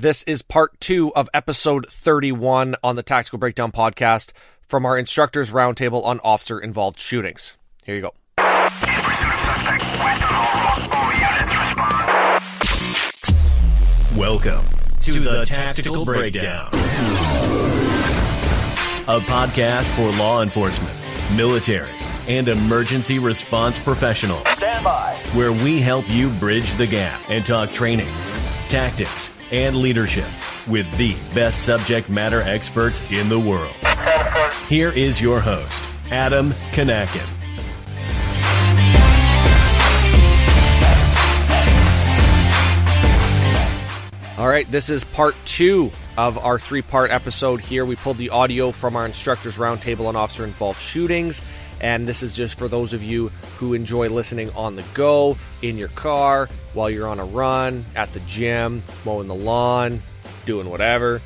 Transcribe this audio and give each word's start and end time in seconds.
This 0.00 0.22
is 0.28 0.42
part 0.42 0.78
two 0.78 1.12
of 1.16 1.28
episode 1.34 1.88
31 1.90 2.76
on 2.84 2.94
the 2.94 3.02
Tactical 3.02 3.36
Breakdown 3.36 3.72
podcast 3.72 4.30
from 4.68 4.86
our 4.86 4.96
instructors 4.96 5.50
roundtable 5.50 6.04
on 6.04 6.20
officer 6.20 6.60
involved 6.60 7.00
shootings. 7.00 7.56
Here 7.82 7.96
you 7.96 8.02
go. 8.02 8.14
Welcome 14.16 14.64
to 15.02 15.18
the 15.18 15.44
Tactical 15.44 16.04
Breakdown, 16.04 16.68
a 19.08 19.18
podcast 19.18 19.88
for 19.96 20.16
law 20.16 20.42
enforcement, 20.42 20.96
military, 21.34 21.90
and 22.28 22.46
emergency 22.46 23.18
response 23.18 23.80
professionals. 23.80 24.46
Stand 24.50 24.84
by. 24.84 25.16
Where 25.32 25.52
we 25.52 25.80
help 25.80 26.08
you 26.08 26.30
bridge 26.30 26.74
the 26.74 26.86
gap 26.86 27.20
and 27.28 27.44
talk 27.44 27.70
training, 27.70 28.06
tactics, 28.68 29.30
and 29.50 29.76
leadership 29.76 30.28
with 30.66 30.90
the 30.98 31.14
best 31.34 31.64
subject 31.64 32.08
matter 32.08 32.42
experts 32.42 33.00
in 33.10 33.28
the 33.28 33.38
world. 33.38 33.74
Here 34.68 34.90
is 34.90 35.20
your 35.20 35.40
host, 35.40 35.82
Adam 36.10 36.52
Kinakin. 36.72 37.26
All 44.38 44.46
right, 44.46 44.70
this 44.70 44.88
is 44.88 45.02
part 45.02 45.34
two 45.44 45.90
of 46.16 46.38
our 46.38 46.60
three 46.60 46.80
part 46.80 47.10
episode 47.10 47.60
here. 47.60 47.84
We 47.84 47.96
pulled 47.96 48.18
the 48.18 48.30
audio 48.30 48.70
from 48.70 48.94
our 48.94 49.04
instructors 49.04 49.56
roundtable 49.56 50.06
on 50.06 50.14
officer 50.14 50.44
involved 50.44 50.80
shootings. 50.80 51.42
And 51.80 52.08
this 52.08 52.22
is 52.22 52.36
just 52.36 52.58
for 52.58 52.68
those 52.68 52.92
of 52.92 53.02
you 53.02 53.28
who 53.58 53.74
enjoy 53.74 54.08
listening 54.08 54.50
on 54.50 54.76
the 54.76 54.84
go, 54.94 55.36
in 55.62 55.78
your 55.78 55.88
car, 55.88 56.48
while 56.74 56.90
you're 56.90 57.08
on 57.08 57.20
a 57.20 57.24
run, 57.24 57.84
at 57.94 58.12
the 58.12 58.20
gym, 58.20 58.82
mowing 59.04 59.28
the 59.28 59.34
lawn, 59.34 60.02
doing 60.46 60.68
whatever. 60.68 61.20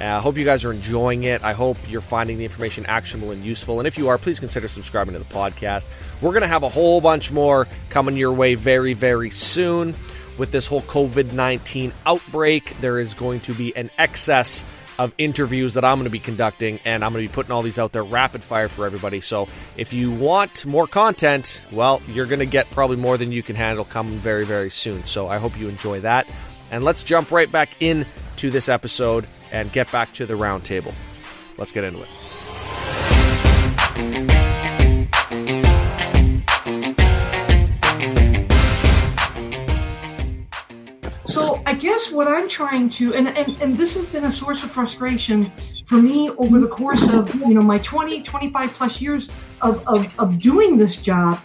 I 0.00 0.06
uh, 0.06 0.20
hope 0.20 0.36
you 0.36 0.44
guys 0.44 0.64
are 0.64 0.72
enjoying 0.72 1.22
it. 1.22 1.44
I 1.44 1.52
hope 1.52 1.76
you're 1.88 2.00
finding 2.00 2.36
the 2.36 2.44
information 2.44 2.84
actionable 2.86 3.30
and 3.30 3.44
useful. 3.44 3.78
And 3.78 3.86
if 3.86 3.96
you 3.96 4.08
are, 4.08 4.18
please 4.18 4.40
consider 4.40 4.66
subscribing 4.66 5.12
to 5.12 5.20
the 5.20 5.24
podcast. 5.26 5.86
We're 6.20 6.32
going 6.32 6.42
to 6.42 6.48
have 6.48 6.64
a 6.64 6.68
whole 6.68 7.00
bunch 7.00 7.30
more 7.30 7.68
coming 7.90 8.16
your 8.16 8.32
way 8.32 8.56
very, 8.56 8.94
very 8.94 9.30
soon 9.30 9.94
with 10.38 10.50
this 10.50 10.66
whole 10.66 10.82
COVID 10.82 11.32
19 11.32 11.92
outbreak, 12.06 12.76
there 12.80 12.98
is 12.98 13.14
going 13.14 13.40
to 13.40 13.54
be 13.54 13.74
an 13.76 13.90
excess 13.98 14.64
of 14.98 15.12
interviews 15.18 15.74
that 15.74 15.84
I'm 15.84 15.98
going 15.98 16.04
to 16.04 16.10
be 16.10 16.18
conducting, 16.18 16.80
and 16.84 17.04
I'm 17.04 17.12
going 17.12 17.24
to 17.24 17.30
be 17.30 17.34
putting 17.34 17.52
all 17.52 17.62
these 17.62 17.78
out 17.78 17.92
there 17.92 18.04
rapid 18.04 18.42
fire 18.42 18.68
for 18.68 18.86
everybody. 18.86 19.20
So 19.20 19.48
if 19.76 19.92
you 19.92 20.10
want 20.10 20.64
more 20.66 20.86
content, 20.86 21.66
well, 21.72 22.00
you're 22.08 22.26
going 22.26 22.38
to 22.38 22.46
get 22.46 22.70
probably 22.70 22.96
more 22.96 23.16
than 23.16 23.32
you 23.32 23.42
can 23.42 23.56
handle 23.56 23.84
coming 23.84 24.18
very, 24.18 24.44
very 24.44 24.70
soon. 24.70 25.04
So 25.04 25.28
I 25.28 25.38
hope 25.38 25.58
you 25.58 25.68
enjoy 25.68 26.00
that. 26.00 26.28
And 26.70 26.84
let's 26.84 27.02
jump 27.02 27.30
right 27.30 27.50
back 27.50 27.70
into 27.80 28.50
this 28.50 28.68
episode 28.68 29.26
and 29.52 29.70
get 29.72 29.90
back 29.92 30.12
to 30.14 30.26
the 30.26 30.34
roundtable. 30.34 30.94
Let's 31.56 31.72
get 31.72 31.84
into 31.84 32.02
it. 32.02 32.08
Guess 41.84 42.10
what 42.10 42.26
I'm 42.26 42.48
trying 42.48 42.88
to, 42.90 43.12
and, 43.12 43.28
and, 43.28 43.60
and 43.60 43.76
this 43.76 43.94
has 43.94 44.06
been 44.06 44.24
a 44.24 44.32
source 44.32 44.64
of 44.64 44.70
frustration 44.70 45.50
for 45.84 45.96
me 45.96 46.30
over 46.30 46.58
the 46.58 46.66
course 46.66 47.02
of, 47.12 47.34
you 47.34 47.52
know, 47.52 47.60
my 47.60 47.76
20, 47.76 48.22
25 48.22 48.72
plus 48.72 49.02
years 49.02 49.28
of, 49.60 49.86
of, 49.86 50.18
of 50.18 50.38
doing 50.38 50.78
this 50.78 50.96
job. 50.96 51.38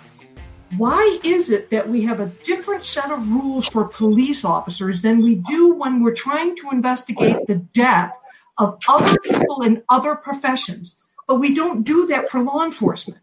Why 0.78 1.20
is 1.26 1.50
it 1.50 1.70
that 1.72 1.90
we 1.90 2.04
have 2.04 2.22
a 2.22 2.28
different 2.44 2.86
set 2.86 3.12
of 3.12 3.30
rules 3.30 3.68
for 3.68 3.84
police 3.84 4.46
officers 4.46 5.02
than 5.02 5.22
we 5.22 5.36
do 5.36 5.74
when 5.74 6.02
we're 6.02 6.16
trying 6.16 6.56
to 6.56 6.70
investigate 6.72 7.46
the 7.48 7.56
death 7.56 8.18
of 8.58 8.80
other 8.88 9.18
people 9.26 9.64
in 9.64 9.84
other 9.90 10.16
professions? 10.16 10.94
But 11.28 11.42
we 11.42 11.54
don't 11.54 11.84
do 11.84 12.08
that 12.08 12.30
for 12.30 12.42
law 12.42 12.64
enforcement. 12.64 13.20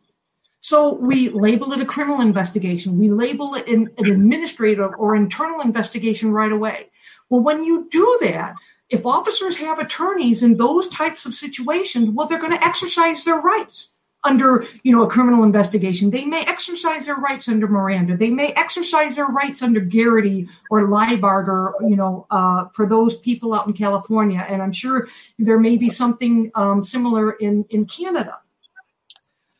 So 0.66 0.94
we 0.94 1.28
label 1.28 1.72
it 1.74 1.80
a 1.80 1.84
criminal 1.84 2.20
investigation. 2.20 2.98
We 2.98 3.08
label 3.08 3.54
it 3.54 3.68
an, 3.68 3.88
an 3.98 4.06
administrative 4.06 4.90
or 4.98 5.14
internal 5.14 5.60
investigation 5.60 6.32
right 6.32 6.50
away. 6.50 6.90
Well, 7.30 7.40
when 7.40 7.62
you 7.62 7.86
do 7.88 8.18
that, 8.22 8.56
if 8.90 9.06
officers 9.06 9.56
have 9.58 9.78
attorneys 9.78 10.42
in 10.42 10.56
those 10.56 10.88
types 10.88 11.24
of 11.24 11.34
situations, 11.34 12.10
well, 12.10 12.26
they're 12.26 12.40
going 12.40 12.58
to 12.58 12.66
exercise 12.66 13.24
their 13.24 13.36
rights 13.36 13.90
under, 14.24 14.64
you 14.82 14.90
know, 14.90 15.04
a 15.04 15.08
criminal 15.08 15.44
investigation. 15.44 16.10
They 16.10 16.24
may 16.24 16.44
exercise 16.46 17.06
their 17.06 17.14
rights 17.14 17.48
under 17.48 17.68
Miranda. 17.68 18.16
They 18.16 18.30
may 18.30 18.52
exercise 18.54 19.14
their 19.14 19.26
rights 19.26 19.62
under 19.62 19.78
Garrity 19.78 20.48
or 20.68 20.88
Lybarger, 20.88 21.74
or, 21.74 21.88
you 21.88 21.94
know, 21.94 22.26
uh, 22.32 22.64
for 22.74 22.88
those 22.88 23.16
people 23.18 23.54
out 23.54 23.68
in 23.68 23.72
California. 23.72 24.44
And 24.48 24.60
I'm 24.60 24.72
sure 24.72 25.06
there 25.38 25.60
may 25.60 25.76
be 25.76 25.90
something 25.90 26.50
um, 26.56 26.82
similar 26.82 27.34
in, 27.34 27.64
in 27.70 27.84
Canada. 27.84 28.40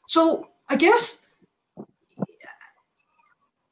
So 0.09 0.49
I 0.69 0.77
guess 0.77 1.19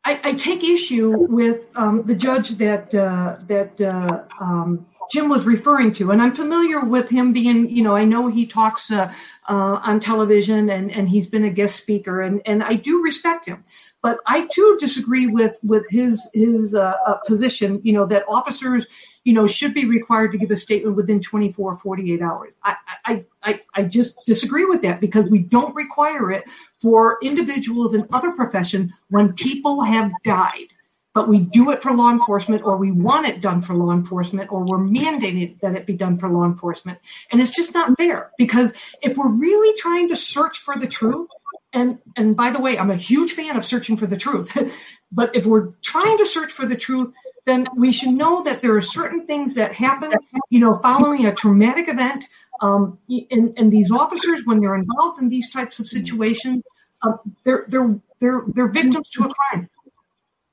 I, 0.04 0.20
I 0.22 0.32
take 0.34 0.62
issue 0.62 1.10
with 1.10 1.62
um, 1.74 2.02
the 2.04 2.14
judge 2.14 2.50
that 2.58 2.94
uh, 2.94 3.36
that 3.46 3.80
uh, 3.80 4.24
um, 4.40 4.86
Jim 5.10 5.28
was 5.28 5.44
referring 5.44 5.92
to, 5.92 6.10
and 6.10 6.20
I'm 6.20 6.34
familiar 6.34 6.84
with 6.84 7.08
him 7.08 7.32
being, 7.32 7.68
you 7.68 7.82
know, 7.82 7.96
I 7.96 8.04
know 8.04 8.28
he 8.28 8.46
talks 8.46 8.90
uh, 8.90 9.12
uh, 9.48 9.80
on 9.82 10.00
television 10.00 10.70
and, 10.70 10.90
and 10.90 11.08
he's 11.08 11.26
been 11.26 11.44
a 11.44 11.50
guest 11.50 11.76
speaker, 11.76 12.20
and, 12.20 12.42
and 12.46 12.62
I 12.62 12.74
do 12.74 13.02
respect 13.02 13.46
him, 13.46 13.62
but 14.02 14.18
I 14.26 14.46
too 14.52 14.76
disagree 14.80 15.26
with 15.26 15.56
with 15.62 15.88
his 15.90 16.28
his 16.34 16.74
uh, 16.74 16.94
uh 17.06 17.16
position, 17.26 17.80
you 17.82 17.92
know, 17.92 18.06
that 18.06 18.24
officers, 18.28 18.86
you 19.24 19.32
know, 19.32 19.46
should 19.46 19.74
be 19.74 19.86
required 19.86 20.32
to 20.32 20.38
give 20.38 20.50
a 20.50 20.56
statement 20.56 20.96
within 20.96 21.20
24, 21.20 21.76
48 21.76 22.22
hours. 22.22 22.52
I 22.62 22.76
I 23.04 23.24
I, 23.42 23.60
I 23.74 23.84
just 23.84 24.16
disagree 24.26 24.64
with 24.64 24.82
that 24.82 25.00
because 25.00 25.30
we 25.30 25.40
don't 25.40 25.74
require 25.74 26.30
it 26.30 26.48
for 26.80 27.18
individuals 27.22 27.94
in 27.94 28.06
other 28.12 28.32
professions 28.32 28.92
when 29.08 29.32
people 29.34 29.82
have 29.82 30.10
died 30.24 30.72
but 31.14 31.28
we 31.28 31.38
do 31.38 31.70
it 31.70 31.80
for 31.80 31.92
law 31.92 32.10
enforcement 32.10 32.64
or 32.64 32.76
we 32.76 32.90
want 32.90 33.26
it 33.26 33.40
done 33.40 33.62
for 33.62 33.74
law 33.74 33.92
enforcement 33.92 34.50
or 34.52 34.64
we're 34.64 34.78
mandating 34.78 35.58
that 35.60 35.74
it 35.76 35.86
be 35.86 35.94
done 35.94 36.18
for 36.18 36.28
law 36.28 36.44
enforcement. 36.44 36.98
And 37.30 37.40
it's 37.40 37.54
just 37.54 37.72
not 37.72 37.96
fair 37.96 38.32
because 38.36 38.72
if 39.00 39.16
we're 39.16 39.30
really 39.30 39.74
trying 39.78 40.08
to 40.08 40.16
search 40.16 40.58
for 40.58 40.76
the 40.76 40.88
truth, 40.88 41.28
and 41.72 41.98
and 42.16 42.36
by 42.36 42.50
the 42.50 42.60
way, 42.60 42.78
I'm 42.78 42.90
a 42.90 42.96
huge 42.96 43.32
fan 43.32 43.56
of 43.56 43.64
searching 43.64 43.96
for 43.96 44.06
the 44.06 44.16
truth. 44.16 44.56
but 45.12 45.34
if 45.34 45.46
we're 45.46 45.70
trying 45.82 46.18
to 46.18 46.26
search 46.26 46.52
for 46.52 46.66
the 46.66 46.76
truth, 46.76 47.14
then 47.46 47.66
we 47.76 47.92
should 47.92 48.10
know 48.10 48.42
that 48.42 48.60
there 48.60 48.74
are 48.74 48.80
certain 48.80 49.26
things 49.26 49.54
that 49.54 49.72
happen, 49.72 50.12
you 50.50 50.58
know, 50.60 50.78
following 50.82 51.26
a 51.26 51.34
traumatic 51.34 51.88
event. 51.88 52.24
Um, 52.60 52.98
and, 53.08 53.52
and 53.56 53.72
these 53.72 53.90
officers, 53.90 54.40
when 54.44 54.60
they're 54.60 54.76
involved 54.76 55.20
in 55.20 55.28
these 55.28 55.50
types 55.50 55.78
of 55.78 55.86
situations, 55.86 56.62
uh, 57.02 57.12
they're 57.44 57.66
they're 57.68 58.00
they're 58.20 58.42
they're 58.48 58.68
victims 58.68 59.10
to 59.10 59.24
a 59.24 59.34
crime 59.34 59.68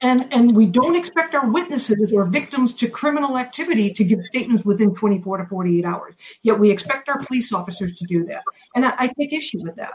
and 0.02 0.32
and 0.34 0.56
we 0.56 0.66
don't 0.66 0.96
expect 0.96 1.36
our 1.36 1.50
witnesses 1.50 2.12
or 2.12 2.26
victims 2.26 2.74
to 2.76 2.88
criminal 2.88 3.38
activity 3.38 3.92
to 3.94 4.04
give 4.04 4.24
statements 4.24 4.66
within 4.66 4.94
24 4.94 5.38
to 5.38 5.46
48 5.46 5.86
hours 5.86 6.16
yet 6.44 6.60
we 6.60 6.72
expect 6.72 7.10
our 7.10 7.20
police 7.20 7.54
officers 7.54 7.96
to 7.96 8.06
do 8.06 8.26
that 8.26 8.44
and 8.76 8.86
i, 8.86 8.94
I 8.98 9.08
take 9.08 9.34
issue 9.34 9.62
with 9.62 9.76
that 9.76 9.94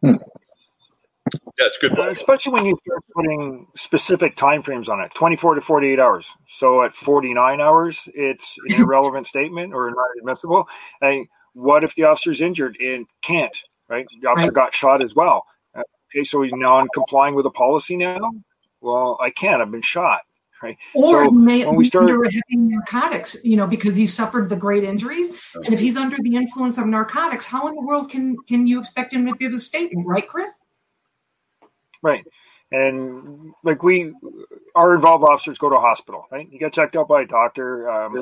hmm. 0.00 0.16
Yeah, 1.58 1.66
it's 1.66 1.78
good. 1.78 1.98
Uh, 1.98 2.10
especially 2.10 2.52
when 2.52 2.66
you 2.66 2.78
start 2.84 3.02
putting 3.14 3.66
specific 3.76 4.36
time 4.36 4.62
frames 4.62 4.88
on 4.88 5.00
it 5.00 5.14
24 5.14 5.56
to 5.56 5.60
48 5.60 6.00
hours. 6.00 6.30
So 6.48 6.82
at 6.82 6.94
49 6.94 7.60
hours, 7.60 8.08
it's 8.14 8.56
an 8.68 8.80
irrelevant 8.82 9.26
statement 9.26 9.72
or 9.72 9.90
not 9.90 10.06
admissible. 10.18 10.68
And 11.00 11.26
what 11.52 11.84
if 11.84 11.94
the 11.94 12.04
officer's 12.04 12.40
injured 12.40 12.76
and 12.80 13.06
can't, 13.22 13.56
right? 13.88 14.06
The 14.20 14.28
officer 14.28 14.46
right. 14.46 14.54
got 14.54 14.74
shot 14.74 15.02
as 15.02 15.14
well. 15.14 15.46
Okay, 16.14 16.24
so 16.24 16.42
he's 16.42 16.52
non-complying 16.52 17.34
with 17.34 17.44
the 17.44 17.50
policy 17.50 17.96
now. 17.96 18.18
Well, 18.80 19.16
I 19.20 19.30
can't. 19.30 19.62
I've 19.62 19.70
been 19.70 19.80
shot. 19.82 20.22
Right. 20.62 20.76
Or 20.94 21.24
so 21.24 21.30
may 21.32 21.64
when 21.66 21.74
we 21.74 21.84
start 21.84 22.04
under 22.08 22.22
having 22.22 22.68
narcotics, 22.68 23.36
you 23.42 23.56
know, 23.56 23.66
because 23.66 23.96
he 23.96 24.06
suffered 24.06 24.48
the 24.48 24.54
great 24.54 24.84
injuries. 24.84 25.30
And 25.56 25.74
if 25.74 25.80
he's 25.80 25.96
under 25.96 26.16
the 26.20 26.36
influence 26.36 26.78
of 26.78 26.86
narcotics, 26.86 27.46
how 27.46 27.66
in 27.66 27.74
the 27.74 27.82
world 27.82 28.10
can 28.10 28.36
can 28.46 28.68
you 28.68 28.78
expect 28.78 29.12
him 29.12 29.26
to 29.26 29.32
give 29.32 29.52
a 29.52 29.58
statement, 29.58 30.06
right, 30.06 30.28
Chris? 30.28 30.52
Right. 32.00 32.24
And 32.72 33.52
like 33.62 33.82
we, 33.82 34.14
our 34.74 34.94
involved 34.94 35.24
officers 35.24 35.58
go 35.58 35.68
to 35.68 35.76
a 35.76 35.80
hospital, 35.80 36.26
right? 36.32 36.50
You 36.50 36.58
get 36.58 36.72
checked 36.72 36.96
out 36.96 37.06
by 37.06 37.22
a 37.22 37.26
doctor, 37.26 37.90
um, 37.90 38.16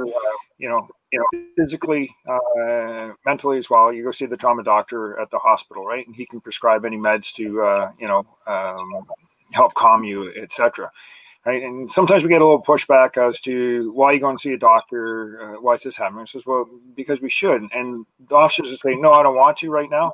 you 0.58 0.68
know, 0.68 0.88
you 1.12 1.18
know, 1.18 1.44
physically, 1.56 2.12
uh, 2.28 3.12
mentally 3.24 3.58
as 3.58 3.70
well. 3.70 3.92
You 3.92 4.02
go 4.02 4.10
see 4.10 4.26
the 4.26 4.36
trauma 4.36 4.64
doctor 4.64 5.18
at 5.20 5.30
the 5.30 5.38
hospital, 5.38 5.86
right? 5.86 6.04
And 6.04 6.16
he 6.16 6.26
can 6.26 6.40
prescribe 6.40 6.84
any 6.84 6.96
meds 6.96 7.32
to, 7.34 7.62
uh, 7.62 7.92
you 7.98 8.08
know, 8.08 8.26
um, 8.48 9.06
help 9.52 9.74
calm 9.74 10.02
you, 10.02 10.32
etc. 10.42 10.90
Right? 11.46 11.62
And 11.62 11.90
sometimes 11.90 12.22
we 12.22 12.28
get 12.28 12.42
a 12.42 12.44
little 12.44 12.62
pushback 12.62 13.16
as 13.16 13.40
to 13.42 13.92
why 13.92 14.12
you 14.12 14.20
go 14.20 14.30
and 14.30 14.40
see 14.40 14.52
a 14.52 14.58
doctor. 14.58 15.54
Uh, 15.56 15.60
why 15.60 15.74
is 15.74 15.82
this 15.82 15.96
happening? 15.96 16.22
I 16.22 16.24
says, 16.24 16.44
well, 16.44 16.68
because 16.96 17.20
we 17.20 17.30
should. 17.30 17.62
And 17.72 18.04
the 18.28 18.34
officers 18.34 18.72
are 18.72 18.76
saying, 18.76 19.00
no, 19.00 19.12
I 19.12 19.22
don't 19.22 19.36
want 19.36 19.58
to 19.58 19.70
right 19.70 19.88
now. 19.90 20.12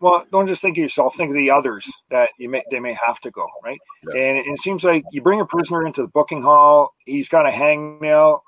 Well, 0.00 0.24
don't 0.30 0.46
just 0.46 0.60
think 0.60 0.76
of 0.76 0.82
yourself. 0.82 1.16
Think 1.16 1.30
of 1.30 1.36
the 1.36 1.50
others 1.50 1.90
that 2.10 2.30
you 2.38 2.48
may 2.48 2.62
they 2.70 2.80
may 2.80 2.96
have 3.06 3.20
to 3.20 3.30
go 3.30 3.46
right. 3.64 3.78
Yeah. 4.12 4.22
And 4.22 4.38
it, 4.38 4.46
it 4.46 4.58
seems 4.58 4.84
like 4.84 5.04
you 5.12 5.22
bring 5.22 5.40
a 5.40 5.46
prisoner 5.46 5.86
into 5.86 6.02
the 6.02 6.08
booking 6.08 6.42
hall. 6.42 6.94
He's 7.06 7.28
got 7.28 7.46
a 7.46 7.50
hangnail. 7.50 8.40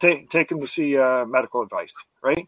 Take 0.00 0.30
take 0.30 0.50
him 0.50 0.60
to 0.60 0.66
see 0.66 0.96
uh, 0.96 1.26
medical 1.26 1.62
advice, 1.62 1.92
right? 2.22 2.46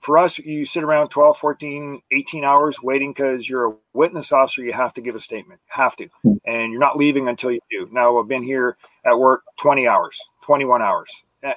For 0.00 0.18
us, 0.18 0.36
you 0.38 0.66
sit 0.66 0.82
around 0.82 1.10
12, 1.10 1.38
14, 1.38 2.02
18 2.10 2.44
hours 2.44 2.82
waiting 2.82 3.12
because 3.12 3.48
you're 3.48 3.70
a 3.70 3.74
witness 3.92 4.32
officer. 4.32 4.64
You 4.64 4.72
have 4.72 4.92
to 4.94 5.00
give 5.00 5.14
a 5.14 5.20
statement, 5.20 5.60
have 5.68 5.94
to, 5.96 6.08
hmm. 6.22 6.34
and 6.44 6.72
you're 6.72 6.80
not 6.80 6.96
leaving 6.96 7.28
until 7.28 7.52
you 7.52 7.60
do. 7.70 7.88
Now, 7.92 8.18
I've 8.18 8.26
been 8.26 8.42
here 8.42 8.76
at 9.06 9.16
work 9.16 9.42
20 9.60 9.86
hours, 9.86 10.18
21 10.42 10.82
hours. 10.82 11.08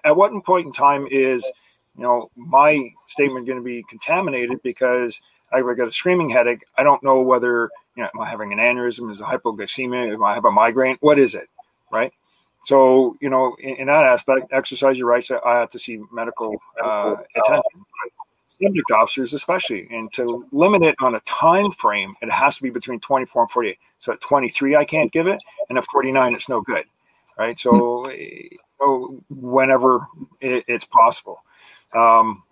At 0.04 0.16
what 0.16 0.32
point 0.46 0.68
in 0.68 0.72
time 0.74 1.08
is 1.10 1.44
you 1.96 2.04
know 2.04 2.30
my 2.36 2.90
statement 3.08 3.48
going 3.48 3.58
to 3.58 3.64
be 3.64 3.84
contaminated 3.90 4.60
because 4.64 5.20
I 5.64 5.74
got 5.74 5.88
a 5.88 5.92
screaming 5.92 6.30
headache. 6.30 6.66
I 6.78 6.84
don't 6.84 7.04
know 7.04 7.22
whether 7.22 7.70
you 7.96 8.04
know 8.04 8.10
am 8.14 8.22
I 8.22 8.30
having 8.30 8.52
an 8.52 8.60
aneurysm, 8.60 9.12
is 9.12 9.20
it 9.20 9.24
hypoglycemia, 9.24 10.14
if 10.14 10.22
I 10.22 10.34
have 10.34 10.46
a 10.46 10.52
migraine, 10.52 10.98
what 11.02 11.20
is 11.20 11.36
it, 11.36 11.50
right? 11.92 12.12
So 12.66 13.16
you 13.22 13.30
know, 13.30 13.56
in, 13.60 13.76
in 13.76 13.88
that 13.88 14.06
aspect, 14.06 14.52
exercise 14.52 14.98
your 14.98 15.08
rights. 15.08 15.32
I 15.32 15.56
have 15.56 15.70
to 15.72 15.80
see 15.80 16.02
medical 16.12 16.56
uh, 16.84 17.16
attention. 17.36 17.86
Subject 18.62 18.92
officers, 18.92 19.34
especially, 19.34 19.86
and 19.92 20.12
to 20.14 20.46
limit 20.54 20.82
it 20.82 20.96
on 21.02 21.16
a 21.16 21.20
time 21.22 21.72
frame, 21.72 22.16
it 22.22 22.32
has 22.32 22.56
to 22.56 22.64
be 22.64 22.70
between 22.70 23.02
24 23.02 23.42
and 23.42 23.52
48. 23.52 23.78
So 24.00 24.14
at 24.14 24.22
23, 24.22 24.78
I 24.78 24.86
can't 24.86 25.12
give 25.12 25.28
it, 25.28 25.44
and 25.68 25.78
at 25.78 25.84
49, 25.92 26.34
it's 26.34 26.48
no 26.48 26.62
good, 26.62 26.86
right? 27.38 27.60
So, 27.60 28.10
so 28.80 29.22
whenever 29.30 30.08
it, 30.40 30.64
it's 30.70 30.86
possible. 30.86 31.44
Um, 31.94 32.44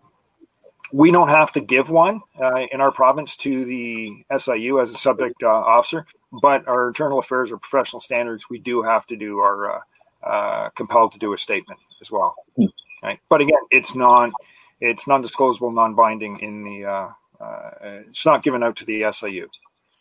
we 0.94 1.10
don't 1.10 1.30
have 1.30 1.52
to 1.52 1.60
give 1.60 1.90
one 1.90 2.22
uh, 2.40 2.68
in 2.72 2.80
our 2.80 2.92
province 2.92 3.36
to 3.36 3.66
the 3.66 4.24
SIU 4.38 4.80
as 4.80 4.92
a 4.92 4.98
subject 4.98 5.42
uh, 5.42 5.48
officer, 5.48 6.06
but 6.42 6.68
our 6.68 6.88
internal 6.88 7.18
affairs 7.18 7.52
or 7.52 7.58
professional 7.58 8.00
standards, 8.00 8.48
we 8.48 8.60
do 8.60 8.84
have 8.84 9.08
to 9.08 9.18
do 9.18 9.40
our 9.40 9.78
uh, 9.78 9.80
uh 10.24 10.70
compelled 10.70 11.12
to 11.12 11.20
do 11.20 11.34
a 11.34 11.38
statement 11.38 11.80
as 12.00 12.12
well. 12.12 12.36
Hmm. 12.56 12.66
Right, 13.02 13.20
but 13.28 13.42
again, 13.42 13.60
it's 13.72 13.96
non, 13.96 14.32
it's 14.80 15.08
non-disclosable, 15.08 15.74
non-binding 15.74 16.40
in 16.40 16.64
the. 16.64 16.86
Uh, 16.86 17.10
uh, 17.42 17.72
it's 18.08 18.26
not 18.26 18.44
given 18.44 18.64
out 18.64 18.78
to 18.78 18.86
the 18.86 19.04
SIU. 19.12 19.50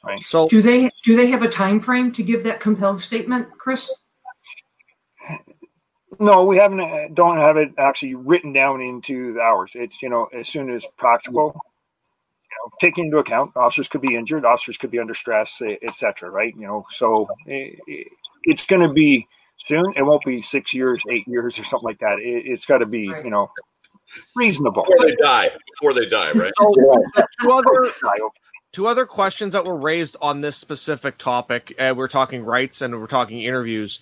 Right. 0.05 0.21
So, 0.21 0.47
do 0.47 0.61
they 0.63 0.91
do 1.03 1.17
they 1.17 1.27
have 1.27 1.43
a 1.43 1.49
time 1.49 1.81
frame 1.81 2.13
to 2.13 2.23
give 2.23 2.45
that 2.45 2.61
compelled 2.61 3.01
statement, 3.01 3.49
Chris? 3.59 3.91
No, 6.23 6.45
we 6.45 6.57
haven't. 6.57 6.81
Uh, 6.81 7.09
don't 7.13 7.39
have 7.39 7.57
it 7.57 7.71
actually 7.79 8.15
written 8.15 8.53
down 8.53 8.81
into 8.81 9.35
the 9.35 9.41
hours. 9.41 9.73
It's 9.75 10.01
you 10.01 10.09
know 10.09 10.29
as 10.33 10.47
soon 10.47 10.73
as 10.73 10.87
practical. 10.97 11.47
You 11.47 12.57
know, 12.59 12.71
taking 12.81 13.07
into 13.07 13.19
account 13.19 13.57
officers 13.57 13.89
could 13.89 14.03
be 14.03 14.15
injured, 14.15 14.45
officers 14.45 14.79
could 14.79 14.93
be 14.93 15.01
under 15.01 15.15
stress, 15.15 15.61
etc. 15.83 16.31
Right? 16.31 16.55
You 16.55 16.69
know, 16.69 16.87
so 16.91 17.27
it, 17.47 18.07
it's 18.45 18.65
going 18.67 18.83
to 18.83 18.93
be 18.93 19.27
soon. 19.65 19.95
It 19.97 20.03
won't 20.03 20.23
be 20.25 20.43
six 20.43 20.73
years, 20.73 21.03
eight 21.11 21.27
years, 21.27 21.59
or 21.59 21.65
something 21.65 21.89
like 21.89 21.99
that. 21.99 22.21
It, 22.21 22.49
has 22.51 22.67
got 22.67 22.79
to 22.79 22.87
be 22.87 23.01
you 23.01 23.31
know 23.31 23.51
reasonable 24.37 24.85
before 24.85 25.05
they 25.05 25.17
die. 25.17 25.51
Before 25.73 25.93
they 25.93 26.07
die, 26.07 26.31
right? 26.33 26.53
So, 26.57 27.25
two 27.41 27.51
other 27.51 27.93
two 28.71 28.87
other 28.87 29.07
questions 29.07 29.55
that 29.55 29.65
were 29.65 29.81
raised 29.81 30.17
on 30.21 30.41
this 30.41 30.57
specific 30.57 31.19
topic. 31.19 31.75
Uh, 31.81 31.95
we're 31.97 32.07
talking 32.07 32.45
rights 32.45 32.81
and 32.81 32.95
we're 33.01 33.09
talking 33.09 33.43
interviews. 33.43 33.99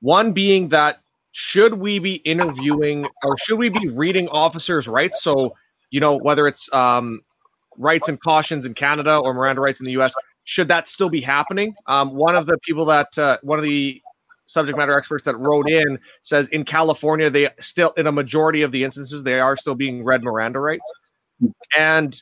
One 0.00 0.32
being 0.32 0.70
that 0.70 1.00
should 1.40 1.72
we 1.72 2.00
be 2.00 2.14
interviewing 2.14 3.06
or 3.22 3.38
should 3.38 3.60
we 3.60 3.68
be 3.68 3.86
reading 3.86 4.26
officers' 4.28 4.88
rights? 4.88 5.22
So, 5.22 5.54
you 5.88 6.00
know, 6.00 6.16
whether 6.16 6.48
it's 6.48 6.68
um, 6.72 7.20
rights 7.78 8.08
and 8.08 8.20
cautions 8.20 8.66
in 8.66 8.74
Canada 8.74 9.18
or 9.18 9.32
Miranda 9.32 9.60
rights 9.60 9.78
in 9.78 9.86
the 9.86 9.92
U.S., 9.92 10.12
should 10.42 10.66
that 10.66 10.88
still 10.88 11.08
be 11.08 11.20
happening? 11.20 11.76
Um, 11.86 12.16
one 12.16 12.34
of 12.34 12.46
the 12.46 12.58
people 12.66 12.86
that 12.86 13.16
uh, 13.16 13.38
one 13.42 13.56
of 13.60 13.64
the 13.64 14.02
subject 14.46 14.76
matter 14.76 14.98
experts 14.98 15.26
that 15.26 15.38
wrote 15.38 15.70
in 15.70 16.00
says 16.22 16.48
in 16.48 16.64
California 16.64 17.30
they 17.30 17.48
still 17.60 17.92
in 17.96 18.08
a 18.08 18.12
majority 18.12 18.62
of 18.62 18.72
the 18.72 18.82
instances 18.82 19.22
they 19.22 19.38
are 19.38 19.56
still 19.56 19.76
being 19.76 20.02
read 20.02 20.24
Miranda 20.24 20.58
rights. 20.58 20.90
And 21.78 22.20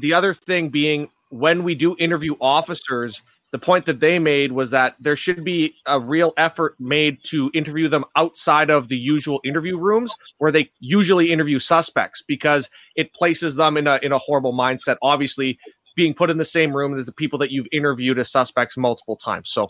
the 0.00 0.14
other 0.14 0.34
thing 0.34 0.70
being 0.70 1.10
when 1.30 1.62
we 1.62 1.76
do 1.76 1.94
interview 2.00 2.34
officers, 2.40 3.22
the 3.50 3.58
point 3.58 3.86
that 3.86 4.00
they 4.00 4.18
made 4.18 4.52
was 4.52 4.70
that 4.70 4.94
there 5.00 5.16
should 5.16 5.42
be 5.42 5.74
a 5.86 5.98
real 5.98 6.32
effort 6.36 6.74
made 6.78 7.18
to 7.24 7.50
interview 7.54 7.88
them 7.88 8.04
outside 8.14 8.68
of 8.68 8.88
the 8.88 8.96
usual 8.96 9.40
interview 9.44 9.78
rooms 9.78 10.12
where 10.36 10.52
they 10.52 10.70
usually 10.80 11.32
interview 11.32 11.58
suspects 11.58 12.22
because 12.26 12.68
it 12.94 13.12
places 13.14 13.54
them 13.54 13.76
in 13.76 13.86
a 13.86 13.98
in 14.02 14.12
a 14.12 14.18
horrible 14.18 14.52
mindset. 14.52 14.96
Obviously 15.02 15.58
being 15.96 16.14
put 16.14 16.30
in 16.30 16.36
the 16.36 16.44
same 16.44 16.76
room 16.76 16.98
as 16.98 17.06
the 17.06 17.12
people 17.12 17.38
that 17.38 17.50
you've 17.50 17.66
interviewed 17.72 18.18
as 18.18 18.30
suspects 18.30 18.76
multiple 18.76 19.16
times. 19.16 19.50
So 19.50 19.66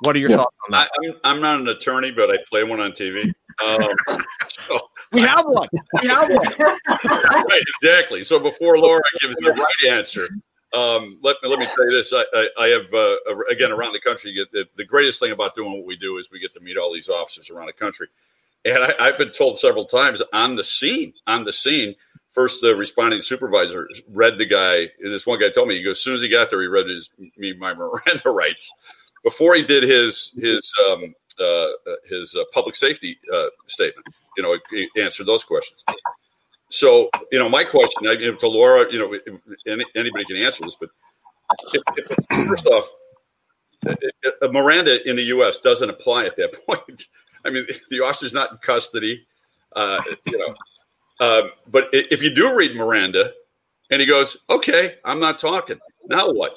what 0.00 0.14
are 0.14 0.18
your 0.18 0.30
yeah. 0.30 0.36
thoughts 0.36 0.56
on 0.68 0.72
that? 0.72 0.90
I, 1.02 1.06
am 1.06 1.14
I'm 1.24 1.40
not 1.40 1.60
an 1.60 1.68
attorney 1.68 2.12
but 2.12 2.30
i 2.30 2.36
play 2.48 2.62
one 2.62 2.80
on 2.80 2.92
tv 2.92 3.32
um, 3.66 3.88
so 4.68 4.78
we 5.10 5.22
have 5.22 5.44
one. 5.46 5.68
We 6.00 6.08
have 6.08 6.28
one. 6.28 6.76
Right 7.10 7.62
exactly. 7.82 8.22
So 8.22 8.38
before 8.38 8.78
laura 8.78 9.02
gives 9.20 9.34
the 9.36 9.52
right 9.52 9.92
answer 9.92 10.28
um, 10.74 11.18
let, 11.22 11.36
let 11.42 11.58
me 11.58 11.66
tell 11.66 11.90
you 11.90 11.96
this. 11.96 12.12
I, 12.12 12.24
I, 12.34 12.48
I 12.58 12.68
have, 12.68 12.92
uh, 12.92 13.38
again, 13.50 13.72
around 13.72 13.94
the 13.94 14.00
country, 14.00 14.34
the, 14.52 14.66
the, 14.76 14.84
greatest 14.84 15.18
thing 15.18 15.32
about 15.32 15.54
doing 15.54 15.72
what 15.72 15.86
we 15.86 15.96
do 15.96 16.18
is 16.18 16.30
we 16.30 16.40
get 16.40 16.52
to 16.54 16.60
meet 16.60 16.76
all 16.76 16.92
these 16.92 17.08
officers 17.08 17.48
around 17.48 17.66
the 17.66 17.72
country. 17.72 18.08
And 18.66 18.78
I, 18.78 19.06
have 19.06 19.18
been 19.18 19.30
told 19.30 19.58
several 19.58 19.84
times 19.84 20.20
on 20.32 20.56
the 20.56 20.64
scene, 20.64 21.14
on 21.26 21.44
the 21.44 21.52
scene, 21.54 21.94
first 22.32 22.60
the 22.60 22.76
responding 22.76 23.22
supervisor 23.22 23.88
read 24.10 24.36
the 24.36 24.44
guy. 24.44 24.90
This 25.00 25.26
one 25.26 25.40
guy 25.40 25.48
told 25.48 25.68
me, 25.68 25.78
he 25.78 25.82
goes, 25.82 25.96
as 25.96 26.02
soon 26.02 26.14
as 26.14 26.20
he 26.20 26.28
got 26.28 26.50
there, 26.50 26.60
he 26.60 26.66
read 26.66 26.88
his, 26.88 27.08
me 27.38 27.54
my 27.54 27.72
Miranda 27.74 28.30
rights. 28.30 28.70
Before 29.24 29.54
he 29.54 29.62
did 29.62 29.84
his, 29.84 30.34
his, 30.38 30.70
um, 30.86 31.14
uh, 31.40 31.68
his 32.10 32.36
uh, 32.36 32.44
public 32.52 32.74
safety 32.74 33.18
uh, 33.32 33.46
statement, 33.68 34.06
you 34.36 34.42
know, 34.42 34.58
he 34.70 34.88
answered 35.00 35.26
those 35.26 35.44
questions. 35.44 35.82
So, 36.70 37.08
you 37.32 37.38
know, 37.38 37.48
my 37.48 37.64
question 37.64 38.06
I, 38.06 38.16
to 38.16 38.48
Laura, 38.48 38.86
you 38.90 38.98
know, 38.98 39.18
any, 39.66 39.84
anybody 39.94 40.24
can 40.24 40.36
answer 40.36 40.64
this, 40.64 40.76
but 40.78 40.90
if, 41.72 41.82
if, 41.96 42.46
first 42.48 42.66
off, 42.66 42.92
Miranda 44.50 45.08
in 45.08 45.16
the 45.16 45.22
U.S. 45.24 45.58
doesn't 45.58 45.88
apply 45.88 46.26
at 46.26 46.36
that 46.36 46.58
point. 46.66 47.04
I 47.44 47.50
mean, 47.50 47.66
the 47.90 48.00
officer's 48.00 48.32
not 48.32 48.52
in 48.52 48.58
custody, 48.58 49.26
uh, 49.74 50.02
you 50.26 50.38
know. 50.38 50.54
Um, 51.20 51.50
but 51.66 51.88
if 51.92 52.22
you 52.22 52.34
do 52.34 52.54
read 52.54 52.76
Miranda, 52.76 53.32
and 53.90 54.00
he 54.00 54.06
goes, 54.06 54.36
"Okay, 54.48 54.96
I'm 55.04 55.20
not 55.20 55.38
talking. 55.38 55.78
Now 56.08 56.30
what? 56.30 56.52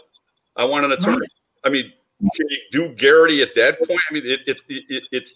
I 0.55 0.65
want 0.65 0.85
an 0.85 0.91
attorney." 0.91 1.27
I 1.63 1.69
mean, 1.69 1.91
can 2.35 2.47
you 2.49 2.59
do 2.71 2.93
Garrity 2.93 3.41
at 3.41 3.55
that 3.55 3.79
point? 3.79 3.99
I 4.09 4.13
mean, 4.13 4.23
it, 4.25 4.41
it, 4.45 4.61
it, 4.67 5.03
it's 5.11 5.35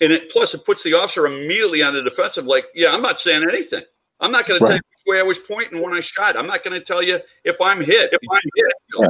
and 0.00 0.12
it 0.12 0.30
plus 0.30 0.54
it 0.54 0.64
puts 0.64 0.82
the 0.82 0.94
officer 0.94 1.26
immediately 1.26 1.82
on 1.82 1.94
the 1.94 2.02
defensive. 2.02 2.46
Like, 2.46 2.66
yeah, 2.74 2.90
I'm 2.90 3.02
not 3.02 3.18
saying 3.18 3.44
anything. 3.48 3.82
I'm 4.22 4.32
not 4.32 4.46
going 4.46 4.62
right. 4.62 4.68
to 4.68 4.72
tell 4.72 4.76
you 4.76 4.82
which 4.96 5.14
way 5.14 5.18
I 5.18 5.22
was 5.24 5.38
pointing 5.38 5.82
when 5.82 5.92
I 5.92 6.00
shot. 6.00 6.36
I'm 6.36 6.46
not 6.46 6.62
going 6.62 6.78
to 6.78 6.84
tell 6.84 7.02
you 7.02 7.20
if 7.44 7.60
I'm 7.60 7.80
hit. 7.80 8.10
If 8.12 8.20
I'm 8.30 8.40
hit, 8.54 8.72
yeah. 8.98 9.06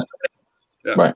Yeah. 0.85 0.95
right. 0.97 1.15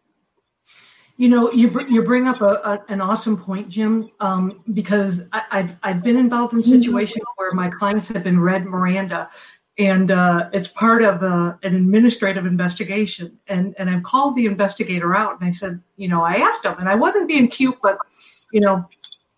You 1.16 1.30
know, 1.30 1.50
you 1.50 1.70
br- 1.70 1.88
you 1.88 2.02
bring 2.02 2.28
up 2.28 2.42
a, 2.42 2.44
a, 2.44 2.84
an 2.88 3.00
awesome 3.00 3.38
point, 3.38 3.70
Jim, 3.70 4.10
um, 4.20 4.62
because 4.74 5.22
I, 5.32 5.42
have 5.50 5.76
I've 5.82 6.02
been 6.02 6.18
involved 6.18 6.52
in 6.52 6.62
situations 6.62 7.24
where 7.36 7.52
my 7.52 7.70
clients 7.70 8.08
have 8.08 8.22
been 8.22 8.38
read 8.38 8.66
Miranda, 8.66 9.30
and 9.78 10.10
uh, 10.10 10.50
it's 10.52 10.68
part 10.68 11.02
of 11.02 11.22
a, 11.22 11.26
uh, 11.26 11.56
an 11.62 11.74
administrative 11.74 12.44
investigation. 12.44 13.38
And 13.46 13.74
and 13.78 13.88
I 13.88 14.00
called 14.00 14.36
the 14.36 14.44
investigator 14.44 15.16
out, 15.16 15.40
and 15.40 15.48
I 15.48 15.52
said, 15.52 15.80
you 15.96 16.06
know, 16.06 16.22
I 16.22 16.34
asked 16.34 16.66
him, 16.66 16.76
and 16.78 16.88
I 16.88 16.94
wasn't 16.96 17.28
being 17.28 17.48
cute, 17.48 17.78
but 17.82 17.96
you 18.52 18.60
know, 18.60 18.86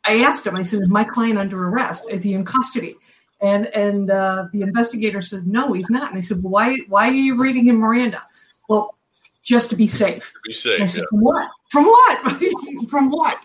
I 0.04 0.22
asked 0.22 0.44
him. 0.44 0.56
I 0.56 0.64
said, 0.64 0.80
"Is 0.80 0.88
my 0.88 1.04
client 1.04 1.38
under 1.38 1.68
arrest? 1.68 2.10
Is 2.10 2.24
he 2.24 2.34
in 2.34 2.44
custody?" 2.44 2.96
And 3.40 3.66
and 3.66 4.10
uh, 4.10 4.46
the 4.52 4.62
investigator 4.62 5.20
says, 5.20 5.46
no, 5.46 5.72
he's 5.72 5.90
not. 5.90 6.10
And 6.10 6.18
I 6.18 6.20
said, 6.20 6.42
well, 6.42 6.52
why 6.52 6.76
why 6.88 7.08
are 7.08 7.12
you 7.12 7.40
reading 7.40 7.66
him 7.66 7.76
Miranda? 7.76 8.22
Well, 8.68 8.96
just 9.42 9.70
to 9.70 9.76
be 9.76 9.86
safe. 9.86 10.32
To 10.32 10.40
be 10.44 10.52
safe. 10.52 10.90
Said, 10.90 11.00
yeah. 11.00 11.04
From 11.10 11.20
what? 11.20 11.50
From 11.70 11.84
what? 11.84 12.42
From 12.90 13.10
what? 13.10 13.38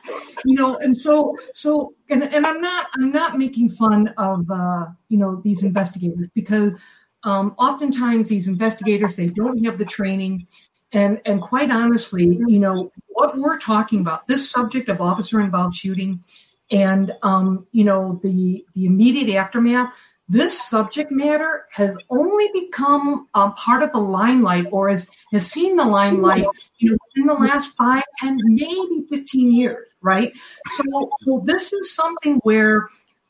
You 0.46 0.56
know, 0.56 0.78
and 0.78 0.98
so 0.98 1.36
so 1.54 1.94
and, 2.10 2.24
and 2.24 2.46
I'm 2.46 2.60
not 2.60 2.88
I'm 2.96 3.12
not 3.12 3.38
making 3.38 3.70
fun 3.70 4.14
of 4.18 4.50
uh, 4.50 4.88
you 5.10 5.18
know 5.18 5.42
these 5.44 5.64
investigators 5.64 6.28
because 6.34 6.80
um, 7.24 7.56
oftentimes 7.58 8.30
these 8.30 8.48
investigators 8.48 9.16
they 9.16 9.28
don't 9.28 9.64
have 9.64 9.78
the 9.78 9.86
training 9.86 10.48
and 10.94 11.22
and 11.26 11.42
quite 11.42 11.72
honestly, 11.72 12.40
you 12.48 12.60
know, 12.60 12.92
what 13.08 13.38
we're 13.38 13.58
talking 13.58 14.02
about, 14.02 14.28
this 14.28 14.50
subject 14.50 14.90
of 14.90 15.02
officer 15.02 15.42
involved 15.42 15.76
shooting 15.76 16.24
and 16.74 17.14
um, 17.22 17.66
you 17.72 17.86
know 17.86 18.20
the 18.24 18.66
the 18.74 18.86
immediate 18.86 19.34
aftermath 19.36 19.98
this 20.30 20.60
subject 20.62 21.12
matter 21.12 21.66
has 21.72 21.96
only 22.10 22.50
become 22.54 23.28
um, 23.36 23.54
part 23.54 23.84
of 23.84 23.92
the 23.92 24.00
limelight 24.00 24.66
or 24.72 24.90
has, 24.90 25.10
has 25.32 25.50
seen 25.50 25.76
the 25.76 25.86
limelight 25.86 26.46
you 26.80 26.92
know 26.92 26.98
in 27.16 27.28
the 27.28 27.34
last 27.34 27.76
five, 27.78 28.04
ten, 28.20 28.38
maybe 28.44 29.06
15 29.10 29.54
years 29.54 29.88
right 30.02 30.34
so, 30.72 31.12
so 31.22 31.42
this 31.46 31.72
is 31.72 31.96
something 31.96 32.36
where 32.44 32.90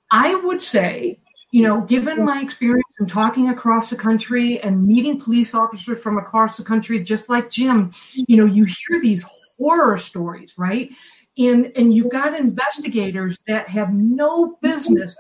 i 0.10 0.34
would 0.34 0.62
say 0.62 1.20
you 1.54 1.62
know, 1.62 1.82
given 1.82 2.26
my 2.26 2.42
experience 2.42 2.96
in 3.00 3.06
talking 3.06 3.48
across 3.48 3.92
the 3.92 3.96
country 3.96 4.60
and 4.62 4.88
meeting 4.88 5.20
police 5.20 5.54
officers 5.54 6.02
from 6.02 6.18
across 6.18 6.58
the 6.58 6.64
country, 6.64 7.04
just 7.04 7.30
like 7.30 7.52
Jim, 7.52 7.92
you 8.16 8.38
know, 8.38 8.46
you 8.46 8.64
hear 8.64 9.00
these 9.00 9.24
horror 9.56 10.00
stories, 10.00 10.56
right? 10.58 10.92
And 11.38 11.72
and 11.76 11.94
you've 11.94 12.12
got 12.12 12.40
investigators 12.40 13.38
that 13.48 13.68
have 13.70 13.94
no 13.94 14.58
business 14.62 15.16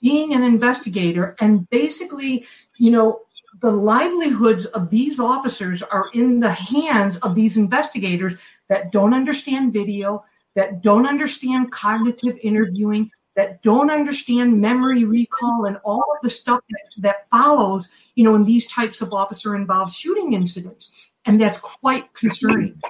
being 0.00 0.32
an 0.32 0.42
investigator, 0.42 1.36
and 1.40 1.68
basically, 1.70 2.46
you 2.78 2.90
know, 2.90 3.20
the 3.60 3.70
livelihoods 3.70 4.66
of 4.66 4.90
these 4.90 5.18
officers 5.18 5.82
are 5.82 6.06
in 6.14 6.40
the 6.40 6.52
hands 6.52 7.16
of 7.18 7.34
these 7.34 7.56
investigators 7.56 8.34
that 8.68 8.92
don't 8.92 9.12
understand 9.12 9.72
video, 9.72 10.24
that 10.54 10.82
don't 10.82 11.06
understand 11.06 11.72
cognitive 11.72 12.38
interviewing, 12.42 13.10
that 13.34 13.62
don't 13.62 13.90
understand 13.90 14.60
memory 14.60 15.04
recall 15.04 15.64
and 15.66 15.76
all 15.84 16.04
of 16.14 16.18
the 16.22 16.30
stuff 16.30 16.60
that, 16.70 17.02
that 17.02 17.30
follows, 17.30 17.88
you 18.14 18.24
know, 18.24 18.34
in 18.34 18.44
these 18.44 18.66
types 18.66 19.00
of 19.00 19.12
officer 19.12 19.54
involved 19.54 19.92
shooting 19.92 20.32
incidents. 20.32 21.12
And 21.24 21.40
that's 21.40 21.58
quite 21.58 22.12
concerning. 22.14 22.80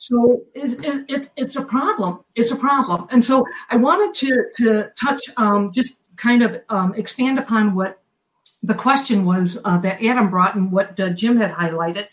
So 0.00 0.46
it's, 0.54 0.82
it's, 0.82 1.28
it's 1.36 1.56
a 1.56 1.62
problem. 1.62 2.24
It's 2.34 2.50
a 2.50 2.56
problem. 2.56 3.06
And 3.10 3.22
so 3.22 3.44
I 3.68 3.76
wanted 3.76 4.14
to, 4.14 4.44
to 4.56 4.90
touch, 4.98 5.20
um, 5.36 5.72
just 5.72 5.92
kind 6.16 6.42
of 6.42 6.62
um, 6.70 6.94
expand 6.94 7.38
upon 7.38 7.74
what 7.74 8.00
the 8.62 8.74
question 8.74 9.26
was 9.26 9.58
uh, 9.62 9.76
that 9.78 10.02
Adam 10.02 10.30
brought 10.30 10.54
and 10.54 10.72
what 10.72 10.98
uh, 10.98 11.10
Jim 11.10 11.36
had 11.36 11.50
highlighted. 11.50 12.06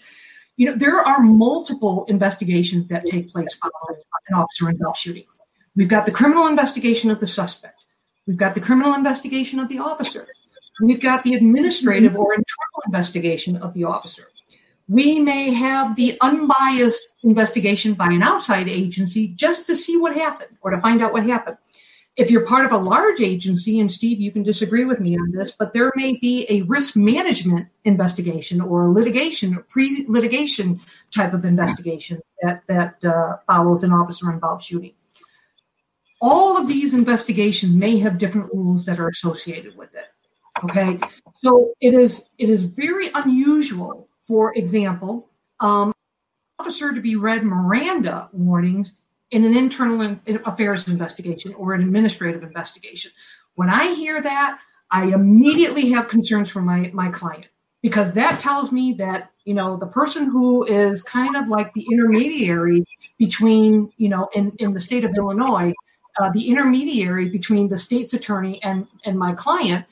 You 0.58 0.66
know, 0.68 0.76
there 0.76 1.00
are 1.00 1.22
multiple 1.22 2.06
investigations 2.10 2.90
that 2.90 3.06
take 3.06 3.32
place 3.32 3.56
following 3.56 4.04
an 4.28 4.36
officer 4.36 4.70
involved 4.70 4.98
shooting. 4.98 5.24
We've 5.78 5.88
got 5.88 6.06
the 6.06 6.12
criminal 6.12 6.48
investigation 6.48 7.10
of 7.10 7.22
the 7.22 7.28
suspect. 7.28 7.80
We've 8.26 8.36
got 8.36 8.54
the 8.54 8.62
criminal 8.62 8.96
investigation 8.96 9.60
of 9.60 9.70
the 9.70 9.80
officer. 9.80 10.28
We've 10.82 11.00
got 11.00 11.24
the 11.24 11.36
administrative 11.36 12.18
or 12.18 12.34
internal 12.34 12.82
investigation 12.86 13.56
of 13.56 13.74
the 13.74 13.86
officer. 13.86 14.28
We 14.88 15.20
may 15.20 15.52
have 15.52 15.96
the 15.96 16.18
unbiased 16.22 17.08
investigation 17.24 17.94
by 17.94 18.08
an 18.08 18.24
outside 18.24 18.68
agency 18.70 19.30
just 19.30 19.68
to 19.68 19.76
see 19.76 19.98
what 19.98 20.16
happened 20.16 20.58
or 20.62 20.72
to 20.72 20.80
find 20.80 21.02
out 21.02 21.14
what 21.14 21.24
happened. 21.24 21.58
If 22.16 22.32
you're 22.32 22.48
part 22.48 22.66
of 22.66 22.72
a 22.72 22.78
large 22.78 23.22
agency, 23.22 23.80
and 23.80 23.92
Steve, 23.92 24.20
you 24.20 24.32
can 24.32 24.42
disagree 24.42 24.86
with 24.86 25.00
me 25.00 25.16
on 25.16 25.32
this, 25.32 25.52
but 25.52 25.74
there 25.74 25.92
may 25.96 26.18
be 26.18 26.48
a 26.50 26.64
risk 26.64 26.96
management 26.96 27.68
investigation 27.84 28.60
or 28.60 28.86
a 28.86 28.92
litigation, 28.92 29.64
pre 29.70 30.06
litigation 30.08 30.80
type 31.12 31.34
of 31.34 31.46
investigation 31.46 32.20
that, 32.42 32.64
that 32.68 33.04
uh, 33.06 33.38
follows 33.46 33.84
an 33.84 33.92
officer 33.92 34.32
involved 34.32 34.64
shooting 34.64 34.94
all 36.22 36.58
of 36.58 36.68
these 36.68 36.94
investigations 36.94 37.74
may 37.74 37.98
have 37.98 38.18
different 38.18 38.52
rules 38.54 38.86
that 38.86 39.00
are 39.00 39.08
associated 39.08 39.76
with 39.78 39.94
it 39.94 40.08
okay 40.64 40.98
so 41.36 41.74
it 41.82 41.94
is 41.94 42.30
it 42.38 42.50
is 42.50 42.64
very 42.66 43.10
unusual 43.14 44.08
for 44.28 44.56
example 44.56 45.30
um, 45.60 45.94
officer 46.60 46.94
to 46.94 47.02
be 47.02 47.16
read 47.16 47.44
miranda 47.44 48.30
warnings 48.32 48.94
in 49.32 49.44
an 49.44 49.56
internal 49.56 50.18
affairs 50.46 50.88
investigation 50.88 51.54
or 51.56 51.74
an 51.74 51.82
administrative 51.82 52.44
investigation. 52.44 53.12
When 53.56 53.70
i 53.70 53.94
hear 53.94 54.22
that 54.22 54.60
i 54.92 55.06
immediately 55.06 55.90
have 55.92 56.08
concerns 56.08 56.50
for 56.50 56.62
my 56.62 56.92
my 56.94 57.10
client 57.10 57.48
because 57.82 58.14
that 58.14 58.40
tells 58.40 58.72
me 58.72 58.94
that 58.94 59.32
you 59.46 59.54
know 59.54 59.78
the 59.78 59.88
person 59.88 60.26
who 60.26 60.64
is 60.66 61.04
kind 61.04 61.36
of 61.36 61.48
like 61.48 61.74
the 61.74 61.86
intermediary 61.92 62.86
between 63.18 63.92
you 63.98 64.10
know 64.10 64.30
in 64.36 64.52
in 64.60 64.74
the 64.74 64.80
state 64.80 65.04
of 65.04 65.16
illinois 65.16 65.74
uh, 66.20 66.32
the 66.32 66.50
intermediary 66.50 67.30
between 67.30 67.68
the 67.68 67.78
state's 67.78 68.14
attorney 68.14 68.62
and 68.64 68.88
and 69.06 69.18
my 69.18 69.34
client 69.34 69.86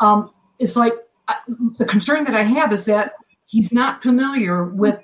um, 0.00 0.30
is 0.58 0.76
like 0.76 0.94
uh, 1.28 1.34
the 1.78 1.84
concern 1.84 2.24
that 2.24 2.34
I 2.34 2.42
have 2.42 2.72
is 2.72 2.84
that 2.86 3.14
he's 3.52 3.72
not 3.72 4.02
familiar 4.02 4.64
with 4.64 4.98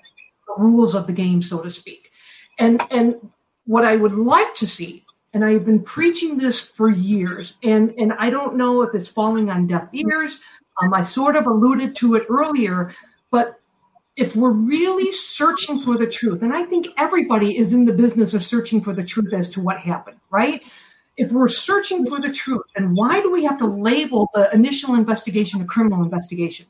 the 0.47 0.55
rules 0.57 0.95
of 0.95 1.07
the 1.07 1.13
game, 1.13 1.43
so 1.43 1.61
to 1.63 1.71
speak. 1.71 2.11
And 2.59 2.83
and 2.91 3.15
what 3.67 3.85
I 3.85 3.97
would 3.97 4.15
like 4.15 4.55
to 4.55 4.67
see, 4.67 5.05
and 5.35 5.45
I've 5.45 5.67
been 5.67 5.83
preaching 5.83 6.39
this 6.39 6.61
for 6.61 6.91
years, 6.91 7.55
and 7.63 7.93
and 7.99 8.15
I 8.15 8.31
don't 8.31 8.57
know 8.57 8.83
if 8.83 8.95
it's 8.95 9.09
falling 9.09 9.51
on 9.51 9.67
deaf 9.67 9.89
ears. 9.93 10.41
Um, 10.83 10.95
I 10.95 11.03
sort 11.03 11.37
of 11.37 11.47
alluded 11.47 11.95
to 11.97 12.15
it 12.15 12.25
earlier, 12.29 12.91
but 13.31 13.61
if 14.17 14.35
we're 14.35 14.51
really 14.51 15.13
searching 15.13 15.79
for 15.79 15.99
the 15.99 16.07
truth, 16.07 16.43
and 16.43 16.53
I 16.53 16.65
think 16.65 16.89
everybody 16.97 17.59
is 17.59 17.73
in 17.73 17.85
the 17.85 17.93
business 17.93 18.33
of 18.35 18.43
searching 18.43 18.81
for 18.81 18.93
the 18.93 19.05
truth 19.05 19.33
as 19.33 19.49
to 19.51 19.61
what 19.61 19.79
happened, 19.79 20.19
right? 20.31 20.63
If 21.17 21.33
we're 21.33 21.49
searching 21.49 22.07
for 22.07 22.21
the 22.21 22.33
truth, 22.33 22.63
then 22.75 22.95
why 22.95 23.21
do 23.21 23.31
we 23.31 23.45
have 23.45 23.59
to 23.59 23.67
label 23.67 24.31
the 24.35 24.53
initial 24.55 24.95
investigation 24.95 25.61
a 25.61 25.65
criminal 25.65 26.03
investigation? 26.03 26.67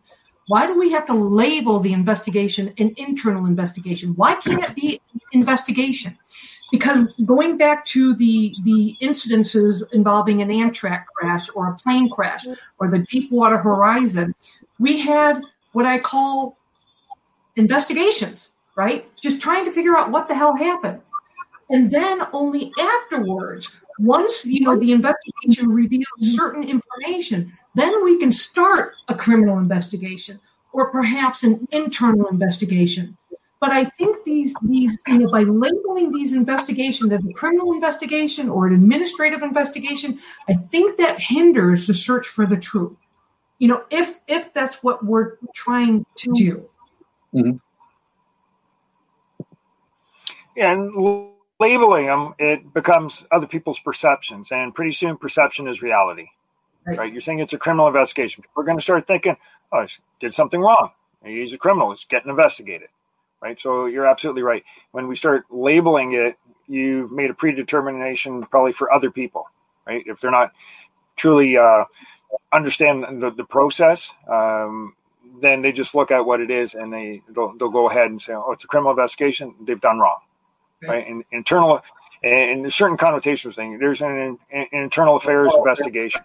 Why 0.49 0.67
do 0.67 0.79
we 0.79 0.91
have 0.91 1.05
to 1.07 1.15
label 1.15 1.79
the 1.79 1.93
investigation 1.93 2.73
an 2.79 2.95
internal 2.97 3.45
investigation? 3.47 4.17
Why 4.17 4.35
can't 4.35 4.65
it 4.65 4.75
be 4.75 5.01
investigation? 5.33 6.17
Because 6.73 7.07
going 7.25 7.57
back 7.59 7.85
to 7.87 8.15
the 8.15 8.55
the 8.65 8.97
incidences 9.01 9.83
involving 9.93 10.43
an 10.43 10.49
Amtrak 10.49 11.05
crash 11.15 11.49
or 11.55 11.69
a 11.69 11.77
plane 11.77 12.09
crash 12.09 12.47
or 12.79 12.89
the 12.89 13.01
Deepwater 13.01 13.59
Horizon, 13.59 14.35
we 14.79 14.99
had 14.99 15.43
what 15.73 15.85
I 15.85 15.99
call 15.99 16.57
investigations, 17.57 18.51
right? 18.75 19.05
Just 19.17 19.43
trying 19.43 19.67
to 19.67 19.71
figure 19.71 19.97
out 19.97 20.11
what 20.11 20.29
the 20.29 20.35
hell 20.35 20.57
happened. 20.57 21.01
And 21.71 21.91
then 21.91 22.23
only 22.33 22.73
afterwards, 22.81 23.71
once 23.99 24.45
you 24.45 24.61
know 24.61 24.77
the 24.77 24.93
investigation 24.93 25.69
reveals 25.83 26.07
certain 26.21 26.65
information, 26.65 27.53
then 27.75 28.05
we 28.05 28.19
can 28.19 28.33
start 28.33 28.95
a 29.09 29.15
criminal 29.15 29.59
investigation 29.59 30.41
or 30.73 30.91
perhaps 30.91 31.43
an 31.43 31.67
internal 31.73 32.29
investigation. 32.29 33.17
But 33.61 33.71
I 33.73 33.85
think 33.85 34.25
these 34.25 34.55
these 34.63 34.97
you 35.07 35.19
know 35.19 35.31
by 35.31 35.43
labeling 35.43 36.13
these 36.13 36.33
investigations 36.33 37.13
as 37.13 37.25
a 37.25 37.33
criminal 37.33 37.73
investigation 37.73 38.49
or 38.49 38.69
an 38.69 38.75
administrative 38.75 39.43
investigation, 39.43 40.19
I 40.49 40.55
think 40.55 40.97
that 40.99 41.21
hinders 41.21 41.87
the 41.87 41.95
search 41.95 42.29
for 42.29 42.47
the 42.47 42.57
truth. 42.57 42.97
You 43.59 43.69
know, 43.69 43.85
if 43.91 44.21
if 44.29 44.55
that's 44.55 44.83
what 44.83 45.05
we're 45.05 45.39
trying 45.55 46.07
to 46.19 46.33
do. 46.35 46.69
Mm-hmm. 47.35 47.57
And 50.57 51.35
labeling 51.61 52.07
them, 52.07 52.35
it 52.39 52.73
becomes 52.73 53.25
other 53.31 53.47
people's 53.47 53.79
perceptions, 53.79 54.53
and 54.53 54.75
pretty 54.75 54.93
soon 54.93 55.17
perception 55.17 55.69
is 55.69 55.83
reality. 55.83 56.29
Right? 56.87 56.99
right? 56.99 57.13
You're 57.13 57.21
saying 57.21 57.41
it's 57.41 57.53
a 57.53 57.59
criminal 57.59 57.89
investigation. 57.89 58.45
We're 58.55 58.65
going 58.65 58.79
to 58.79 58.83
start 58.83 59.07
thinking, 59.07 59.37
oh, 59.73 59.79
I 59.79 59.89
did 60.21 60.35
something 60.35 60.61
wrong. 60.61 60.91
He's 61.25 61.53
a 61.53 61.59
criminal. 61.59 61.91
He's 61.91 62.05
getting 62.05 62.31
investigated. 62.31 62.89
Right. 63.41 63.61
So 63.61 63.87
you're 63.87 64.07
absolutely 64.07 64.43
right. 64.43 64.65
When 64.91 65.07
we 65.07 65.15
start 65.15 65.45
labeling 65.51 66.13
it, 66.13 66.37
you've 66.67 67.13
made 67.13 67.31
a 67.31 67.35
predetermination 67.35 68.45
probably 68.47 68.73
for 68.73 68.93
other 68.93 69.11
people. 69.11 69.45
Right. 69.87 70.03
If 70.07 70.21
they're 70.21 70.31
not 70.31 70.53
truly 71.17 71.57
uh, 71.57 71.85
understand 72.53 73.23
the, 73.23 73.31
the 73.31 73.45
process, 73.45 74.13
um, 74.29 74.95
then 75.41 75.63
they 75.63 75.73
just 75.73 75.95
look 75.95 76.11
at 76.11 76.25
what 76.25 76.41
it 76.41 76.51
is 76.51 76.75
and 76.75 76.93
they 76.93 77.23
they'll, 77.29 77.57
they'll 77.59 77.71
go 77.71 77.89
ahead 77.89 78.11
and 78.11 78.21
say, 78.21 78.33
"Oh, 78.33 78.53
it's 78.53 78.65
a 78.65 78.67
criminal 78.67 78.91
investigation. 78.91 79.55
They've 79.61 79.81
done 79.81 79.99
wrong." 79.99 80.19
Right? 80.83 80.89
right? 80.89 81.07
And 81.07 81.25
internal 81.33 81.83
and 82.23 82.73
certain 82.73 82.97
connotations 82.97 83.55
thing. 83.55 83.79
There's 83.79 84.03
an, 84.03 84.39
an, 84.51 84.67
internal 84.73 85.17
affairs 85.17 85.55
investigation. 85.55 86.21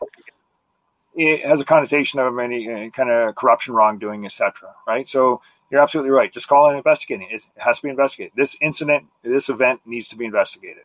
It 1.15 1.45
has 1.45 1.61
a 1.61 1.65
connotation 1.65 2.19
of 2.19 2.37
any 2.39 2.67
uh, 2.69 2.89
kind 2.89 3.11
of 3.11 3.35
corruption, 3.35 3.75
wrongdoing, 3.75 4.25
etc. 4.25 4.73
Right? 4.87 5.07
So 5.07 5.41
you're 5.69 5.81
absolutely 5.81 6.11
right. 6.11 6.31
Just 6.31 6.47
call 6.47 6.71
it 6.71 6.75
investigating. 6.75 7.27
It 7.29 7.43
has 7.57 7.77
to 7.77 7.83
be 7.83 7.89
investigated. 7.89 8.33
This 8.35 8.57
incident, 8.61 9.05
this 9.23 9.49
event 9.49 9.81
needs 9.85 10.09
to 10.09 10.15
be 10.15 10.25
investigated. 10.25 10.83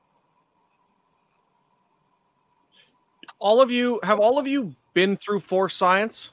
All 3.39 3.61
of 3.61 3.71
you 3.71 4.01
have 4.03 4.19
all 4.19 4.39
of 4.39 4.47
you 4.47 4.75
been 4.95 5.17
through 5.17 5.41
force 5.41 5.77
science? 5.77 6.31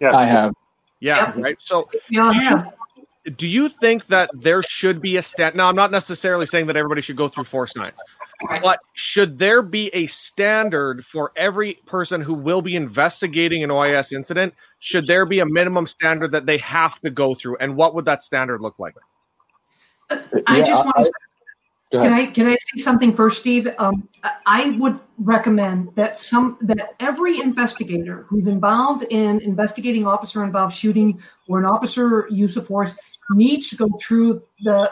Yes, 0.00 0.14
I 0.14 0.24
have. 0.24 0.54
Yeah, 1.00 1.32
right. 1.38 1.56
So, 1.60 1.88
yeah, 2.10 2.70
do 3.36 3.46
you 3.46 3.68
think 3.68 4.06
that 4.08 4.30
there 4.34 4.62
should 4.62 5.00
be 5.00 5.16
a 5.16 5.22
stat? 5.22 5.56
Now, 5.56 5.68
I'm 5.68 5.76
not 5.76 5.90
necessarily 5.90 6.46
saying 6.46 6.66
that 6.66 6.76
everybody 6.76 7.02
should 7.02 7.16
go 7.16 7.28
through 7.28 7.44
force 7.44 7.72
science, 7.72 7.98
but 8.62 8.80
should 8.94 9.38
there 9.38 9.62
be 9.62 9.88
a 9.88 10.06
standard 10.06 11.04
for 11.12 11.32
every 11.36 11.74
person 11.86 12.20
who 12.20 12.34
will 12.34 12.62
be 12.62 12.76
investigating 12.76 13.64
an 13.64 13.70
OIS 13.70 14.12
incident? 14.12 14.54
Should 14.80 15.06
there 15.06 15.26
be 15.26 15.40
a 15.40 15.46
minimum 15.46 15.86
standard 15.86 16.32
that 16.32 16.46
they 16.46 16.58
have 16.58 17.00
to 17.00 17.10
go 17.10 17.34
through, 17.34 17.56
and 17.58 17.76
what 17.76 17.94
would 17.94 18.04
that 18.04 18.22
standard 18.22 18.60
look 18.60 18.78
like? 18.78 18.94
I 20.10 20.58
yeah, 20.58 20.62
just 20.62 20.84
want 20.84 21.04
to 21.04 21.12
can 21.90 22.12
I 22.12 22.26
can 22.26 22.46
I 22.46 22.52
say 22.52 22.82
something 22.82 23.14
first, 23.14 23.40
Steve? 23.40 23.66
Um, 23.78 24.08
I 24.44 24.76
would 24.78 25.00
recommend 25.18 25.94
that 25.94 26.18
some 26.18 26.58
that 26.60 26.94
every 27.00 27.40
investigator 27.40 28.26
who's 28.28 28.46
involved 28.46 29.04
in 29.04 29.40
investigating 29.40 30.06
officer 30.06 30.44
involved 30.44 30.76
shooting 30.76 31.18
or 31.48 31.58
an 31.58 31.64
officer 31.64 32.26
use 32.30 32.58
of 32.58 32.66
force 32.66 32.94
needs 33.30 33.68
to 33.70 33.76
go 33.76 33.88
through 34.00 34.42
the 34.64 34.90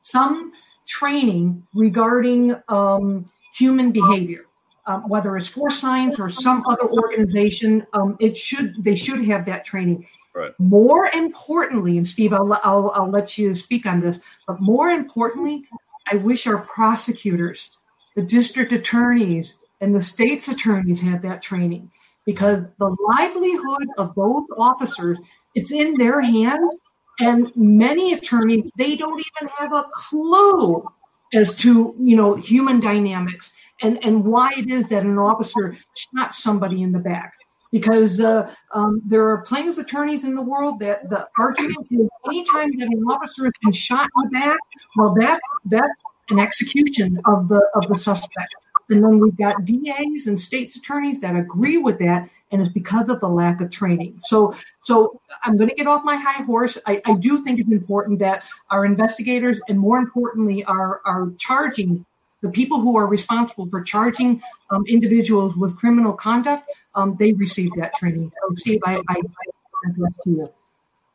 some 0.00 0.52
training 0.86 1.62
regarding 1.74 2.56
um, 2.68 3.26
human 3.54 3.92
behavior. 3.92 4.44
um, 4.86 5.08
whether 5.08 5.36
it's 5.36 5.48
Force 5.48 5.78
Science 5.78 6.18
or 6.18 6.28
some 6.28 6.64
other 6.66 6.88
organization, 6.90 7.86
um, 7.92 8.16
it 8.18 8.36
should 8.36 8.82
they 8.82 8.94
should 8.94 9.24
have 9.24 9.44
that 9.46 9.64
training. 9.64 10.06
Right. 10.34 10.52
More 10.58 11.10
importantly, 11.12 11.96
and 11.96 12.06
Steve, 12.06 12.32
I'll, 12.32 12.52
I'll, 12.64 12.90
I'll 12.94 13.10
let 13.10 13.36
you 13.36 13.52
speak 13.52 13.84
on 13.86 14.00
this, 14.00 14.20
but 14.46 14.60
more 14.60 14.88
importantly, 14.88 15.64
I 16.10 16.16
wish 16.16 16.46
our 16.46 16.58
prosecutors, 16.66 17.76
the 18.14 18.22
district 18.22 18.72
attorneys, 18.72 19.54
and 19.80 19.94
the 19.94 20.00
state's 20.00 20.48
attorneys 20.48 21.00
had 21.00 21.22
that 21.22 21.42
training 21.42 21.90
because 22.26 22.62
the 22.78 22.96
livelihood 23.08 23.88
of 23.98 24.14
those 24.14 24.44
officers 24.56 25.18
it's 25.54 25.72
in 25.72 25.94
their 25.94 26.20
hands 26.20 26.74
and 27.20 27.52
many 27.54 28.12
attorneys 28.12 28.70
they 28.76 28.96
don't 28.96 29.20
even 29.20 29.52
have 29.58 29.72
a 29.72 29.84
clue 29.92 30.84
as 31.32 31.54
to 31.54 31.94
you 32.00 32.16
know 32.16 32.34
human 32.34 32.80
dynamics 32.80 33.52
and 33.82 34.02
and 34.04 34.24
why 34.24 34.50
it 34.56 34.70
is 34.70 34.88
that 34.88 35.04
an 35.04 35.18
officer 35.18 35.74
shot 35.96 36.34
somebody 36.34 36.82
in 36.82 36.92
the 36.92 36.98
back. 36.98 37.34
Because 37.72 38.20
uh, 38.20 38.52
um, 38.74 39.00
there 39.06 39.28
are 39.28 39.42
plaintiffs 39.42 39.78
attorneys 39.78 40.24
in 40.24 40.34
the 40.34 40.42
world 40.42 40.80
that 40.80 41.08
the 41.08 41.28
argument 41.38 41.86
is 41.88 42.08
anytime 42.26 42.76
that 42.78 42.88
an 42.88 43.04
officer 43.04 43.44
has 43.44 43.52
been 43.62 43.70
shot 43.70 44.08
in 44.16 44.24
the 44.24 44.30
back 44.40 44.58
well 44.96 45.14
that's 45.16 45.48
that's 45.66 45.88
an 46.30 46.40
execution 46.40 47.20
of 47.26 47.46
the 47.46 47.64
of 47.76 47.88
the 47.88 47.94
suspect 47.94 48.54
and 48.90 49.02
then 49.02 49.18
we've 49.20 49.36
got 49.36 49.64
DAs 49.64 50.26
and 50.26 50.38
states 50.38 50.76
attorneys 50.76 51.20
that 51.20 51.36
agree 51.36 51.78
with 51.78 51.98
that, 52.00 52.28
and 52.50 52.60
it's 52.60 52.70
because 52.70 53.08
of 53.08 53.20
the 53.20 53.28
lack 53.28 53.60
of 53.60 53.70
training. 53.70 54.18
So, 54.20 54.52
so 54.82 55.20
I'm 55.44 55.56
going 55.56 55.68
to 55.68 55.74
get 55.74 55.86
off 55.86 56.04
my 56.04 56.16
high 56.16 56.42
horse. 56.42 56.76
I, 56.86 57.00
I 57.06 57.14
do 57.14 57.42
think 57.42 57.60
it's 57.60 57.70
important 57.70 58.18
that 58.18 58.44
our 58.70 58.84
investigators, 58.84 59.60
and 59.68 59.78
more 59.78 59.98
importantly, 59.98 60.64
our 60.64 61.00
our 61.06 61.32
charging 61.38 62.04
the 62.42 62.50
people 62.50 62.80
who 62.80 62.96
are 62.96 63.06
responsible 63.06 63.68
for 63.68 63.82
charging 63.82 64.42
um, 64.70 64.84
individuals 64.86 65.54
with 65.56 65.76
criminal 65.76 66.12
conduct, 66.12 66.70
um, 66.94 67.16
they 67.18 67.32
receive 67.34 67.70
that 67.76 67.94
training. 67.94 68.32
So, 68.32 68.54
Steve, 68.56 68.80
I, 68.86 68.96
I, 69.08 69.16
I 69.16 69.90
to 70.24 70.30
you. 70.30 70.50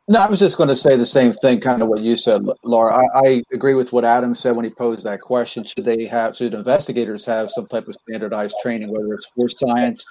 No, 0.07 0.19
I 0.19 0.29
was 0.29 0.39
just 0.39 0.57
going 0.57 0.69
to 0.69 0.75
say 0.75 0.95
the 0.95 1.05
same 1.05 1.33
thing, 1.33 1.59
kind 1.59 1.81
of 1.81 1.87
what 1.87 2.01
you 2.01 2.15
said, 2.15 2.43
Laura. 2.63 2.95
I, 2.95 3.27
I, 3.27 3.43
agree 3.51 3.73
with 3.73 3.91
what 3.91 4.05
Adam 4.05 4.35
said 4.35 4.55
when 4.55 4.63
he 4.63 4.69
posed 4.69 5.03
that 5.03 5.19
question. 5.19 5.63
Should 5.63 5.83
they 5.83 6.05
have, 6.05 6.35
should 6.35 6.53
investigators 6.53 7.25
have 7.25 7.49
some 7.49 7.65
type 7.65 7.87
of 7.87 7.95
standardized 7.95 8.55
training, 8.61 8.91
whether 8.91 9.15
it's 9.15 9.25
force 9.25 9.55
science 9.57 10.05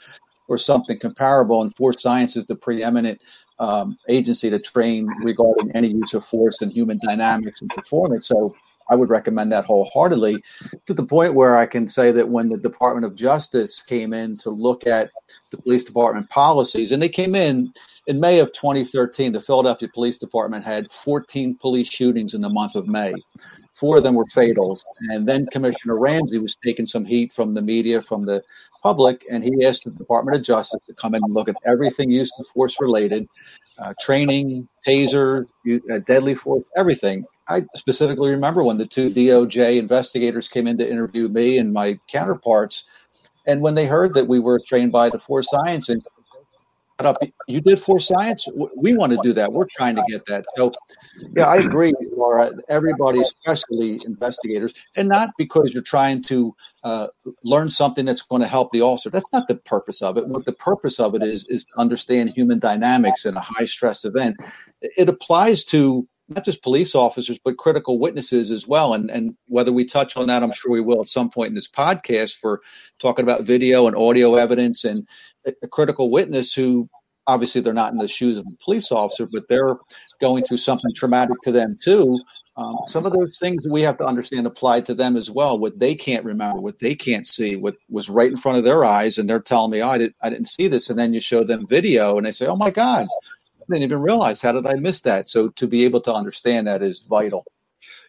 or 0.49 0.59
something 0.59 0.99
comparable? 0.99 1.63
And 1.63 1.73
force 1.77 2.03
science 2.03 2.35
is 2.35 2.45
the 2.47 2.57
preeminent 2.57 3.21
um, 3.61 3.97
agency 4.09 4.51
to 4.51 4.59
train 4.59 5.07
regarding 5.23 5.71
any 5.77 5.93
use 5.93 6.13
of 6.13 6.25
force 6.27 6.61
and 6.61 6.73
human 6.73 6.99
dynamics 6.99 7.61
and 7.61 7.71
performance. 7.71 8.27
So 8.27 8.57
I 8.91 8.97
would 8.97 9.11
recommend 9.11 9.53
that 9.53 9.65
wholeheartedly 9.65 10.43
to 10.87 10.95
the 10.95 11.07
point 11.07 11.35
where 11.35 11.57
I 11.57 11.67
can 11.67 11.89
say 11.89 12.11
that 12.11 12.29
when 12.29 12.49
the 12.49 12.59
Department 12.59 13.07
of 13.07 13.15
Justice 13.15 13.81
came 13.81 14.13
in 14.13 14.37
to 14.39 14.51
look 14.51 14.89
at 14.89 15.11
the 15.51 15.57
police 15.59 15.85
department 15.85 16.29
policies, 16.31 16.91
and 16.91 17.01
they 17.01 17.09
came 17.09 17.37
in 17.37 17.73
in 18.07 18.21
May 18.21 18.39
of 18.41 18.53
2013, 18.53 19.33
the 19.33 19.41
Philadelphia 19.41 19.89
Police 19.93 20.19
Department 20.19 20.65
had 20.65 20.91
14 20.93 21.57
police 21.57 21.89
shootings 21.89 22.35
in 22.35 22.41
the 22.43 22.51
month 22.51 22.75
of 22.75 22.87
May. 22.87 23.15
Four 23.73 23.97
of 23.97 24.03
them 24.03 24.15
were 24.15 24.27
fatals. 24.27 24.85
And 25.11 25.27
then 25.27 25.47
Commissioner 25.51 25.99
Ramsey 25.99 26.39
was 26.39 26.57
taking 26.63 26.87
some 26.87 27.05
heat 27.05 27.33
from 27.33 27.55
the 27.55 27.63
media, 27.63 28.03
from 28.03 28.27
the 28.27 28.43
public, 28.83 29.25
and 29.31 29.43
he 29.43 29.65
asked 29.65 29.85
the 29.85 29.91
Department 29.91 30.37
of 30.37 30.43
Justice 30.43 30.81
to 30.87 30.95
come 30.95 31.15
in 31.15 31.23
and 31.25 31.33
look 31.33 31.49
at 31.49 31.57
everything 31.67 32.11
use 32.11 32.31
of 32.39 32.47
force 32.49 32.79
related 32.79 33.27
uh, 33.79 33.95
training, 34.01 34.69
taser, 34.87 35.47
uh, 35.91 35.99
deadly 36.07 36.35
force, 36.35 36.65
everything. 36.77 37.25
I 37.49 37.65
specifically 37.75 38.31
remember 38.31 38.63
when 38.63 38.79
the 38.79 38.87
two 38.87 39.07
DOJ 39.07 39.79
investigators 39.79 40.47
came 40.47 40.67
in 40.67 40.79
to 40.79 40.89
interview 40.89 41.29
me 41.29 41.59
and 41.59 41.73
my 41.73 41.99
counterparts. 42.07 42.85
And 43.47 43.61
when 43.61 43.75
they 43.75 43.87
heard 43.87 44.15
that 44.15 44.29
we 44.29 44.41
were 44.41 44.61
trained 44.67 44.93
by 44.93 45.11
the 45.11 45.19
Force 45.19 45.49
Science 45.51 45.89
up. 47.01 47.19
You 47.49 47.61
did 47.61 47.81
Force 47.81 48.07
Science. 48.07 48.47
We 48.77 48.97
want 48.97 49.13
to 49.13 49.19
do 49.23 49.33
that. 49.33 49.53
We're 49.53 49.67
trying 49.67 49.97
to 49.97 50.05
get 50.09 50.25
that. 50.27 50.45
So, 50.57 50.73
yeah, 51.37 51.47
I 51.47 51.57
agree, 51.57 51.93
Laura. 52.17 52.53
Everybody, 52.69 53.21
especially 53.21 54.01
investigators, 54.07 54.75
and 54.97 55.09
not 55.09 55.31
because 55.37 55.73
you're 55.73 55.83
trying 55.83 56.23
to 56.25 56.55
uh, 56.85 57.09
learn 57.43 57.71
something 57.71 58.05
that's 58.05 58.23
going 58.23 58.43
to 58.43 58.49
help 58.49 58.71
the 58.71 58.83
officer. 58.83 59.11
That's 59.11 59.33
not 59.33 59.49
the 59.49 59.57
purpose 59.57 60.03
of 60.03 60.17
it. 60.17 60.29
What 60.29 60.45
the 60.45 60.53
purpose 60.53 61.01
of 61.01 61.15
it 61.15 61.23
is 61.23 61.45
is 61.49 61.65
to 61.65 61.71
understand 61.79 62.31
human 62.31 62.61
dynamics 62.61 63.25
in 63.25 63.37
a 63.37 63.41
high 63.41 63.67
stress 63.67 64.05
event. 64.05 64.37
It 64.81 65.09
applies 65.09 65.65
to 65.67 66.07
not 66.29 66.45
just 66.45 66.63
police 66.63 66.95
officers, 66.95 67.39
but 67.45 67.59
critical 67.59 67.99
witnesses 67.99 68.51
as 68.51 68.67
well. 68.67 68.95
And, 68.95 69.11
and 69.11 69.37
whether 69.47 69.73
we 69.73 69.85
touch 69.85 70.17
on 70.17 70.27
that, 70.29 70.43
I'm 70.43 70.53
sure 70.53 70.73
we 70.73 70.81
will 70.81 71.03
at 71.03 71.09
some 71.09 71.29
point 71.29 71.49
in 71.49 71.55
this 71.55 71.69
podcast 71.69 72.37
for 72.39 72.63
talking 72.99 73.25
about 73.25 73.43
video 73.43 73.87
and 73.87 73.97
audio 73.97 74.37
evidence 74.37 74.85
and 74.85 75.07
a 75.63 75.69
critical 75.69 76.11
witness 76.11 76.55
who 76.55 76.89
obviously 77.27 77.61
they're 77.61 77.73
not 77.73 77.93
in 77.93 77.99
the 77.99 78.09
shoes 78.09 78.39
of 78.39 78.47
a 78.47 78.65
police 78.65 78.93
officer, 78.93 79.27
but 79.27 79.49
they're 79.49 79.77
going 80.21 80.45
through 80.45 80.59
something 80.59 80.93
traumatic 80.95 81.37
to 81.43 81.53
them 81.53 81.77
too. 81.83 82.19
Um, 82.57 82.79
some 82.87 83.05
of 83.05 83.13
those 83.13 83.37
things 83.39 83.67
we 83.69 83.83
have 83.83 83.99
to 83.99 84.05
understand 84.05 84.47
apply 84.47 84.83
to 84.83 84.95
them 84.95 85.17
as 85.17 85.29
well. 85.29 85.59
What 85.59 85.79
they 85.79 85.95
can't 85.95 86.25
remember, 86.25 86.61
what 86.61 86.79
they 86.79 86.95
can't 86.95 87.27
see, 87.27 87.57
what 87.57 87.77
was 87.91 88.09
right 88.09 88.31
in 88.31 88.37
front 88.37 88.59
of 88.59 88.65
their 88.65 88.85
eyes, 88.85 89.19
and 89.19 89.29
they're 89.29 89.41
telling 89.41 89.73
me, 89.73 89.83
"Oh, 89.83 89.89
I 89.89 89.99
didn't, 89.99 90.17
I 90.23 90.31
didn't 90.31 90.47
see 90.47 90.69
this," 90.69 90.89
and 90.89 90.99
then 90.99 91.13
you 91.13 91.21
show 91.21 91.43
them 91.43 91.67
video, 91.67 92.17
and 92.17 92.25
they 92.25 92.31
say, 92.31 92.47
"Oh 92.47 92.55
my 92.55 92.71
God, 92.71 93.09
I 93.09 93.65
didn't 93.69 93.83
even 93.83 94.01
realize. 94.01 94.41
How 94.41 94.53
did 94.53 94.67
I 94.67 94.75
miss 94.75 95.01
that?" 95.01 95.29
So 95.29 95.49
to 95.49 95.67
be 95.67 95.85
able 95.85 96.01
to 96.03 96.15
understand 96.15 96.69
that 96.69 96.81
is 96.81 97.01
vital. 97.01 97.45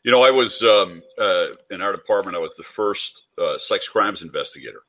You 0.03 0.11
know, 0.11 0.21
I 0.21 0.29
was 0.29 0.61
um, 0.61 1.01
uh, 1.17 1.47
in 1.71 1.81
our 1.81 1.91
department. 1.91 2.37
I 2.37 2.39
was 2.39 2.55
the 2.55 2.63
first 2.63 3.23
uh, 3.39 3.57
sex 3.57 3.89
crimes 3.89 4.21
investigator 4.21 4.81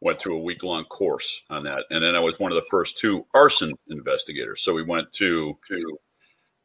went 0.00 0.20
through 0.20 0.36
a 0.36 0.42
week 0.42 0.62
long 0.62 0.84
course 0.84 1.42
on 1.50 1.64
that. 1.64 1.84
And 1.90 2.02
then 2.04 2.14
I 2.14 2.20
was 2.20 2.38
one 2.38 2.52
of 2.52 2.56
the 2.56 2.68
first 2.70 2.98
two 2.98 3.26
arson 3.34 3.72
investigators. 3.88 4.62
So 4.62 4.74
we 4.74 4.84
went 4.84 5.12
to, 5.14 5.58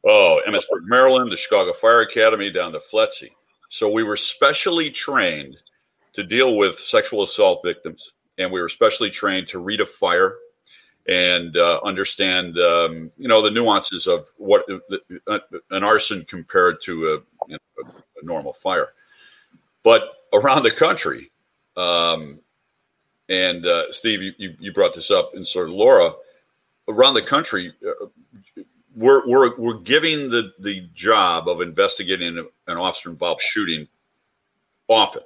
oh, 0.06 0.40
Emmitsburg, 0.46 0.82
Maryland, 0.84 1.32
the 1.32 1.36
Chicago 1.36 1.72
Fire 1.72 2.02
Academy 2.02 2.50
down 2.50 2.72
to 2.72 2.78
FLETC. 2.78 3.30
So 3.68 3.90
we 3.90 4.04
were 4.04 4.16
specially 4.16 4.90
trained 4.90 5.56
to 6.12 6.22
deal 6.22 6.56
with 6.56 6.78
sexual 6.78 7.22
assault 7.22 7.60
victims. 7.64 8.12
And 8.38 8.52
we 8.52 8.60
were 8.60 8.68
specially 8.68 9.10
trained 9.10 9.48
to 9.48 9.58
read 9.58 9.80
a 9.80 9.86
fire 9.86 10.36
and 11.06 11.56
uh, 11.56 11.80
understand, 11.84 12.56
um, 12.58 13.10
you 13.18 13.28
know, 13.28 13.42
the 13.42 13.50
nuances 13.50 14.06
of 14.06 14.26
what 14.38 14.64
uh, 15.26 15.38
an 15.70 15.84
arson 15.84 16.24
compared 16.24 16.80
to 16.82 17.06
a, 17.06 17.48
you 17.48 17.58
know, 17.78 17.90
a, 18.22 18.24
normal 18.24 18.54
fire. 18.54 18.88
But 19.82 20.02
around 20.32 20.62
the 20.62 20.70
country, 20.70 21.30
um, 21.76 22.40
and 23.28 23.64
uh, 23.64 23.90
Steve, 23.90 24.34
you, 24.38 24.54
you 24.58 24.72
brought 24.72 24.94
this 24.94 25.10
up, 25.10 25.32
and 25.34 25.46
sort 25.46 25.68
of 25.68 25.74
Laura, 25.74 26.12
around 26.88 27.14
the 27.14 27.22
country, 27.22 27.72
uh, 27.86 28.06
we're, 28.94 29.26
we're, 29.26 29.56
we're 29.56 29.78
giving 29.78 30.30
the, 30.30 30.52
the 30.58 30.88
job 30.94 31.48
of 31.48 31.60
investigating 31.60 32.46
an 32.66 32.76
officer 32.76 33.10
involved 33.10 33.40
shooting 33.40 33.88
often. 34.88 35.22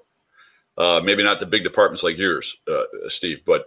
Uh, 0.76 1.00
maybe 1.02 1.24
not 1.24 1.40
the 1.40 1.46
big 1.46 1.64
departments 1.64 2.04
like 2.04 2.16
yours, 2.16 2.56
uh, 2.70 2.84
Steve, 3.08 3.40
but 3.44 3.66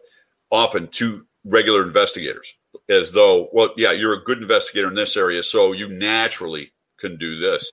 often 0.50 0.88
to 0.88 1.26
regular 1.44 1.84
investigators, 1.84 2.56
as 2.88 3.12
though, 3.12 3.50
well, 3.52 3.72
yeah, 3.76 3.92
you're 3.92 4.14
a 4.14 4.24
good 4.24 4.42
investigator 4.42 4.88
in 4.88 4.96
this 4.96 5.18
area, 5.18 5.44
so 5.44 5.74
you 5.74 5.90
naturally 5.90 6.72
can 6.98 7.18
do 7.18 7.40
this, 7.40 7.72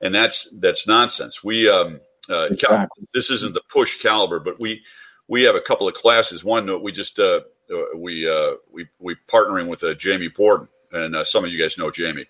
and 0.00 0.14
that's 0.14 0.48
that's 0.52 0.86
nonsense. 0.86 1.42
We 1.42 1.70
um, 1.70 2.00
uh, 2.28 2.48
exactly. 2.50 3.06
this 3.14 3.30
isn't 3.30 3.54
the 3.54 3.62
push 3.70 4.02
Calibre, 4.02 4.40
but 4.40 4.60
we 4.60 4.82
we 5.28 5.42
have 5.42 5.54
a 5.54 5.60
couple 5.60 5.88
of 5.88 5.94
classes. 5.94 6.44
One 6.44 6.82
we 6.82 6.92
just 6.92 7.18
uh, 7.18 7.40
uh, 7.70 7.96
we 7.96 8.28
uh, 8.28 8.54
we 8.72 8.88
we 8.98 9.16
partnering 9.28 9.68
with 9.68 9.82
uh, 9.82 9.94
Jamie 9.94 10.28
Borden, 10.28 10.68
and 10.92 11.16
uh, 11.16 11.24
some 11.24 11.44
of 11.44 11.50
you 11.50 11.60
guys 11.60 11.78
know 11.78 11.90
Jamie. 11.90 12.26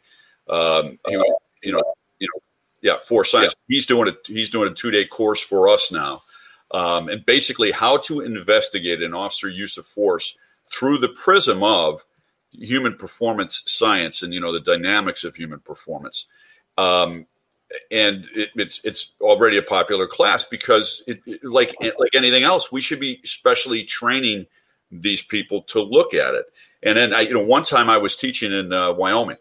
Um, 0.48 0.98
he, 1.06 1.12
you 1.12 1.18
know, 1.18 1.35
you 1.62 1.72
know, 1.72 2.40
yeah, 2.80 2.98
Force 2.98 3.30
Science. 3.30 3.54
Yeah. 3.68 3.74
He's 3.76 3.87
doing 3.87 4.09
a 4.09 4.14
he's 4.26 4.50
doing 4.50 4.70
a 4.70 4.74
two 4.74 4.90
day 4.90 5.04
course 5.04 5.42
for 5.42 5.68
us 5.68 5.92
now, 5.92 6.22
um, 6.70 7.09
and 7.09 7.24
basically 7.24 7.70
how 7.70 7.98
to 7.98 8.20
investigate 8.20 9.02
an 9.02 9.14
officer 9.14 9.48
use 9.48 9.76
of 9.76 9.87
force 9.87 10.37
through 10.70 10.98
the 10.98 11.09
prism 11.09 11.62
of 11.62 12.04
human 12.50 12.94
performance 12.94 13.62
science 13.66 14.22
and 14.22 14.32
you 14.32 14.40
know 14.40 14.52
the 14.52 14.61
dynamics 14.61 15.24
of 15.24 15.37
human 15.37 15.61
performance. 15.61 16.26
Um, 16.78 17.26
and 17.90 18.29
it, 18.35 18.50
it's 18.55 18.81
it's 18.85 19.12
already 19.20 19.59
a 19.59 19.62
popular 19.62 20.07
class 20.07 20.44
because 20.44 21.02
it, 21.07 21.20
it, 21.26 21.44
like 21.44 21.74
like 21.81 22.14
anything 22.14 22.44
else, 22.44 22.70
we 22.70 22.81
should 22.81 23.00
be 23.00 23.20
specially 23.24 23.85
training 23.85 24.46
these 24.90 25.22
people 25.22 25.62
to 25.62 25.83
look 25.83 26.14
at 26.14 26.35
it. 26.35 26.46
And 26.83 26.96
then 26.96 27.12
I, 27.12 27.22
you 27.22 27.35
know, 27.35 27.44
one 27.44 27.64
time 27.64 27.90
I 27.90 27.98
was 27.98 28.16
teaching 28.16 28.52
in 28.52 28.72
uh, 28.72 28.92
Wyoming, 28.92 29.38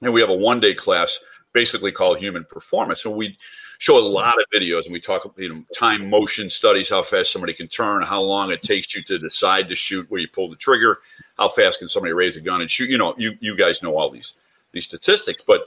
and 0.00 0.12
we 0.12 0.20
have 0.20 0.30
a 0.30 0.34
one 0.34 0.60
day 0.60 0.74
class 0.74 1.20
basically 1.52 1.92
called 1.92 2.18
human 2.18 2.44
performance, 2.44 3.04
and 3.04 3.14
we 3.14 3.36
show 3.78 3.98
a 3.98 4.00
lot 4.00 4.34
of 4.38 4.44
videos 4.54 4.84
and 4.84 4.92
we 4.92 5.00
talk 5.00 5.34
you 5.36 5.48
know 5.48 5.64
time 5.76 6.08
motion 6.08 6.48
studies, 6.48 6.88
how 6.88 7.02
fast 7.02 7.32
somebody 7.32 7.52
can 7.52 7.68
turn, 7.68 8.02
how 8.02 8.22
long 8.22 8.50
it 8.50 8.62
takes 8.62 8.94
you 8.94 9.02
to 9.02 9.18
decide 9.18 9.68
to 9.68 9.74
shoot, 9.74 10.10
where 10.10 10.20
you 10.20 10.28
pull 10.28 10.48
the 10.48 10.56
trigger, 10.56 10.98
how 11.36 11.48
fast 11.48 11.80
can 11.80 11.88
somebody 11.88 12.12
raise 12.12 12.36
a 12.36 12.40
gun 12.40 12.60
and 12.60 12.70
shoot. 12.70 12.88
You 12.88 12.98
know, 12.98 13.14
you 13.18 13.32
you 13.40 13.56
guys 13.56 13.82
know 13.82 13.96
all 13.96 14.10
these 14.10 14.34
these 14.72 14.84
statistics, 14.84 15.42
but 15.42 15.62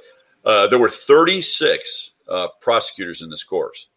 uh, 0.45 0.67
there 0.67 0.79
were 0.79 0.89
36 0.89 2.11
uh, 2.29 2.47
prosecutors 2.61 3.21
in 3.21 3.29
this 3.29 3.43
course, 3.43 3.87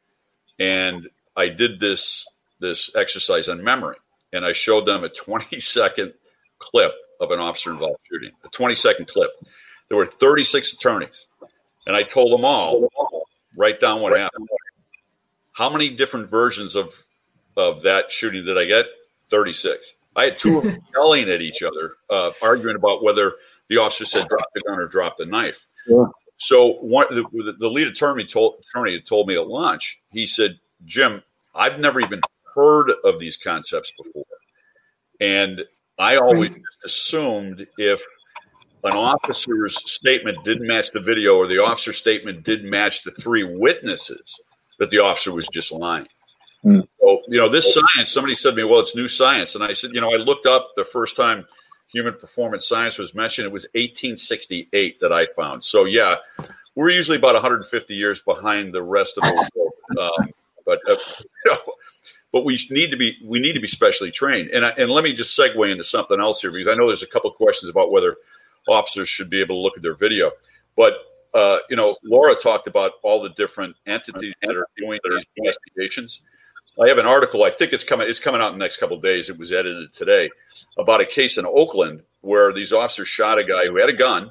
and 0.58 1.08
I 1.37 1.48
did 1.48 1.80
this 1.80 2.26
this 2.61 2.90
exercise 2.96 3.48
on 3.48 3.62
memory. 3.62 3.96
and 4.32 4.44
I 4.44 4.52
showed 4.52 4.84
them 4.87 5.04
a 5.04 5.08
20 5.08 5.61
second 5.61 6.12
clip 6.58 6.92
of 7.20 7.30
an 7.30 7.38
officer 7.40 7.70
involved 7.70 8.00
shooting, 8.11 8.32
a 8.44 8.48
20 8.48 8.74
second 8.74 9.06
clip. 9.08 9.30
There 9.88 9.96
were 9.96 10.06
36 10.06 10.74
attorneys, 10.74 11.26
and 11.87 11.96
I 11.96 12.02
told 12.02 12.32
them 12.32 12.44
all, 12.44 12.88
write 13.56 13.80
down 13.80 14.00
what 14.00 14.16
happened. 14.18 14.48
How 15.52 15.70
many 15.70 15.90
different 15.90 16.30
versions 16.30 16.76
of 16.76 16.92
of 17.56 17.82
that 17.82 18.12
shooting 18.12 18.44
did 18.44 18.56
I 18.58 18.64
get? 18.64 18.87
36. 19.30 19.94
I 20.16 20.24
had 20.26 20.38
two 20.38 20.58
of 20.58 20.64
them 20.64 20.78
yelling 20.94 21.28
at 21.28 21.42
each 21.42 21.62
other, 21.62 21.94
uh, 22.11 22.30
arguing 22.42 22.76
about 22.76 23.02
whether 23.02 23.34
the 23.68 23.78
officer 23.78 24.04
said 24.04 24.28
drop 24.28 24.46
the 24.54 24.61
gun 24.62 24.78
or 24.78 24.87
drop 24.87 25.16
the 25.16 25.26
knife. 25.26 25.66
Yeah. 25.87 26.04
So 26.38 26.74
one, 26.74 27.07
the, 27.11 27.55
the 27.59 27.68
lead 27.68 27.88
attorney 27.88 28.24
told 28.24 28.62
attorney 28.68 29.01
told 29.01 29.27
me 29.27 29.37
at 29.37 29.46
lunch. 29.48 30.01
He 30.12 30.24
said, 30.24 30.59
"Jim, 30.85 31.22
I've 31.55 31.81
never 31.81 32.01
even 32.01 32.20
heard 32.55 32.90
of 33.05 33.18
these 33.18 33.37
concepts 33.37 33.92
before, 34.01 34.24
and 35.20 35.64
I 35.98 36.16
always 36.16 36.53
assumed 36.85 37.66
if 37.77 38.01
an 38.85 38.96
officer's 38.96 39.77
statement 39.90 40.44
didn't 40.44 40.66
match 40.66 40.92
the 40.92 41.01
video 41.01 41.37
or 41.37 41.48
the 41.48 41.62
officer's 41.62 41.96
statement 41.96 42.44
didn't 42.44 42.70
match 42.70 43.03
the 43.03 43.11
three 43.11 43.42
witnesses, 43.42 44.35
that 44.79 44.90
the 44.90 45.01
officer 45.01 45.33
was 45.33 45.48
just 45.48 45.72
lying." 45.72 46.07
Mm. 46.64 46.87
So, 47.01 47.22
you 47.29 47.38
know, 47.38 47.48
this 47.48 47.74
science, 47.74 48.11
somebody 48.11 48.35
said 48.35 48.51
to 48.51 48.57
me, 48.57 48.64
well, 48.64 48.81
it's 48.81 48.94
new 48.94 49.09
science. 49.09 49.55
And 49.55 49.62
I 49.62 49.72
said, 49.72 49.92
you 49.92 50.01
know, 50.01 50.12
I 50.12 50.16
looked 50.16 50.46
up 50.46 50.72
the 50.77 50.85
first 50.85 51.16
time 51.16 51.46
human 51.88 52.14
performance 52.14 52.68
science 52.68 52.98
was 52.98 53.14
mentioned. 53.14 53.46
It 53.46 53.53
was 53.53 53.64
1868 53.74 55.01
that 55.01 55.12
I 55.12 55.27
found. 55.37 55.64
So, 55.64 55.85
yeah, 55.85 56.16
we're 56.74 56.90
usually 56.90 57.18
about 57.18 57.35
150 57.35 57.94
years 57.94 58.20
behind 58.20 58.72
the 58.72 58.83
rest 58.83 59.18
of 59.18 59.24
the 59.24 59.35
world. 59.35 59.48
Um, 59.98 60.29
but, 60.66 60.81
uh, 60.87 60.96
you 61.18 61.51
know, 61.51 61.59
but 62.31 62.44
we 62.44 62.59
need 62.70 62.90
to 62.90 62.98
be 62.98 63.16
we 63.24 63.40
need 63.40 63.55
to 63.55 63.61
be 63.61 63.66
specially 63.66 64.11
trained. 64.11 64.51
And 64.51 64.66
I, 64.66 64.68
and 64.77 64.90
let 64.90 65.03
me 65.03 65.14
just 65.14 65.37
segue 65.37 65.72
into 65.72 65.83
something 65.83 66.20
else 66.20 66.42
here 66.42 66.53
because 66.53 66.68
I 66.68 66.74
know 66.74 66.87
there's 66.87 67.03
a 67.03 67.07
couple 67.07 67.31
questions 67.33 67.70
about 67.70 67.90
whether 67.90 68.16
officers 68.68 69.09
should 69.09 69.31
be 69.31 69.40
able 69.40 69.57
to 69.57 69.61
look 69.61 69.79
at 69.79 69.83
their 69.83 69.94
video. 69.94 70.31
But 70.77 70.98
uh, 71.33 71.61
you 71.70 71.77
know, 71.77 71.96
Laura 72.05 72.35
talked 72.35 72.66
about 72.66 72.92
all 73.03 73.22
the 73.22 73.31
different 73.31 73.77
entities 73.87 74.35
that 74.42 74.57
are 74.57 74.66
doing 74.77 75.01
these 75.11 75.24
investigations. 75.37 76.20
I 76.81 76.88
have 76.88 76.98
an 76.98 77.07
article. 77.07 77.44
I 77.44 77.51
think 77.51 77.72
it's 77.72 77.83
coming. 77.83 78.09
It's 78.09 78.20
coming 78.20 78.40
out 78.40 78.53
in 78.53 78.59
the 78.59 78.64
next 78.64 78.77
couple 78.77 78.96
of 78.96 79.03
days. 79.03 79.31
It 79.31 79.38
was 79.38 79.53
edited 79.53 79.92
today 79.92 80.31
about 80.78 81.00
a 81.00 81.06
case 81.06 81.38
in 81.38 81.46
Oakland 81.46 82.02
where 82.20 82.52
these 82.52 82.72
officers 82.72 83.08
shot 83.08 83.38
a 83.38 83.44
guy 83.44 83.66
who 83.66 83.76
had 83.76 83.88
a 83.88 83.94
gun, 83.94 84.30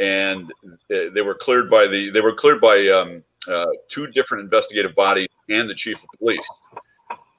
and 0.00 0.52
they 0.88 1.22
were 1.22 1.34
cleared 1.34 1.70
by 1.70 1.86
the 1.86 2.10
they 2.10 2.20
were 2.20 2.34
cleared 2.34 2.60
by 2.60 2.88
um, 2.88 3.24
uh, 3.48 3.66
two 3.88 4.06
different 4.08 4.44
investigative 4.44 4.94
bodies 4.94 5.28
and 5.48 5.68
the 5.68 5.74
chief 5.74 6.02
of 6.02 6.08
police. 6.18 6.48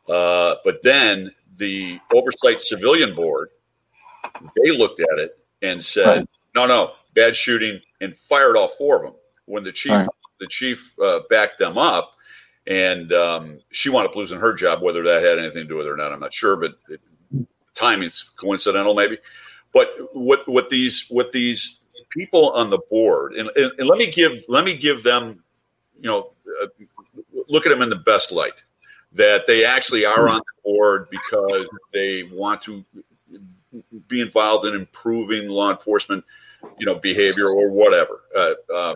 Uh, 0.08 0.56
but 0.64 0.84
then 0.84 1.32
the 1.58 2.00
oversight 2.14 2.62
civilian 2.62 3.16
board 3.16 3.50
they 4.64 4.72
looked 4.72 5.00
at 5.00 5.20
it 5.20 5.38
and 5.62 5.84
said, 5.84 6.28
"No, 6.54 6.66
no, 6.66 6.94
bad 7.14 7.36
shooting," 7.36 7.82
and 8.02 8.16
fired 8.16 8.56
all 8.56 8.68
four 8.68 8.98
of 8.98 9.02
them. 9.04 9.14
When 9.46 9.64
the 9.64 9.72
chief 9.72 9.92
right. 9.92 10.08
the 10.40 10.48
chief 10.48 10.94
uh, 11.00 11.22
backed 11.30 11.60
them 11.60 11.78
up, 11.78 12.16
and 12.68 13.12
um, 13.14 13.60
she 13.72 13.90
wound 13.90 14.08
up 14.08 14.16
losing 14.16 14.40
her 14.40 14.54
job. 14.54 14.82
Whether 14.82 15.04
that 15.04 15.24
had 15.24 15.40
anything 15.40 15.64
to 15.64 15.68
do 15.68 15.78
with 15.78 15.88
it 15.88 15.92
or 15.92 15.98
not, 15.98 16.12
I'm 16.12 16.20
not 16.20 16.34
sure. 16.34 16.56
But 16.56 16.76
it, 16.90 17.02
timing's 17.76 18.24
coincidental, 18.38 18.96
maybe. 18.96 19.18
But 19.74 19.90
what 20.14 20.48
what 20.48 20.70
these 20.70 21.06
what 21.10 21.32
these 21.32 21.80
people 22.10 22.52
on 22.52 22.70
the 22.70 22.78
board 22.78 23.34
and, 23.34 23.50
and, 23.56 23.72
and 23.78 23.88
let 23.88 23.98
me 23.98 24.10
give 24.10 24.32
let 24.48 24.64
me 24.64 24.78
give 24.78 25.04
them, 25.04 25.44
you 26.00 26.10
know, 26.10 26.32
uh, 26.64 26.68
look 27.48 27.66
at 27.66 27.70
them 27.70 27.82
in 27.82 27.90
the 27.90 27.96
best 27.96 28.32
light 28.32 28.64
that 29.14 29.48
they 29.48 29.66
actually 29.66 30.06
are 30.06 30.28
on 30.28 30.40
the 30.40 30.72
board 30.72 31.08
because 31.10 31.70
they 31.94 32.24
want 32.24 32.62
to 32.62 32.84
be 34.08 34.22
involved 34.22 34.66
in 34.66 34.76
improving 34.76 35.50
law 35.50 35.72
enforcement, 35.72 36.24
you 36.78 36.86
know, 36.86 36.96
behavior 36.96 37.48
or 37.48 37.70
whatever. 37.70 38.22
Uh, 38.36 38.54
um, 38.74 38.96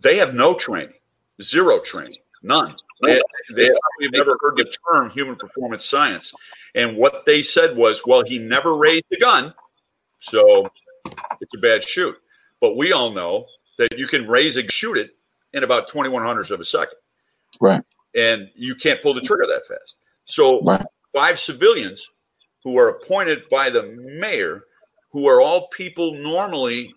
they 0.00 0.18
have 0.18 0.34
no 0.34 0.54
training, 0.54 0.94
zero 1.40 1.80
training. 1.80 2.18
None. 2.42 2.76
They, 3.04 3.20
they 3.54 3.64
have 3.64 4.12
never 4.12 4.36
heard 4.40 4.56
the 4.56 4.72
term 4.90 5.10
human 5.10 5.36
performance 5.36 5.84
science. 5.84 6.34
And 6.74 6.96
what 6.96 7.24
they 7.24 7.42
said 7.42 7.76
was, 7.76 8.02
well, 8.06 8.24
he 8.24 8.38
never 8.38 8.76
raised 8.76 9.04
the 9.10 9.18
gun, 9.18 9.54
so 10.18 10.68
it's 11.40 11.54
a 11.54 11.58
bad 11.58 11.82
shoot. 11.82 12.16
But 12.60 12.76
we 12.76 12.92
all 12.92 13.12
know 13.12 13.46
that 13.78 13.98
you 13.98 14.06
can 14.06 14.26
raise 14.28 14.56
and 14.56 14.70
shoot 14.70 14.96
it 14.96 15.16
in 15.52 15.62
about 15.62 15.88
21 15.88 16.22
hundredths 16.22 16.50
of 16.50 16.60
a 16.60 16.64
second. 16.64 16.98
Right. 17.60 17.82
And 18.14 18.48
you 18.54 18.74
can't 18.74 19.02
pull 19.02 19.14
the 19.14 19.20
trigger 19.20 19.46
that 19.46 19.66
fast. 19.66 19.96
So 20.24 20.62
right. 20.62 20.84
five 21.12 21.38
civilians 21.38 22.08
who 22.62 22.78
are 22.78 22.88
appointed 22.88 23.48
by 23.50 23.70
the 23.70 23.82
mayor, 23.82 24.64
who 25.12 25.28
are 25.28 25.40
all 25.40 25.68
people 25.68 26.14
normally, 26.14 26.94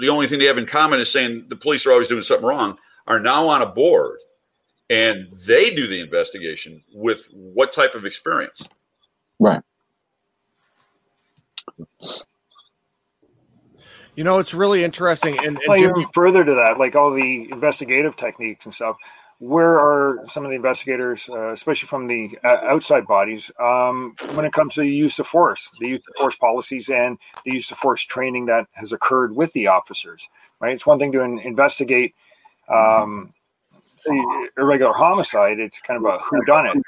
the 0.00 0.08
only 0.08 0.26
thing 0.26 0.38
they 0.38 0.46
have 0.46 0.58
in 0.58 0.66
common 0.66 1.00
is 1.00 1.10
saying 1.10 1.46
the 1.48 1.56
police 1.56 1.86
are 1.86 1.92
always 1.92 2.08
doing 2.08 2.22
something 2.22 2.46
wrong, 2.46 2.78
are 3.06 3.20
now 3.20 3.48
on 3.48 3.62
a 3.62 3.66
board 3.66 4.18
and 4.90 5.28
they 5.46 5.74
do 5.74 5.86
the 5.86 6.00
investigation 6.00 6.82
with 6.92 7.26
what 7.32 7.72
type 7.72 7.94
of 7.94 8.04
experience 8.04 8.62
right 9.38 9.62
you 14.16 14.24
know 14.24 14.38
it's 14.38 14.52
really 14.52 14.84
interesting 14.84 15.38
and, 15.38 15.46
and 15.46 15.60
well, 15.66 15.78
even 15.78 16.06
further 16.12 16.44
to 16.44 16.54
that 16.54 16.78
like 16.78 16.94
all 16.94 17.10
the 17.10 17.48
investigative 17.50 18.16
techniques 18.16 18.66
and 18.66 18.74
stuff 18.74 18.96
where 19.40 19.78
are 19.78 20.18
some 20.28 20.44
of 20.44 20.50
the 20.50 20.54
investigators, 20.54 21.26
uh, 21.30 21.50
especially 21.50 21.88
from 21.88 22.06
the 22.06 22.38
uh, 22.44 22.58
outside 22.68 23.06
bodies, 23.06 23.50
um, 23.58 24.14
when 24.34 24.44
it 24.44 24.52
comes 24.52 24.74
to 24.74 24.82
the 24.82 24.88
use 24.88 25.18
of 25.18 25.26
force, 25.26 25.70
the 25.80 25.88
use 25.88 26.02
of 26.08 26.14
force 26.20 26.36
policies, 26.36 26.90
and 26.90 27.18
the 27.46 27.52
use 27.52 27.70
of 27.70 27.78
force 27.78 28.02
training 28.02 28.44
that 28.46 28.66
has 28.72 28.92
occurred 28.92 29.34
with 29.34 29.50
the 29.54 29.66
officers? 29.66 30.28
Right, 30.60 30.74
it's 30.74 30.86
one 30.86 30.98
thing 30.98 31.10
to 31.12 31.22
investigate 31.22 32.14
um, 32.68 33.32
irregular 34.56 34.92
homicide, 34.92 35.58
it's 35.58 35.78
kind 35.80 36.04
of 36.04 36.12
a 36.12 36.18
who 36.18 36.44
done 36.44 36.66
it. 36.66 36.82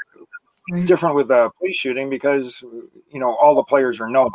Right. 0.70 0.86
Different 0.86 1.16
with 1.16 1.30
a 1.30 1.50
police 1.58 1.76
shooting 1.76 2.08
because 2.08 2.62
you 3.10 3.18
know 3.18 3.34
all 3.34 3.54
the 3.54 3.64
players 3.64 4.00
are 4.00 4.08
known, 4.08 4.30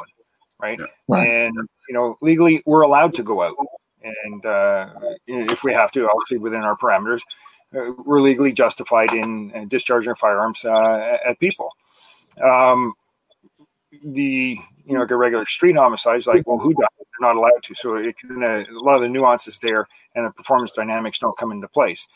right? 0.60 0.80
right? 1.08 1.28
And 1.28 1.56
you 1.88 1.94
know 1.94 2.18
legally 2.22 2.62
we're 2.66 2.82
allowed 2.82 3.14
to 3.16 3.24
go 3.24 3.42
out, 3.42 3.56
and 4.02 4.46
uh, 4.46 4.90
if 5.26 5.64
we 5.64 5.74
have 5.74 5.92
to, 5.92 6.08
obviously 6.10 6.38
within 6.38 6.62
our 6.62 6.76
parameters, 6.76 7.22
uh, 7.76 7.92
we're 8.06 8.22
legally 8.22 8.54
justified 8.54 9.14
in 9.14 9.52
uh, 9.56 9.66
discharging 9.68 10.16
firearms 10.16 10.64
uh, 10.66 11.18
at 11.26 11.40
people. 11.40 11.70
Um, 12.44 12.94
the 14.04 14.58
you 14.86 14.94
know 14.94 15.04
irregular 15.04 15.46
street 15.46 15.76
homicides, 15.76 16.28
like 16.28 16.46
well, 16.48 16.58
who 16.58 16.74
done 16.74 16.88
it? 17.00 17.08
They're 17.20 17.34
not 17.34 17.38
allowed 17.38 17.64
to, 17.64 17.76
so 17.76 17.96
it 17.96 18.18
can, 18.18 18.44
uh, 18.44 18.64
a 18.70 18.84
lot 18.84 18.96
of 18.96 19.02
the 19.02 19.10
nuances 19.10 19.60
there 19.60 19.88
and 20.16 20.26
the 20.26 20.32
performance 20.32 20.72
dynamics 20.72 21.20
don't 21.20 21.38
come 21.38 21.52
into 21.52 21.68
place. 21.68 22.08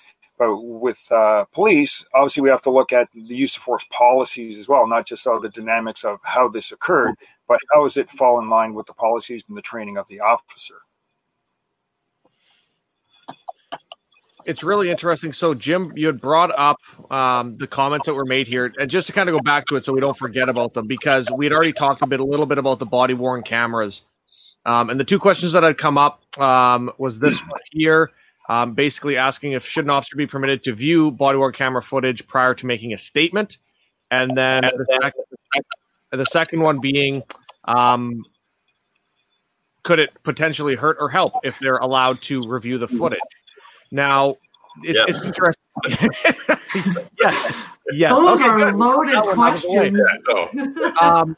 But 0.41 0.60
with 0.60 0.99
uh, 1.12 1.45
police, 1.54 2.04
obviously, 2.15 2.41
we 2.41 2.49
have 2.49 2.63
to 2.63 2.71
look 2.71 2.91
at 2.91 3.10
the 3.13 3.36
use 3.36 3.56
of 3.56 3.62
force 3.62 3.86
policies 3.91 4.58
as 4.58 4.67
well, 4.67 4.88
not 4.88 5.06
just 5.06 5.27
all 5.27 5.39
the 5.39 5.49
dynamics 5.49 6.04
of 6.04 6.17
how 6.23 6.47
this 6.47 6.71
occurred, 6.71 7.13
but 7.47 7.60
how 7.71 7.84
does 7.84 7.95
it 7.95 8.10
fall 8.10 8.39
in 8.39 8.49
line 8.49 8.73
with 8.73 8.88
the 8.88 8.93
policies 8.93 9.43
and 9.47 9.56
the 9.56 9.62
training 9.62 9.97
of 9.97 10.08
the 10.08 10.19
officer. 10.19 10.77
It's 14.43 14.63
really 14.63 14.89
interesting. 14.89 15.32
So, 15.32 15.54
Jim, 15.54 15.93
you 15.95 16.08
had 16.08 16.19
brought 16.19 16.49
up 16.58 16.80
um, 17.12 17.56
the 17.60 17.67
comments 17.67 18.08
that 18.08 18.15
were 18.15 18.25
made 18.25 18.47
here, 18.47 18.73
and 18.80 18.89
just 18.89 19.06
to 19.06 19.13
kind 19.13 19.30
of 19.30 19.34
go 19.34 19.41
back 19.41 19.67
to 19.67 19.75
it, 19.75 19.86
so 19.86 19.93
we 19.93 20.01
don't 20.01 20.17
forget 20.17 20.49
about 20.49 20.73
them, 20.73 20.88
because 20.88 21.30
we 21.30 21.45
had 21.45 21.54
already 21.54 21.71
talked 21.71 22.01
a 22.01 22.08
bit, 22.08 22.19
a 22.19 22.25
little 22.25 22.47
bit 22.47 22.58
about 22.58 22.80
the 22.80 22.88
body 22.88 23.13
worn 23.13 23.43
cameras, 23.43 24.01
um, 24.65 24.89
and 24.89 24.99
the 24.99 25.06
two 25.06 25.19
questions 25.19 25.51
that 25.51 25.62
had 25.62 25.77
come 25.77 25.99
up 25.99 26.23
um, 26.39 26.91
was 26.97 27.19
this 27.19 27.39
one 27.41 27.62
here 27.69 28.10
um, 28.49 28.73
basically 28.73 29.17
asking 29.17 29.54
if 29.54 29.65
should 29.65 29.86
an 29.86 29.89
officer 29.89 30.15
be 30.15 30.27
permitted 30.27 30.63
to 30.63 30.73
view 30.73 31.12
body 31.12 31.38
worn 31.38 31.54
camera 31.54 31.82
footage 31.82 32.27
prior 32.27 32.54
to 32.56 32.65
making 32.65 32.93
a 32.93 32.97
statement, 32.97 33.58
and 34.10 34.36
then 34.36 34.63
the, 34.63 34.86
second, 35.01 35.23
the 36.12 36.25
second 36.25 36.62
one 36.62 36.80
being 36.80 37.23
um, 37.65 38.23
could 39.84 39.99
it 39.99 40.10
potentially 40.23 40.75
hurt 40.75 40.97
or 40.99 41.10
help 41.10 41.34
if 41.43 41.58
they're 41.60 41.77
allowed 41.77 42.21
to 42.23 42.47
review 42.47 42.77
the 42.77 42.88
footage? 42.88 43.19
Now, 43.91 44.38
it's, 44.84 44.97
yeah. 44.97 45.06
it's 45.08 45.23
interesting. 45.23 45.62
yes, 47.19 47.56
yes. 47.91 48.12
Those 48.12 48.39
okay, 48.39 48.49
are 48.49 48.60
good. 48.60 48.75
loaded 48.75 49.21
questions. 49.34 49.99
um, 51.01 51.36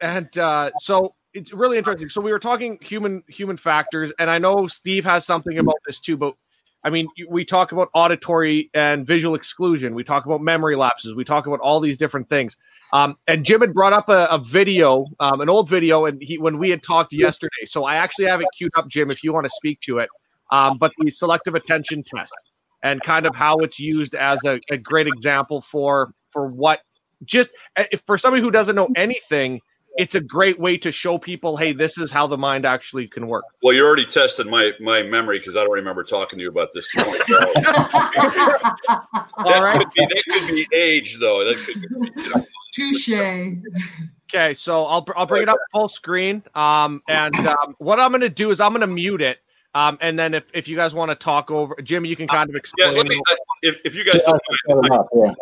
and 0.00 0.38
uh, 0.38 0.70
so 0.78 1.14
it's 1.34 1.52
really 1.52 1.76
interesting. 1.76 2.08
So 2.08 2.20
we 2.20 2.32
were 2.32 2.38
talking 2.38 2.78
human 2.80 3.22
human 3.28 3.56
factors, 3.56 4.12
and 4.18 4.30
I 4.30 4.38
know 4.38 4.66
Steve 4.66 5.04
has 5.04 5.26
something 5.26 5.58
about 5.58 5.76
this 5.86 6.00
too. 6.00 6.16
But 6.16 6.34
I 6.84 6.90
mean, 6.90 7.08
we 7.28 7.44
talk 7.44 7.72
about 7.72 7.88
auditory 7.94 8.70
and 8.74 9.06
visual 9.06 9.34
exclusion. 9.34 9.94
We 9.94 10.04
talk 10.04 10.26
about 10.26 10.40
memory 10.40 10.76
lapses. 10.76 11.14
We 11.14 11.24
talk 11.24 11.46
about 11.46 11.60
all 11.60 11.80
these 11.80 11.96
different 11.96 12.28
things. 12.28 12.56
Um, 12.92 13.16
and 13.26 13.44
Jim 13.44 13.60
had 13.60 13.74
brought 13.74 13.92
up 13.92 14.08
a, 14.08 14.26
a 14.30 14.38
video, 14.38 15.06
um, 15.18 15.40
an 15.40 15.48
old 15.48 15.68
video, 15.68 16.06
and 16.06 16.22
he 16.22 16.38
when 16.38 16.58
we 16.58 16.70
had 16.70 16.82
talked 16.82 17.12
yesterday. 17.12 17.64
So 17.66 17.84
I 17.84 17.96
actually 17.96 18.26
have 18.26 18.40
it 18.40 18.46
queued 18.56 18.72
up, 18.76 18.88
Jim, 18.88 19.10
if 19.10 19.24
you 19.24 19.32
want 19.32 19.44
to 19.44 19.50
speak 19.50 19.80
to 19.82 19.98
it. 19.98 20.08
Um, 20.50 20.78
but 20.78 20.92
the 20.98 21.10
selective 21.10 21.54
attention 21.54 22.04
test 22.04 22.34
and 22.84 23.02
kind 23.02 23.26
of 23.26 23.34
how 23.34 23.56
it's 23.58 23.80
used 23.80 24.14
as 24.14 24.44
a, 24.44 24.60
a 24.70 24.76
great 24.76 25.08
example 25.08 25.62
for 25.62 26.12
for 26.30 26.46
what 26.46 26.80
just 27.24 27.50
eh, 27.76 27.86
for 28.06 28.18
somebody 28.18 28.42
who 28.42 28.50
doesn't 28.50 28.76
know 28.76 28.88
anything, 28.96 29.60
it's 29.96 30.14
a 30.14 30.20
great 30.20 30.58
way 30.58 30.76
to 30.78 30.90
show 30.90 31.18
people, 31.18 31.56
hey, 31.56 31.72
this 31.72 31.98
is 31.98 32.10
how 32.10 32.26
the 32.26 32.36
mind 32.36 32.66
actually 32.66 33.06
can 33.06 33.28
work. 33.28 33.44
Well, 33.62 33.74
you 33.74 33.84
already 33.84 34.06
tested 34.06 34.46
my 34.46 34.72
my 34.80 35.02
memory 35.02 35.38
because 35.38 35.56
I 35.56 35.64
don't 35.64 35.72
remember 35.72 36.02
talking 36.02 36.38
to 36.38 36.42
you 36.42 36.48
about 36.48 36.72
this. 36.74 36.90
that, 36.94 37.06
right. 39.38 39.78
could 39.78 39.90
be, 39.92 40.06
that 40.06 40.22
could 40.26 40.48
be 40.48 40.66
age, 40.72 41.18
though. 41.20 41.44
That 41.44 41.56
could 41.58 41.80
be, 41.80 41.88
you 42.22 42.34
know. 42.34 42.46
Touche. 42.74 43.08
Okay, 44.28 44.54
so 44.54 44.84
I'll 44.84 45.06
I'll 45.14 45.26
bring 45.26 45.42
it 45.42 45.48
up 45.48 45.58
full 45.72 45.88
screen. 45.88 46.42
Um, 46.54 47.02
and 47.08 47.34
um, 47.46 47.76
what 47.78 48.00
I'm 48.00 48.10
going 48.10 48.22
to 48.22 48.28
do 48.28 48.50
is 48.50 48.60
I'm 48.60 48.72
going 48.72 48.80
to 48.80 48.86
mute 48.88 49.22
it. 49.22 49.38
Um, 49.76 49.98
and 50.00 50.18
then 50.18 50.34
if, 50.34 50.44
if 50.54 50.68
you 50.68 50.76
guys 50.76 50.94
want 50.94 51.10
to 51.10 51.16
talk 51.16 51.50
over, 51.50 51.74
Jimmy, 51.82 52.08
you 52.08 52.16
can 52.16 52.28
kind 52.28 52.48
of 52.48 52.54
explain. 52.54 52.92
Yeah, 52.92 52.96
let 52.96 53.06
me, 53.08 53.20
if, 53.62 53.80
if 53.84 53.94
you 53.96 54.04
guys 54.04 54.22
don't 54.22 54.40
mind, 54.68 54.92
I, 54.92 55.34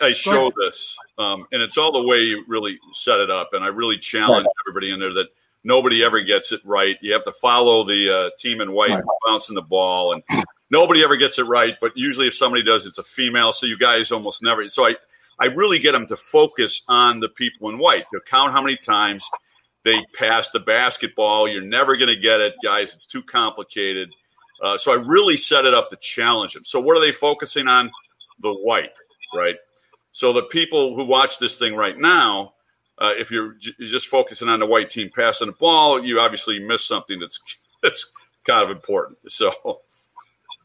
I 0.00 0.12
show 0.12 0.52
this, 0.56 0.96
um, 1.18 1.46
and 1.52 1.62
it's 1.62 1.76
all 1.76 1.92
the 1.92 2.02
way 2.02 2.18
you 2.18 2.44
really 2.46 2.78
set 2.92 3.18
it 3.18 3.30
up. 3.30 3.50
And 3.52 3.64
I 3.64 3.68
really 3.68 3.98
challenge 3.98 4.44
right. 4.44 4.54
everybody 4.64 4.92
in 4.92 5.00
there 5.00 5.12
that 5.14 5.28
nobody 5.64 6.04
ever 6.04 6.20
gets 6.20 6.52
it 6.52 6.60
right. 6.64 6.96
You 7.00 7.12
have 7.14 7.24
to 7.24 7.32
follow 7.32 7.84
the 7.84 8.10
uh, 8.10 8.30
team 8.38 8.60
in 8.60 8.72
white 8.72 8.90
right. 8.90 9.02
bouncing 9.26 9.54
the 9.54 9.62
ball, 9.62 10.12
and 10.12 10.44
nobody 10.70 11.02
ever 11.02 11.16
gets 11.16 11.38
it 11.38 11.44
right. 11.44 11.74
But 11.80 11.92
usually, 11.96 12.28
if 12.28 12.34
somebody 12.34 12.62
does, 12.62 12.86
it's 12.86 12.98
a 12.98 13.02
female. 13.02 13.50
So 13.52 13.66
you 13.66 13.76
guys 13.76 14.12
almost 14.12 14.42
never. 14.42 14.68
So 14.68 14.86
I, 14.86 14.94
I 15.40 15.46
really 15.46 15.78
get 15.78 15.92
them 15.92 16.06
to 16.06 16.16
focus 16.16 16.82
on 16.88 17.20
the 17.20 17.28
people 17.28 17.68
in 17.70 17.78
white. 17.78 18.04
To 18.12 18.20
count 18.26 18.52
how 18.52 18.62
many 18.62 18.76
times 18.76 19.28
they 19.84 20.00
pass 20.14 20.50
the 20.50 20.60
basketball. 20.60 21.48
You're 21.48 21.62
never 21.62 21.96
going 21.96 22.14
to 22.14 22.20
get 22.20 22.40
it, 22.40 22.54
guys. 22.62 22.94
It's 22.94 23.06
too 23.06 23.22
complicated. 23.22 24.10
Uh, 24.62 24.78
so 24.78 24.92
I 24.92 25.02
really 25.02 25.36
set 25.36 25.64
it 25.64 25.74
up 25.74 25.90
to 25.90 25.96
challenge 25.96 26.54
them. 26.54 26.64
So 26.64 26.80
what 26.80 26.96
are 26.96 27.00
they 27.00 27.10
focusing 27.10 27.66
on? 27.66 27.90
The 28.40 28.52
white, 28.52 28.96
right? 29.34 29.56
So 30.12 30.32
the 30.32 30.42
people 30.42 30.94
who 30.94 31.04
watch 31.04 31.38
this 31.38 31.58
thing 31.58 31.74
right 31.74 31.98
now, 31.98 32.54
uh, 32.98 33.12
if 33.16 33.30
you're, 33.30 33.54
j- 33.54 33.72
just 33.80 34.06
focusing 34.06 34.48
on 34.48 34.60
the 34.60 34.66
white 34.66 34.90
team 34.90 35.10
passing 35.14 35.48
the 35.48 35.54
ball, 35.54 36.04
you 36.04 36.20
obviously 36.20 36.58
miss 36.58 36.84
something 36.84 37.18
that's 37.18 37.40
that's 37.82 38.12
kind 38.44 38.62
of 38.62 38.70
important. 38.70 39.18
So, 39.32 39.80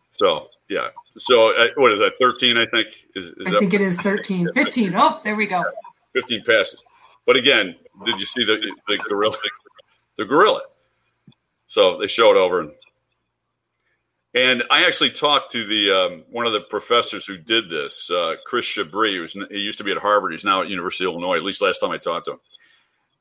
so 0.10 0.48
yeah. 0.70 0.90
So 1.18 1.54
uh, 1.56 1.68
what 1.78 1.94
is 1.94 2.00
that? 2.02 2.14
Thirteen, 2.20 2.58
I 2.58 2.66
think. 2.68 2.88
Is, 3.16 3.26
is 3.26 3.34
I 3.48 3.52
that 3.52 3.60
think 3.60 3.74
it 3.74 3.82
is 3.82 3.98
13. 3.98 4.50
15. 4.54 4.94
Oh, 4.96 5.22
there 5.24 5.36
we 5.36 5.48
go. 5.48 5.64
Fifteen 6.14 6.44
passes. 6.46 6.84
But 7.26 7.38
again, 7.38 7.76
did 8.06 8.20
you 8.20 8.26
see 8.26 8.46
the 8.46 8.60
the 8.88 8.98
gorilla? 8.98 9.38
The 10.18 10.26
gorilla. 10.26 10.62
So 11.68 11.98
they 11.98 12.08
showed 12.08 12.38
over 12.38 12.62
and 12.62 12.72
and 14.34 14.64
I 14.70 14.86
actually 14.86 15.12
talked 15.12 15.52
to 15.54 15.66
the 15.66 15.92
um, 15.92 16.24
one 16.30 16.46
of 16.46 16.54
the 16.54 16.62
professors 16.62 17.26
who 17.26 17.38
did 17.38 17.70
this, 17.70 18.10
uh, 18.12 18.36
Chris 18.46 18.66
Chabris. 18.66 19.16
Who's, 19.16 19.34
he 19.50 19.60
used 19.60 19.78
to 19.78 19.84
be 19.84 19.92
at 19.92 19.98
Harvard. 19.98 20.34
He's 20.34 20.44
now 20.44 20.62
at 20.62 20.70
University 20.70 21.06
of 21.06 21.12
Illinois. 21.12 21.38
At 21.38 21.44
least 21.44 21.62
last 21.62 21.80
time 21.80 21.92
I 21.92 21.98
talked 21.98 22.26
to 22.26 22.34
him. 22.34 22.40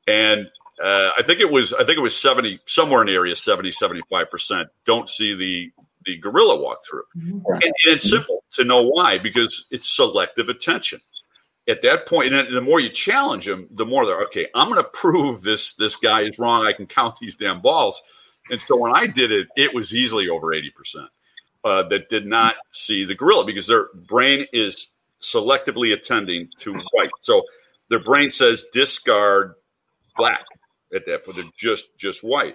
And 0.08 0.46
uh, 0.82 1.10
I 1.18 1.22
think 1.22 1.40
it 1.40 1.50
was 1.50 1.72
I 1.72 1.84
think 1.84 1.96
it 1.96 2.02
was 2.02 2.16
seventy 2.16 2.58
somewhere 2.66 3.00
in 3.00 3.06
the 3.06 3.14
area 3.14 3.34
70 3.34 3.70
75 3.70 4.30
percent 4.30 4.68
don't 4.84 5.08
see 5.08 5.34
the 5.34 5.72
the 6.04 6.18
gorilla 6.18 6.60
walk 6.60 6.78
through, 6.88 7.02
mm-hmm. 7.16 7.40
and, 7.52 7.64
and, 7.64 7.72
it's 7.86 8.08
simple 8.08 8.44
to 8.52 8.64
know 8.64 8.82
why 8.82 9.18
because 9.18 9.66
it's 9.70 9.88
selective 9.94 10.48
attention. 10.48 11.00
At 11.68 11.80
that 11.82 12.06
point, 12.06 12.32
and 12.32 12.54
the 12.54 12.60
more 12.60 12.78
you 12.78 12.90
challenge 12.90 13.46
them, 13.46 13.66
the 13.72 13.84
more 13.84 14.06
they're 14.06 14.22
okay. 14.24 14.46
I'm 14.54 14.68
going 14.68 14.80
to 14.80 14.88
prove 14.88 15.42
this 15.42 15.74
this 15.74 15.96
guy 15.96 16.22
is 16.22 16.38
wrong. 16.38 16.64
I 16.64 16.72
can 16.72 16.86
count 16.86 17.18
these 17.20 17.34
damn 17.34 17.60
balls. 17.60 18.02
And 18.50 18.60
so 18.60 18.76
when 18.76 18.92
I 18.94 19.06
did 19.06 19.32
it, 19.32 19.48
it 19.56 19.74
was 19.74 19.94
easily 19.94 20.28
over 20.28 20.48
80% 20.48 21.08
uh, 21.64 21.82
that 21.88 22.08
did 22.08 22.26
not 22.26 22.56
see 22.70 23.04
the 23.04 23.14
gorilla 23.14 23.44
because 23.44 23.66
their 23.66 23.88
brain 23.94 24.46
is 24.52 24.88
selectively 25.20 25.92
attending 25.92 26.48
to 26.58 26.74
white. 26.92 27.10
So 27.20 27.42
their 27.88 28.02
brain 28.02 28.30
says 28.30 28.66
discard 28.72 29.54
black 30.16 30.44
at 30.94 31.06
that 31.06 31.24
point. 31.24 31.36
They're 31.36 31.46
just 31.56 31.96
just 31.98 32.22
white. 32.22 32.54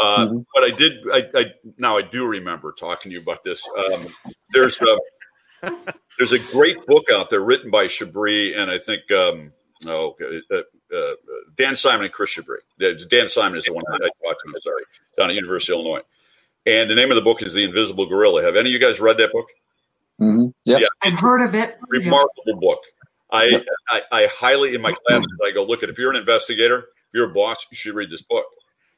Uh, 0.00 0.26
mm-hmm. 0.26 0.38
But 0.54 0.64
I 0.64 0.70
did. 0.70 0.92
I, 1.12 1.22
I, 1.34 1.44
now 1.78 1.98
I 1.98 2.02
do 2.02 2.26
remember 2.26 2.72
talking 2.72 3.10
to 3.10 3.14
you 3.14 3.22
about 3.22 3.44
this. 3.44 3.66
Um, 3.76 4.06
there's 4.50 4.80
a 4.80 5.70
there's 6.18 6.32
a 6.32 6.38
great 6.38 6.84
book 6.86 7.06
out 7.12 7.30
there 7.30 7.40
written 7.40 7.70
by 7.70 7.86
Chabris 7.86 8.56
and 8.56 8.70
I 8.70 8.78
think 8.78 9.02
um, 9.12 9.52
oh 9.86 10.16
uh, 10.52 10.62
uh, 10.94 11.14
Dan 11.56 11.76
Simon 11.76 12.04
and 12.04 12.12
Chris 12.12 12.36
Chabris. 12.36 13.08
Dan 13.08 13.28
Simon 13.28 13.58
is 13.58 13.64
the 13.64 13.72
one 13.72 13.84
that 13.88 14.02
I 14.02 14.26
talked 14.26 14.40
to. 14.42 14.48
I'm 14.48 14.60
sorry, 14.60 14.82
down 15.16 15.30
at 15.30 15.36
University 15.36 15.72
of 15.72 15.80
Illinois. 15.80 16.02
And 16.66 16.88
the 16.88 16.94
name 16.94 17.10
of 17.10 17.16
the 17.16 17.22
book 17.22 17.42
is 17.42 17.52
The 17.52 17.64
Invisible 17.64 18.06
Gorilla. 18.06 18.42
Have 18.42 18.56
any 18.56 18.70
of 18.70 18.72
you 18.72 18.80
guys 18.80 19.00
read 19.00 19.18
that 19.18 19.32
book? 19.32 19.48
Mm-hmm. 20.20 20.46
Yep. 20.64 20.80
Yeah, 20.80 20.86
I've 21.02 21.18
heard 21.18 21.46
of 21.46 21.54
it. 21.54 21.76
Remarkable 21.88 22.42
yeah. 22.46 22.54
book. 22.58 22.82
I, 23.30 23.44
yep. 23.46 23.66
I, 23.90 24.02
I 24.12 24.26
highly 24.26 24.74
in 24.74 24.80
my 24.80 24.92
classes 24.92 25.26
I 25.44 25.50
go 25.50 25.64
look 25.64 25.82
at 25.82 25.88
if 25.90 25.98
you're 25.98 26.10
an 26.10 26.16
investigator, 26.16 26.78
if 26.78 26.84
you're 27.12 27.30
a 27.30 27.34
boss, 27.34 27.66
you 27.70 27.76
should 27.76 27.94
read 27.94 28.10
this 28.10 28.22
book. 28.22 28.44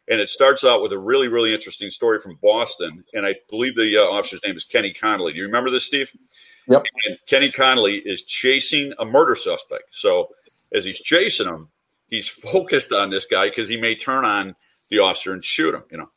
And 0.09 0.21
it 0.21 0.29
starts 0.29 0.63
out 0.63 0.83
with 0.83 0.93
a 0.93 0.99
really 0.99 1.27
really 1.27 1.53
interesting 1.53 1.91
story 1.91 2.21
from 2.21 2.39
Boston, 2.41 3.03
and 3.13 3.27
I 3.27 3.35
believe 3.51 3.75
the 3.75 3.97
uh, 3.97 4.03
officer's 4.03 4.41
name 4.45 4.55
is 4.55 4.65
Kenny 4.65 4.93
Connolly. 4.93 5.33
Do 5.33 5.39
you 5.39 5.47
remember 5.47 5.71
this, 5.71 5.85
Steve? 5.85 6.13
Yep. 6.69 6.85
And 7.07 7.19
Kenny 7.27 7.51
Connolly 7.51 7.97
is 7.97 8.23
chasing 8.23 8.93
a 9.01 9.05
murder 9.05 9.35
suspect. 9.35 9.95
So 9.95 10.29
as 10.73 10.85
he's 10.85 11.01
chasing 11.01 11.49
him, 11.49 11.69
he's 12.09 12.29
focused 12.29 12.93
on 12.93 13.11
this 13.11 13.27
guy 13.27 13.49
because 13.49 13.69
he 13.69 13.77
may 13.77 13.95
turn 13.95 14.25
on 14.25 14.55
the 14.91 14.99
officer 14.99 15.33
and 15.33 15.45
shoot 15.45 15.75
him. 15.75 15.85
You 15.91 15.99
know. 15.99 16.11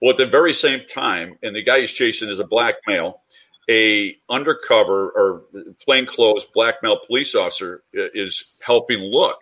Well, 0.00 0.12
at 0.12 0.16
the 0.16 0.26
very 0.26 0.52
same 0.52 0.80
time, 0.86 1.36
and 1.42 1.54
the 1.54 1.62
guy 1.62 1.80
he's 1.80 1.92
chasing 1.92 2.28
is 2.30 2.38
a 2.38 2.46
black 2.46 2.76
male, 2.86 3.22
a 3.68 4.16
undercover 4.30 5.10
or 5.10 5.44
plainclothes 5.84 6.46
black 6.54 6.76
male 6.82 6.98
police 7.06 7.34
officer 7.34 7.82
uh, 7.96 8.08
is 8.14 8.56
helping 8.62 8.98
look. 8.98 9.38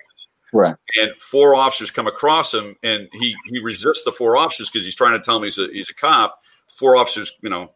Right. 0.52 0.74
And 0.96 1.10
four 1.20 1.54
officers 1.54 1.90
come 1.90 2.06
across 2.06 2.54
him, 2.54 2.74
and 2.82 3.08
he 3.12 3.36
he 3.46 3.60
resists 3.60 4.04
the 4.04 4.12
four 4.12 4.36
officers 4.36 4.70
because 4.70 4.84
he's 4.84 4.96
trying 4.96 5.18
to 5.18 5.24
tell 5.24 5.34
them 5.34 5.44
he's 5.44 5.58
a 5.58 5.68
he's 5.72 5.90
a 5.90 5.94
cop. 5.94 6.40
Four 6.78 6.96
officers, 6.96 7.32
you 7.42 7.50
know, 7.50 7.70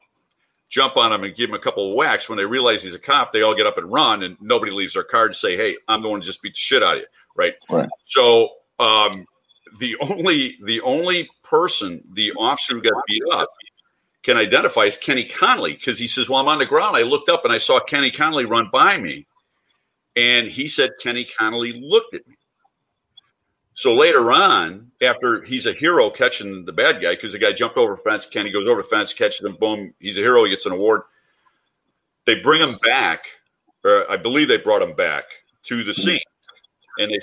jump 0.68 0.96
on 0.96 1.12
him 1.12 1.22
and 1.22 1.34
give 1.34 1.50
him 1.50 1.54
a 1.54 1.58
couple 1.58 1.90
of 1.90 1.96
whacks. 1.96 2.28
When 2.28 2.38
they 2.38 2.44
realize 2.44 2.82
he's 2.82 2.94
a 2.94 2.98
cop, 2.98 3.32
they 3.32 3.42
all 3.42 3.54
get 3.54 3.66
up 3.66 3.78
and 3.78 3.92
run, 3.92 4.22
and 4.22 4.36
nobody 4.40 4.72
leaves 4.72 4.94
their 4.94 5.04
car 5.04 5.28
to 5.28 5.34
say, 5.34 5.56
"Hey, 5.56 5.76
I'm 5.86 6.02
the 6.02 6.08
one 6.08 6.20
to 6.20 6.26
just 6.26 6.42
beat 6.42 6.54
the 6.54 6.58
shit 6.58 6.82
out 6.82 6.94
of 6.94 7.00
you." 7.00 7.06
Right. 7.34 7.54
Right. 7.70 7.88
So 8.04 8.50
um, 8.78 9.26
the 9.78 9.96
only 10.00 10.58
the 10.62 10.80
only 10.82 11.28
person 11.42 12.02
the 12.12 12.32
officer 12.32 12.74
who 12.74 12.82
got 12.82 12.92
beat 13.06 13.22
up 13.32 13.48
can 14.22 14.36
identify 14.36 14.82
is 14.82 14.96
Kenny 14.96 15.24
Connolly 15.24 15.72
because 15.74 15.98
he 15.98 16.06
says, 16.06 16.28
"Well, 16.28 16.40
I'm 16.40 16.48
on 16.48 16.58
the 16.58 16.66
ground. 16.66 16.96
I 16.96 17.02
looked 17.02 17.28
up 17.28 17.44
and 17.44 17.52
I 17.52 17.58
saw 17.58 17.80
Kenny 17.80 18.10
Connolly 18.10 18.44
run 18.44 18.68
by 18.72 18.98
me," 18.98 19.26
and 20.16 20.46
he 20.46 20.68
said 20.68 20.90
Kenny 21.00 21.24
Connolly 21.24 21.72
looked 21.72 22.14
at 22.14 22.26
me. 22.26 22.36
So 23.74 23.94
later 23.94 24.30
on, 24.30 24.92
after 25.00 25.42
he's 25.42 25.66
a 25.66 25.72
hero 25.72 26.10
catching 26.10 26.64
the 26.66 26.72
bad 26.72 27.00
guy 27.00 27.14
because 27.14 27.32
the 27.32 27.38
guy 27.38 27.52
jumped 27.52 27.78
over 27.78 27.96
fence, 27.96 28.26
Kenny 28.26 28.52
goes 28.52 28.68
over 28.68 28.82
the 28.82 28.88
fence, 28.88 29.14
catches 29.14 29.44
him, 29.44 29.56
boom, 29.58 29.94
he's 29.98 30.18
a 30.18 30.20
hero. 30.20 30.44
He 30.44 30.50
gets 30.50 30.66
an 30.66 30.72
award. 30.72 31.02
They 32.26 32.40
bring 32.40 32.60
him 32.60 32.76
back, 32.84 33.24
or 33.82 34.10
I 34.10 34.18
believe 34.18 34.48
they 34.48 34.58
brought 34.58 34.82
him 34.82 34.94
back 34.94 35.24
to 35.64 35.82
the 35.84 35.94
scene, 35.94 36.20
and 36.98 37.10
they 37.10 37.18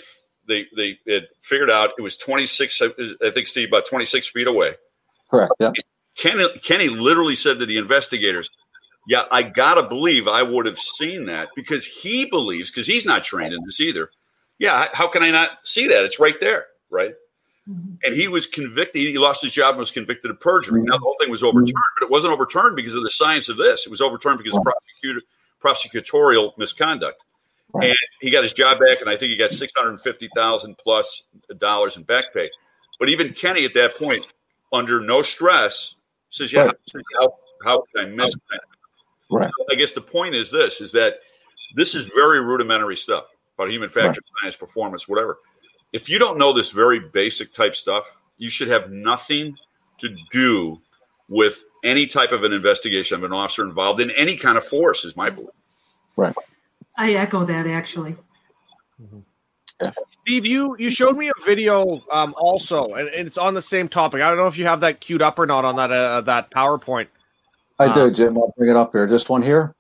they 0.48 0.66
they 1.06 1.14
had 1.14 1.28
figured 1.42 1.70
out 1.70 1.92
it 1.98 2.02
was 2.02 2.18
26 2.18 2.82
i 2.82 3.32
think 3.32 3.48
steve 3.48 3.70
about 3.70 3.86
26 3.86 4.28
feet 4.28 4.48
away. 4.48 4.76
Correct 5.30 5.54
yeah. 5.60 5.72
Kenny, 6.18 6.48
kenny 6.64 6.90
literally 6.90 7.36
said 7.36 7.60
to 7.60 7.66
the 7.66 7.78
investigators 7.78 8.50
yeah 9.08 9.24
i 9.32 9.44
gotta 9.44 9.84
believe 9.84 10.28
i 10.28 10.44
would 10.44 10.66
have 10.66 10.80
seen 10.80 11.26
that 11.26 11.50
because 11.56 11.86
he 11.86 12.26
believes 12.26 12.70
because 12.70 12.88
he's 12.88 13.06
not 13.06 13.24
trained 13.24 13.54
in 13.54 13.64
this 13.64 13.80
either 13.80 14.10
yeah 14.58 14.88
how 14.94 15.08
can 15.08 15.24
i 15.24 15.32
not 15.32 15.52
see 15.64 15.88
that? 15.88 16.04
It's 16.04 16.20
right 16.20 16.40
there 16.40 16.66
right? 16.92 17.14
Mm-hmm. 17.70 17.96
and 18.04 18.16
he 18.16 18.28
was 18.28 18.48
convicted 18.48 19.02
he 19.02 19.18
lost 19.20 19.44
his 19.44 19.52
job 19.52 19.72
and 19.72 19.80
was 19.80 19.92
convicted 19.92 20.32
of 20.32 20.40
perjury. 20.40 20.82
Now 20.82 20.98
the 20.98 21.04
whole 21.04 21.16
thing 21.20 21.30
was 21.30 21.44
overturned 21.44 21.68
mm-hmm. 21.68 22.00
but 22.00 22.06
it 22.06 22.12
wasn't 22.12 22.34
overturned 22.34 22.76
because 22.76 22.96
of 22.96 23.04
the 23.04 23.12
science 23.12 23.48
of 23.48 23.58
this. 23.58 23.86
It 23.86 23.90
was 23.90 24.02
overturned 24.02 24.40
because 24.40 24.56
of 24.56 24.64
prosecutor 24.64 25.22
prosecutorial 25.64 26.58
misconduct 26.58 27.22
and 27.74 27.96
he 28.20 28.30
got 28.32 28.44
his 28.44 28.54
job 28.54 28.80
back, 28.80 29.02
and 29.02 29.10
I 29.10 29.18
think 29.18 29.30
he 29.30 29.38
got 29.38 29.52
six 29.52 29.74
hundred 29.78 30.00
fifty 30.00 30.30
thousand 30.36 30.78
plus 30.78 31.24
dollars 31.58 31.98
in 31.98 32.04
back 32.04 32.26
pay. 32.34 32.50
But 33.00 33.10
even 33.10 33.34
Kenny 33.34 33.66
at 33.66 33.74
that 33.76 33.96
point, 33.98 34.26
under 34.74 35.00
no 35.00 35.22
stress, 35.22 35.96
says, 36.30 36.52
"Yeah, 36.52 36.64
right. 36.66 36.76
how, 37.20 37.34
how 37.64 37.84
can 37.94 38.06
I 38.06 38.10
miss 38.10 38.34
that?" 38.34 38.62
Right. 39.32 39.46
So 39.46 39.66
I 39.72 39.76
guess 39.76 39.92
the 39.92 40.02
point 40.02 40.36
is 40.36 40.52
this: 40.52 40.82
is 40.82 40.92
that 40.94 41.18
this 41.76 41.96
is 41.96 42.08
very 42.08 42.44
rudimentary 42.44 42.98
stuff 42.98 43.28
about 43.56 43.70
human 43.70 43.90
factor 43.90 44.10
right. 44.10 44.42
science, 44.42 44.56
performance, 44.56 45.08
whatever. 45.08 45.40
If 45.94 46.10
you 46.10 46.20
don't 46.20 46.38
know 46.38 46.54
this 46.54 46.72
very 46.72 47.00
basic 47.00 47.54
type 47.54 47.76
stuff, 47.76 48.16
you 48.38 48.50
should 48.50 48.68
have 48.68 48.92
nothing 48.92 49.56
to 50.00 50.16
do 50.32 50.82
with 51.28 51.64
any 51.84 52.08
type 52.08 52.32
of 52.32 52.44
an 52.44 52.54
investigation 52.54 53.18
of 53.18 53.24
an 53.24 53.34
officer 53.34 53.64
involved 53.64 54.02
in 54.02 54.10
any 54.12 54.36
kind 54.36 54.58
of 54.58 54.66
force. 54.66 55.06
Is 55.06 55.16
my 55.16 55.30
belief. 55.30 55.50
Right. 56.16 56.34
I 57.00 57.14
echo 57.14 57.46
that 57.46 57.66
actually. 57.66 58.18
Mm-hmm. 59.02 59.20
Steve, 60.22 60.46
you 60.46 60.76
you 60.78 60.92
showed 60.92 61.18
me 61.18 61.30
a 61.30 61.46
video 61.46 62.02
um, 62.12 62.36
also, 62.38 62.94
and, 62.94 63.08
and, 63.08 63.26
it's 63.26 63.38
on 63.38 63.54
the 63.54 63.62
same 63.62 63.88
topic. 63.88 64.22
I 64.22 64.28
don't 64.28 64.38
know 64.38 64.48
if 64.48 64.58
you 64.58 64.66
have 64.66 64.82
that 64.82 65.00
queued 65.00 65.22
up 65.22 65.40
or 65.40 65.46
not 65.46 65.64
on 65.64 65.78
that 65.78 65.92
uh, 65.92 66.22
that 66.22 66.52
PowerPoint. 66.52 67.08
I 67.80 67.94
do, 67.94 68.12
Jim. 68.12 68.38
I'll 68.38 68.54
bring 68.58 68.70
it 68.70 68.76
up 68.76 68.92
here. 68.92 69.08
This 69.08 69.30
one 69.30 69.42
here. 69.42 69.74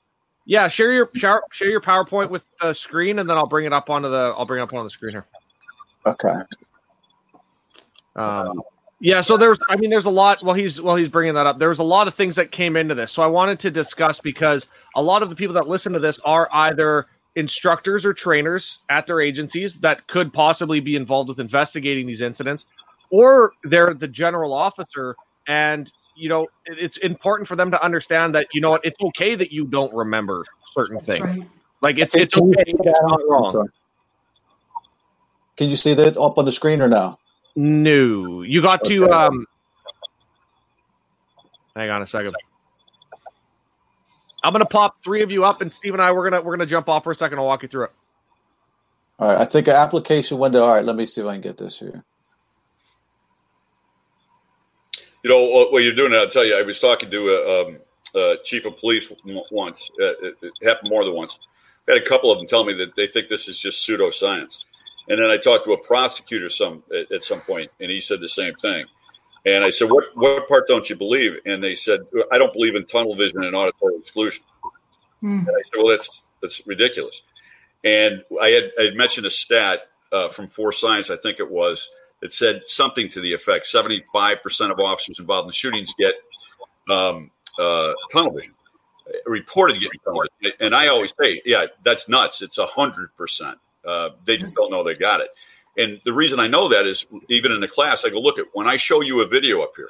Yeah, 0.46 0.70
share 0.70 0.94
your 0.94 1.10
share, 1.14 1.44
share 1.52 1.70
your 1.70 1.82
PowerPoint 1.82 2.30
with 2.30 2.44
the 2.62 2.74
screen, 2.74 3.20
and 3.20 3.30
then 3.30 3.38
I'll 3.38 3.48
bring 3.48 3.66
it 3.66 3.74
up 3.74 3.90
onto 3.90 4.10
the 4.10 4.34
I'll 4.38 4.46
bring 4.46 4.62
it 4.62 4.64
up 4.64 4.74
on 4.74 4.86
the 4.86 4.90
screen 4.90 5.12
here. 5.12 5.26
Okay. 6.06 6.34
Um, 8.16 8.62
yeah, 9.00 9.22
so 9.22 9.38
there's 9.38 9.60
I 9.70 9.78
mean 9.78 9.90
there's 9.90 10.06
a 10.06 10.10
lot 10.10 10.44
well 10.44 10.56
he's 10.56 10.82
well 10.82 10.96
he's 10.96 11.08
bringing 11.08 11.36
that 11.36 11.46
up. 11.46 11.58
There's 11.60 11.80
a 11.80 11.84
lot 11.84 12.08
of 12.08 12.16
things 12.16 12.36
that 12.36 12.52
came 12.52 12.76
into 12.76 12.96
this. 12.96 13.12
So 13.12 13.22
I 13.24 13.28
wanted 13.28 13.60
to 13.62 13.72
discuss 13.72 14.20
because 14.20 14.68
a 14.96 15.02
lot 15.02 15.24
of 15.24 15.30
the 15.30 15.36
people 15.36 15.54
that 15.56 15.68
listen 15.68 15.94
to 15.94 16.00
this 16.00 16.20
are 16.26 16.50
either 16.52 17.08
instructors 17.36 18.06
or 18.06 18.14
trainers 18.14 18.80
at 18.90 19.08
their 19.08 19.22
agencies 19.22 19.78
that 19.78 20.08
could 20.08 20.34
possibly 20.34 20.82
be 20.82 20.96
involved 20.96 21.30
with 21.30 21.40
investigating 21.40 22.08
these 22.08 22.22
incidents 22.22 22.66
or 23.10 23.54
they're 23.64 23.94
the 23.94 24.08
general 24.08 24.54
officer 24.54 25.16
and 25.48 25.92
you 26.16 26.28
know 26.28 26.48
it's 26.66 26.98
important 26.98 27.48
for 27.48 27.56
them 27.56 27.72
to 27.72 27.82
understand 27.84 28.36
that 28.36 28.48
you 28.54 28.60
know 28.60 28.72
what 28.72 28.82
it's 28.84 29.00
okay 29.02 29.36
that 29.36 29.52
you 29.52 29.66
don't 29.66 29.94
remember 29.94 30.44
certain 30.74 31.00
things 31.00 31.22
right. 31.24 31.48
like 31.82 31.98
it's 31.98 32.16
it's 32.16 32.36
okay 32.36 32.64
it's 32.68 33.02
not 33.04 33.20
wrong 33.30 33.70
can 35.56 35.70
you 35.70 35.76
see 35.76 35.94
that 35.94 36.18
up 36.18 36.38
on 36.38 36.46
the 36.46 36.52
screen 36.52 36.82
or 36.82 36.90
no 36.90 37.18
no 37.60 38.42
you 38.42 38.62
got 38.62 38.82
okay. 38.82 38.96
to 38.96 39.10
um 39.12 39.46
hang 41.76 41.90
on 41.90 42.02
a 42.02 42.08
second 42.08 42.34
i'm 44.44 44.54
gonna 44.54 44.66
pop 44.66 45.04
three 45.04 45.22
of 45.22 45.30
you 45.30 45.44
up 45.44 45.62
and 45.62 45.74
steve 45.74 45.94
and 45.94 46.02
i 46.02 46.12
we're 46.12 46.30
gonna 46.30 46.42
we're 46.42 46.56
gonna 46.56 46.66
jump 46.66 46.88
off 46.88 47.04
for 47.04 47.12
a 47.12 47.16
second 47.16 47.38
i'll 47.38 47.46
walk 47.46 47.62
you 47.62 47.68
through 47.68 47.84
it 47.84 47.92
all 49.20 49.28
right 49.28 49.38
i 49.38 49.46
think 49.46 49.68
an 49.68 49.76
application 49.76 50.38
window 50.38 50.64
all 50.64 50.74
right 50.74 50.86
let 50.86 50.96
me 50.96 51.06
see 51.06 51.20
if 51.20 51.28
i 51.28 51.34
can 51.34 51.42
get 51.42 51.58
this 51.58 51.78
here 51.78 52.04
you 55.24 55.30
know 55.30 55.68
what 55.70 55.84
you're 55.84 55.94
doing. 55.94 56.14
it, 56.14 56.18
I'll 56.18 56.30
tell 56.30 56.46
you. 56.46 56.58
I 56.58 56.62
was 56.62 56.80
talking 56.80 57.12
to 57.12 57.30
a, 57.30 57.68
um, 57.68 57.78
a 58.16 58.36
chief 58.44 58.66
of 58.66 58.78
police 58.78 59.12
once. 59.52 59.90
Uh, 60.00 60.06
it, 60.06 60.36
it, 60.42 60.54
happened 60.64 60.90
more 60.90 61.04
than 61.04 61.14
once. 61.14 61.38
I 61.88 61.94
had 61.94 62.02
a 62.02 62.06
couple 62.06 62.32
of 62.32 62.38
them 62.38 62.48
tell 62.48 62.64
me 62.64 62.74
that 62.76 62.96
they 62.96 63.08
think 63.08 63.28
this 63.28 63.48
is 63.48 63.60
just 63.60 63.88
pseudoscience. 63.88 64.64
And 65.10 65.20
then 65.20 65.30
I 65.30 65.38
talked 65.38 65.66
to 65.66 65.74
a 65.74 65.84
prosecutor 65.84 66.50
some 66.50 66.84
at, 66.96 67.12
at 67.12 67.24
some 67.24 67.42
point, 67.42 67.72
and 67.80 67.90
he 67.90 68.00
said 68.00 68.22
the 68.22 68.30
same 68.30 68.54
thing. 68.56 68.86
And 69.46 69.64
I 69.64 69.70
said, 69.70 69.90
"What 69.90 70.06
what 70.16 70.48
part 70.48 70.68
don't 70.68 70.90
you 70.90 70.96
believe?" 70.96 71.40
And 71.46 71.64
they 71.64 71.74
said, 71.74 72.02
"I 72.32 72.38
don't 72.38 72.54
believe 72.54 72.76
in 72.76 72.86
tunnel 72.86 73.16
vision 73.16 73.44
and 73.44 73.56
auditory 73.56 73.96
exclusion." 73.98 74.44
Mm. 75.24 75.48
And 75.48 75.50
I 75.50 75.62
said, 75.64 75.78
"Well, 75.78 75.88
that's 75.88 76.24
that's 76.42 76.66
ridiculous." 76.68 77.22
And 77.84 78.24
I 78.42 78.50
had 78.50 78.72
I 78.80 78.84
had 78.84 78.96
mentioned 78.96 79.26
a 79.26 79.32
stat 79.32 79.90
uh, 80.12 80.30
from 80.30 80.48
Force 80.48 80.80
Science, 80.80 81.10
I 81.10 81.18
think 81.18 81.40
it 81.40 81.50
was, 81.50 81.90
that 82.22 82.34
said 82.34 82.64
something 82.68 83.10
to 83.10 83.22
the 83.22 83.34
effect 83.34 83.66
75% 83.66 84.72
of 84.72 84.80
officers 84.80 85.20
involved 85.20 85.46
in 85.46 85.48
the 85.48 85.54
shootings 85.54 85.94
get 85.98 86.16
um, 86.90 87.32
uh, 87.58 87.94
tunnel 88.12 88.32
vision, 88.32 88.54
reported 89.26 89.80
getting 89.80 90.00
tunnel 90.04 90.24
vision. 90.42 90.58
And 90.60 90.76
I 90.76 90.88
always 90.88 91.14
say, 91.20 91.42
yeah, 91.46 91.68
that's 91.84 92.10
nuts. 92.10 92.42
It's 92.42 92.58
100%. 92.58 93.56
Uh, 93.86 94.10
they 94.26 94.38
just 94.38 94.54
don't 94.54 94.72
know 94.72 94.84
they 94.84 94.96
got 94.96 95.22
it. 95.22 95.30
And 95.78 96.00
the 96.04 96.14
reason 96.14 96.40
I 96.40 96.48
know 96.48 96.68
that 96.70 96.86
is 96.86 97.06
even 97.30 97.52
in 97.52 97.62
the 97.62 97.68
class, 97.68 98.04
I 98.06 98.10
go, 98.10 98.20
look 98.20 98.40
at 98.40 98.46
when 98.54 98.68
I 98.68 98.76
show 98.76 99.02
you 99.02 99.22
a 99.22 99.28
video 99.28 99.62
up 99.62 99.74
here 99.76 99.90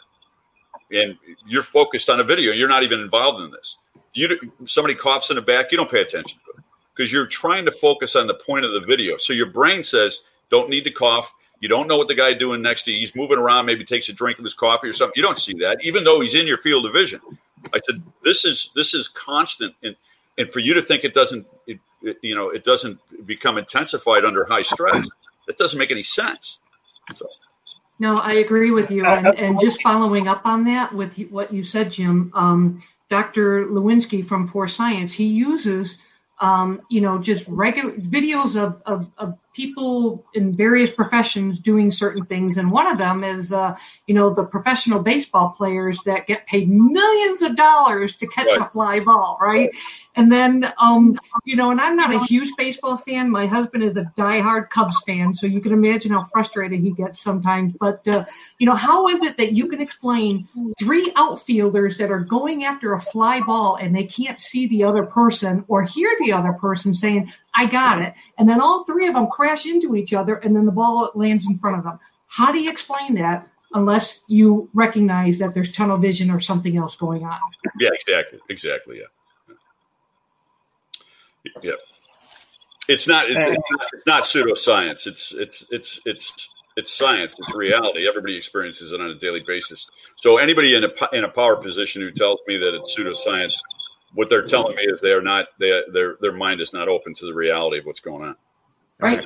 and 0.91 1.17
you're 1.47 1.63
focused 1.63 2.09
on 2.09 2.19
a 2.19 2.23
video, 2.23 2.51
you're 2.53 2.69
not 2.69 2.83
even 2.83 2.99
involved 2.99 3.43
in 3.43 3.51
this. 3.51 3.77
You 4.13 4.37
somebody 4.65 4.95
coughs 4.95 5.29
in 5.29 5.35
the 5.35 5.41
back, 5.41 5.71
you 5.71 5.77
don't 5.77 5.89
pay 5.89 6.01
attention 6.01 6.39
to 6.39 6.57
it 6.57 6.63
because 6.95 7.11
you're 7.11 7.27
trying 7.27 7.65
to 7.65 7.71
focus 7.71 8.15
on 8.15 8.27
the 8.27 8.33
point 8.33 8.65
of 8.65 8.73
the 8.73 8.81
video. 8.81 9.17
So 9.17 9.33
your 9.33 9.47
brain 9.47 9.83
says, 9.83 10.19
don't 10.49 10.69
need 10.69 10.83
to 10.83 10.91
cough. 10.91 11.33
You 11.59 11.69
don't 11.69 11.87
know 11.87 11.97
what 11.97 12.07
the 12.07 12.15
guy 12.15 12.33
doing 12.33 12.61
next 12.61 12.83
to 12.83 12.91
you. 12.91 12.99
He's 12.99 13.15
moving 13.15 13.37
around, 13.37 13.65
maybe 13.65 13.83
takes 13.83 14.09
a 14.09 14.13
drink 14.13 14.37
of 14.37 14.43
his 14.43 14.53
coffee 14.53 14.87
or 14.87 14.93
something. 14.93 15.13
You 15.15 15.23
don't 15.23 15.37
see 15.39 15.53
that, 15.59 15.83
even 15.83 16.03
though 16.03 16.19
he's 16.21 16.35
in 16.35 16.47
your 16.47 16.57
field 16.57 16.85
of 16.85 16.93
vision. 16.93 17.19
I 17.73 17.79
said, 17.85 18.01
this 18.23 18.45
is 18.45 18.71
this 18.75 18.93
is 18.93 19.07
constant, 19.09 19.75
and 19.83 19.95
and 20.37 20.49
for 20.51 20.59
you 20.59 20.73
to 20.73 20.81
think 20.81 21.03
it 21.03 21.13
doesn't, 21.13 21.45
it, 21.67 21.73
it, 21.73 21.79
you 22.01 22.35
know, 22.35 22.49
it 22.49 22.63
doesn't 22.63 22.99
become 23.25 23.57
intensified 23.57 24.25
under 24.25 24.45
high 24.45 24.61
stress. 24.61 25.07
That 25.47 25.57
doesn't 25.57 25.79
make 25.79 25.91
any 25.91 26.03
sense. 26.03 26.59
So. 27.15 27.27
No, 27.99 28.15
I 28.17 28.33
agree 28.33 28.71
with 28.71 28.91
you. 28.91 29.05
And, 29.05 29.27
and 29.27 29.59
just 29.59 29.81
following 29.81 30.27
up 30.27 30.41
on 30.45 30.63
that 30.65 30.93
with 30.93 31.17
what 31.29 31.53
you 31.53 31.63
said, 31.63 31.91
Jim, 31.91 32.31
um, 32.33 32.79
Dr. 33.09 33.65
Lewinski 33.65 34.23
from 34.23 34.47
Force 34.47 34.75
Science, 34.75 35.13
he 35.13 35.25
uses, 35.25 35.97
um, 36.39 36.81
you 36.89 37.01
know, 37.01 37.17
just 37.17 37.45
regular 37.47 37.93
videos 37.95 38.55
of, 38.55 38.81
of, 38.85 39.09
of 39.17 39.37
people 39.53 40.25
in 40.33 40.55
various 40.55 40.91
professions 40.91 41.59
doing 41.59 41.91
certain 41.91 42.25
things. 42.25 42.57
And 42.57 42.71
one 42.71 42.87
of 42.87 42.97
them 42.97 43.23
is 43.23 43.51
uh, 43.51 43.75
you 44.07 44.15
know 44.15 44.33
the 44.33 44.45
professional 44.45 44.99
baseball 44.99 45.49
players 45.49 46.03
that 46.03 46.27
get 46.27 46.47
paid 46.47 46.69
millions 46.69 47.41
of 47.41 47.55
dollars 47.55 48.15
to 48.17 48.27
catch 48.27 48.47
right. 48.47 48.61
a 48.61 48.65
fly 48.65 48.99
ball 48.99 49.37
right? 49.41 49.75
And 50.15 50.31
then 50.31 50.71
um, 50.79 51.17
you 51.45 51.55
know 51.55 51.71
and 51.71 51.79
i'm 51.79 51.95
not 51.95 52.13
a 52.13 52.19
huge 52.19 52.49
baseball 52.57 52.97
fan. 52.97 53.29
My 53.29 53.47
husband 53.47 53.83
is 53.83 53.97
a 53.97 54.11
diehard 54.17 54.69
cubs 54.69 55.01
fan 55.05 55.33
so 55.33 55.47
you 55.47 55.61
can 55.61 55.73
imagine 55.73 56.11
how 56.11 56.23
frustrated 56.23 56.81
he 56.81 56.91
gets 56.91 57.19
sometimes. 57.19 57.73
But 57.73 58.07
uh, 58.07 58.25
you 58.57 58.67
know 58.67 58.75
how 58.75 59.07
is 59.07 59.23
it 59.23 59.37
that 59.37 59.53
you 59.53 59.67
can 59.67 59.81
explain 59.81 60.47
three 60.79 61.11
outfielders 61.15 61.97
that 61.97 62.11
are 62.11 62.23
going 62.23 62.63
after 62.63 62.93
a 62.93 62.99
fly 62.99 63.41
ball 63.41 63.75
and 63.75 63.95
they 63.95 64.05
can't 64.05 64.39
see 64.39 64.67
the 64.67 64.83
other 64.83 65.03
person 65.03 65.65
or 65.67 65.83
hear 65.83 66.11
the 66.19 66.33
other 66.33 66.53
person 66.53 66.93
saying 66.93 67.31
I 67.55 67.65
got 67.65 68.01
it. 68.01 68.13
And 68.37 68.47
then 68.47 68.61
all 68.61 68.83
three 68.85 69.07
of 69.07 69.15
them 69.15 69.27
crash 69.27 69.65
into 69.65 69.95
each 69.95 70.13
other 70.13 70.35
and 70.35 70.55
then 70.55 70.65
the 70.65 70.71
ball 70.71 71.11
lands 71.15 71.47
in 71.47 71.57
front 71.57 71.77
of 71.77 71.83
them. 71.83 71.99
How 72.27 72.51
do 72.51 72.59
you 72.59 72.69
explain 72.69 73.15
that 73.15 73.47
unless 73.73 74.21
you 74.27 74.69
recognize 74.73 75.39
that 75.39 75.53
there's 75.53 75.71
tunnel 75.71 75.97
vision 75.97 76.31
or 76.31 76.39
something 76.39 76.77
else 76.77 76.95
going 76.95 77.23
on? 77.23 77.39
Yeah, 77.79 77.89
exactly. 77.93 78.39
Exactly. 78.49 78.99
Yeah. 78.99 79.53
Yeah. 81.61 81.71
It's 82.87 83.07
not, 83.07 83.29
it's, 83.29 83.37
it's 83.37 83.71
not, 83.71 83.87
it's 83.93 84.05
not 84.05 84.23
pseudoscience. 84.23 85.07
It's, 85.07 85.33
it's, 85.33 85.65
it's, 85.69 85.99
it's, 86.05 86.49
it's 86.75 86.93
science. 86.97 87.35
It's 87.37 87.53
reality. 87.53 88.07
Everybody 88.07 88.35
experiences 88.35 88.93
it 88.93 89.01
on 89.01 89.07
a 89.07 89.15
daily 89.15 89.41
basis. 89.45 89.87
So 90.15 90.37
anybody 90.37 90.75
in 90.75 90.83
a, 90.83 90.89
in 91.13 91.23
a 91.23 91.29
power 91.29 91.55
position 91.55 92.01
who 92.01 92.11
tells 92.11 92.39
me 92.47 92.57
that 92.57 92.73
it's 92.73 92.97
pseudoscience 92.97 93.55
what 94.13 94.29
they're 94.29 94.45
telling 94.45 94.75
me 94.75 94.83
is 94.83 95.01
they 95.01 95.11
are 95.11 95.21
not 95.21 95.47
they 95.59 95.81
their 95.91 96.17
their 96.21 96.33
mind 96.33 96.61
is 96.61 96.73
not 96.73 96.87
open 96.87 97.13
to 97.15 97.25
the 97.25 97.33
reality 97.33 97.77
of 97.77 97.85
what's 97.85 97.99
going 97.99 98.23
on. 98.23 98.35
Right. 98.99 99.25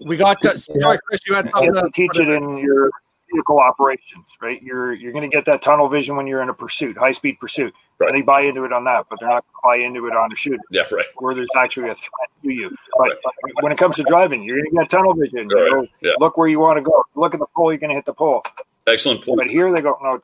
We 0.00 0.16
got 0.16 0.42
to, 0.42 0.58
sorry, 0.58 0.98
Chris. 1.06 1.20
You 1.26 1.34
had 1.34 1.48
something 1.54 1.74
to 1.74 1.90
teach 1.94 2.18
it 2.18 2.28
in 2.28 2.58
your 2.58 2.90
vehicle 3.32 3.58
operations, 3.58 4.26
right? 4.42 4.62
You're 4.62 4.92
you're 4.92 5.12
going 5.12 5.28
to 5.28 5.34
get 5.34 5.44
that 5.46 5.62
tunnel 5.62 5.88
vision 5.88 6.16
when 6.16 6.26
you're 6.26 6.42
in 6.42 6.48
a 6.48 6.54
pursuit, 6.54 6.98
high 6.98 7.12
speed 7.12 7.38
pursuit. 7.40 7.72
Right. 7.98 8.08
And 8.08 8.16
they 8.16 8.22
buy 8.22 8.42
into 8.42 8.64
it 8.64 8.72
on 8.72 8.84
that, 8.84 9.06
but 9.08 9.20
they're 9.20 9.28
not 9.28 9.44
going 9.62 9.78
to 9.78 9.84
buy 9.84 9.86
into 9.86 10.06
it 10.08 10.16
on 10.16 10.32
a 10.32 10.36
shooter. 10.36 10.58
Yeah, 10.70 10.82
right. 10.90 11.06
Where 11.18 11.34
there's 11.34 11.48
actually 11.56 11.90
a 11.90 11.94
threat 11.94 12.28
to 12.42 12.50
you. 12.50 12.76
But 12.98 13.08
right. 13.08 13.54
when 13.60 13.72
it 13.72 13.78
comes 13.78 13.96
to 13.96 14.02
driving, 14.02 14.42
you're 14.42 14.56
going 14.56 14.70
to 14.70 14.76
get 14.80 14.90
tunnel 14.90 15.14
vision. 15.14 15.48
Right. 15.48 15.64
You 15.64 15.70
know, 15.70 15.86
yeah. 16.02 16.12
Look 16.18 16.36
where 16.36 16.48
you 16.48 16.58
want 16.58 16.78
to 16.78 16.82
go. 16.82 17.04
Look 17.14 17.34
at 17.34 17.40
the 17.40 17.46
pole, 17.54 17.72
you're 17.72 17.78
going 17.78 17.90
to 17.90 17.94
hit 17.94 18.04
the 18.04 18.14
pole. 18.14 18.42
Excellent 18.86 19.24
point. 19.24 19.38
But 19.38 19.46
here 19.46 19.72
they 19.72 19.80
go, 19.80 19.96
no, 20.02 20.20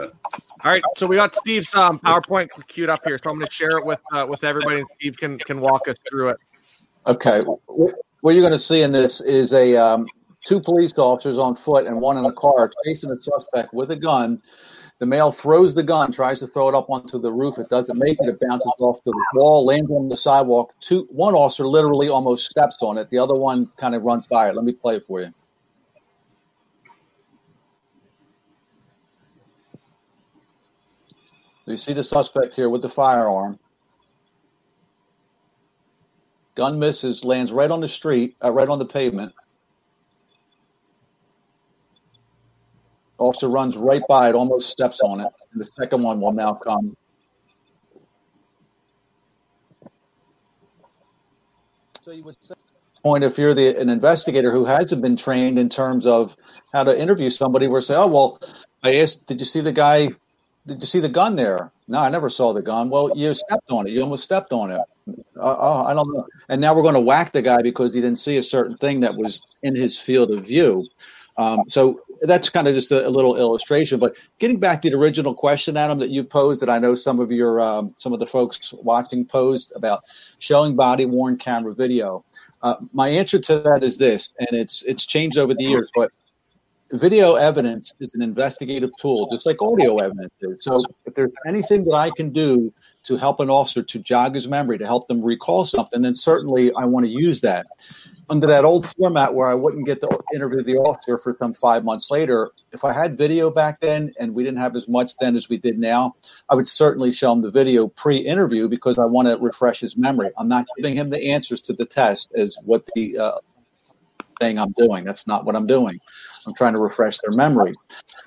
all 0.00 0.70
right, 0.70 0.82
so 0.96 1.06
we 1.06 1.16
got 1.16 1.34
Steve's 1.34 1.74
um, 1.74 1.98
PowerPoint 1.98 2.48
queued 2.68 2.88
up 2.88 3.00
here, 3.04 3.18
so 3.22 3.30
I'm 3.30 3.36
going 3.36 3.46
to 3.46 3.52
share 3.52 3.78
it 3.78 3.84
with 3.84 4.00
uh, 4.12 4.26
with 4.28 4.44
everybody, 4.44 4.80
and 4.80 4.88
Steve 4.96 5.16
can 5.18 5.38
can 5.40 5.60
walk 5.60 5.88
us 5.88 5.96
through 6.08 6.30
it. 6.30 6.36
Okay, 7.06 7.40
what 8.20 8.34
you're 8.34 8.42
going 8.42 8.52
to 8.52 8.58
see 8.58 8.82
in 8.82 8.92
this 8.92 9.20
is 9.22 9.52
a 9.52 9.76
um, 9.76 10.06
two 10.44 10.60
police 10.60 10.92
officers 10.96 11.38
on 11.38 11.56
foot 11.56 11.86
and 11.86 12.00
one 12.00 12.16
in 12.16 12.24
a 12.24 12.32
car 12.32 12.70
chasing 12.84 13.10
a 13.10 13.16
suspect 13.16 13.72
with 13.72 13.90
a 13.90 13.96
gun. 13.96 14.40
The 14.98 15.06
male 15.06 15.32
throws 15.32 15.74
the 15.74 15.82
gun, 15.82 16.12
tries 16.12 16.40
to 16.40 16.46
throw 16.46 16.68
it 16.68 16.74
up 16.74 16.90
onto 16.90 17.18
the 17.18 17.32
roof. 17.32 17.56
It 17.58 17.70
doesn't 17.70 17.98
make 17.98 18.18
it. 18.20 18.28
It 18.28 18.38
bounces 18.38 18.70
off 18.80 19.02
the 19.04 19.14
wall, 19.32 19.64
lands 19.64 19.90
on 19.90 20.10
the 20.10 20.16
sidewalk. 20.16 20.74
Two, 20.80 21.06
one 21.10 21.34
officer 21.34 21.66
literally 21.66 22.10
almost 22.10 22.50
steps 22.50 22.82
on 22.82 22.98
it. 22.98 23.08
The 23.08 23.16
other 23.16 23.34
one 23.34 23.70
kind 23.78 23.94
of 23.94 24.02
runs 24.02 24.26
by 24.26 24.50
it. 24.50 24.54
Let 24.54 24.66
me 24.66 24.72
play 24.72 24.96
it 24.96 25.04
for 25.06 25.22
you. 25.22 25.32
So 31.70 31.74
you 31.74 31.78
see 31.78 31.92
the 31.92 32.02
suspect 32.02 32.56
here 32.56 32.68
with 32.68 32.82
the 32.82 32.88
firearm. 32.88 33.56
Gun 36.56 36.80
misses, 36.80 37.22
lands 37.22 37.52
right 37.52 37.70
on 37.70 37.80
the 37.80 37.86
street, 37.86 38.34
uh, 38.42 38.50
right 38.50 38.68
on 38.68 38.80
the 38.80 38.84
pavement. 38.84 39.32
Officer 43.18 43.48
runs 43.48 43.76
right 43.76 44.02
by 44.08 44.30
it, 44.30 44.34
almost 44.34 44.68
steps 44.68 45.00
on 45.00 45.20
it. 45.20 45.28
And 45.52 45.60
the 45.60 45.68
second 45.80 46.02
one 46.02 46.20
will 46.20 46.32
now 46.32 46.54
come. 46.54 46.96
So 52.02 52.10
you 52.10 52.24
would 52.24 52.34
say, 52.40 52.54
point 53.04 53.22
if 53.22 53.38
you're 53.38 53.54
the 53.54 53.80
an 53.80 53.90
investigator 53.90 54.50
who 54.50 54.64
hasn't 54.64 55.02
been 55.02 55.16
trained 55.16 55.56
in 55.56 55.68
terms 55.68 56.04
of 56.04 56.36
how 56.72 56.82
to 56.82 57.00
interview 57.00 57.30
somebody, 57.30 57.68
we're 57.68 57.80
say, 57.80 57.94
oh 57.94 58.08
well, 58.08 58.40
I 58.82 58.96
asked, 58.96 59.28
did 59.28 59.38
you 59.38 59.46
see 59.46 59.60
the 59.60 59.70
guy 59.70 60.10
did 60.70 60.80
you 60.80 60.86
see 60.86 61.00
the 61.00 61.08
gun 61.08 61.34
there? 61.34 61.72
No, 61.88 61.98
I 61.98 62.08
never 62.10 62.30
saw 62.30 62.52
the 62.52 62.62
gun. 62.62 62.90
Well, 62.90 63.10
you 63.16 63.34
stepped 63.34 63.72
on 63.72 63.88
it. 63.88 63.90
You 63.90 64.02
almost 64.02 64.22
stepped 64.22 64.52
on 64.52 64.70
it. 64.70 64.80
Uh, 65.36 65.56
oh, 65.58 65.84
I 65.84 65.94
don't 65.94 66.12
know. 66.14 66.24
And 66.48 66.60
now 66.60 66.74
we're 66.74 66.82
going 66.82 66.94
to 66.94 67.00
whack 67.00 67.32
the 67.32 67.42
guy 67.42 67.60
because 67.60 67.92
he 67.92 68.00
didn't 68.00 68.20
see 68.20 68.36
a 68.36 68.42
certain 68.42 68.76
thing 68.76 69.00
that 69.00 69.16
was 69.16 69.42
in 69.64 69.74
his 69.74 69.98
field 69.98 70.30
of 70.30 70.46
view. 70.46 70.86
Um, 71.36 71.64
so 71.66 72.02
that's 72.22 72.48
kind 72.48 72.68
of 72.68 72.74
just 72.74 72.92
a, 72.92 73.08
a, 73.08 73.10
little 73.10 73.36
illustration. 73.36 73.98
But 73.98 74.14
getting 74.38 74.60
back 74.60 74.80
to 74.82 74.90
the 74.90 74.96
original 74.96 75.34
question, 75.34 75.76
Adam, 75.76 75.98
that 75.98 76.10
you 76.10 76.22
posed, 76.22 76.60
that 76.60 76.70
I 76.70 76.78
know 76.78 76.94
some 76.94 77.18
of 77.18 77.32
your 77.32 77.60
um, 77.60 77.92
some 77.96 78.12
of 78.12 78.20
the 78.20 78.26
folks 78.26 78.72
watching 78.72 79.24
posed 79.24 79.72
about 79.74 80.04
showing 80.38 80.76
body 80.76 81.06
worn 81.06 81.36
camera 81.36 81.74
video. 81.74 82.24
Uh, 82.62 82.76
my 82.92 83.08
answer 83.08 83.40
to 83.40 83.58
that 83.60 83.82
is 83.82 83.96
this, 83.96 84.32
and 84.38 84.50
it's 84.52 84.82
it's 84.82 85.04
changed 85.04 85.38
over 85.38 85.54
the 85.54 85.64
years, 85.64 85.90
but 85.94 86.12
video 86.92 87.34
evidence 87.34 87.92
is 88.00 88.10
an 88.14 88.22
investigative 88.22 88.90
tool, 88.98 89.28
just 89.30 89.46
like 89.46 89.62
audio 89.62 89.98
evidence 89.98 90.32
is. 90.40 90.64
So 90.64 90.80
if 91.06 91.14
there's 91.14 91.32
anything 91.46 91.84
that 91.84 91.94
I 91.94 92.10
can 92.16 92.32
do 92.32 92.72
to 93.04 93.16
help 93.16 93.40
an 93.40 93.48
officer 93.48 93.82
to 93.82 93.98
jog 93.98 94.34
his 94.34 94.48
memory, 94.48 94.78
to 94.78 94.86
help 94.86 95.08
them 95.08 95.22
recall 95.22 95.64
something, 95.64 96.02
then 96.02 96.14
certainly 96.14 96.72
I 96.74 96.84
want 96.84 97.06
to 97.06 97.12
use 97.12 97.40
that. 97.42 97.66
Under 98.28 98.46
that 98.46 98.64
old 98.64 98.88
format 98.94 99.34
where 99.34 99.48
I 99.48 99.54
wouldn't 99.54 99.86
get 99.86 100.00
to 100.02 100.20
interview 100.32 100.62
the 100.62 100.76
officer 100.76 101.18
for 101.18 101.34
some 101.38 101.52
five 101.52 101.82
months 101.82 102.10
later, 102.10 102.50
if 102.70 102.84
I 102.84 102.92
had 102.92 103.16
video 103.16 103.50
back 103.50 103.80
then 103.80 104.12
and 104.20 104.34
we 104.34 104.44
didn't 104.44 104.60
have 104.60 104.76
as 104.76 104.86
much 104.86 105.16
then 105.18 105.34
as 105.34 105.48
we 105.48 105.56
did 105.58 105.78
now, 105.78 106.14
I 106.48 106.54
would 106.54 106.68
certainly 106.68 107.10
show 107.10 107.32
him 107.32 107.42
the 107.42 107.50
video 107.50 107.88
pre 107.88 108.18
interview 108.18 108.68
because 108.68 108.98
I 108.98 109.04
want 109.04 109.26
to 109.26 109.36
refresh 109.38 109.80
his 109.80 109.96
memory. 109.96 110.30
I'm 110.38 110.48
not 110.48 110.66
giving 110.76 110.94
him 110.94 111.10
the 111.10 111.30
answers 111.30 111.60
to 111.62 111.72
the 111.72 111.86
test 111.86 112.30
as 112.36 112.56
what 112.64 112.88
the 112.94 113.18
uh, 113.18 113.38
thing 114.40 114.58
I'm 114.58 114.72
doing. 114.72 115.04
That's 115.04 115.26
not 115.26 115.44
what 115.44 115.54
I'm 115.54 115.66
doing. 115.66 116.00
I'm 116.46 116.54
trying 116.54 116.74
to 116.74 116.80
refresh 116.80 117.18
their 117.18 117.32
memory. 117.32 117.74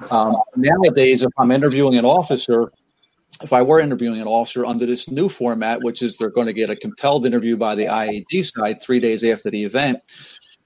Um, 0.10 0.38
nowadays, 0.56 1.22
if 1.22 1.32
I'm 1.38 1.52
interviewing 1.52 1.98
an 1.98 2.06
officer, 2.06 2.72
if 3.42 3.54
I 3.54 3.62
were 3.62 3.80
interviewing 3.80 4.22
an 4.22 4.28
officer 4.28 4.66
under 4.66 4.86
this 4.86 5.10
new 5.10 5.30
format, 5.30 5.82
which 5.82 6.02
is 6.02 6.18
they're 6.18 6.30
going 6.30 6.48
to 6.48 6.54
get 6.54 6.70
a 6.70 6.76
compelled 6.76 7.26
interview 7.26 7.58
by 7.58 7.76
the 7.76 7.86
IAD 7.86 8.52
side 8.54 8.82
three 8.82 9.00
days 9.00 9.24
after 9.24 9.50
the 9.50 9.64
event, 9.64 10.00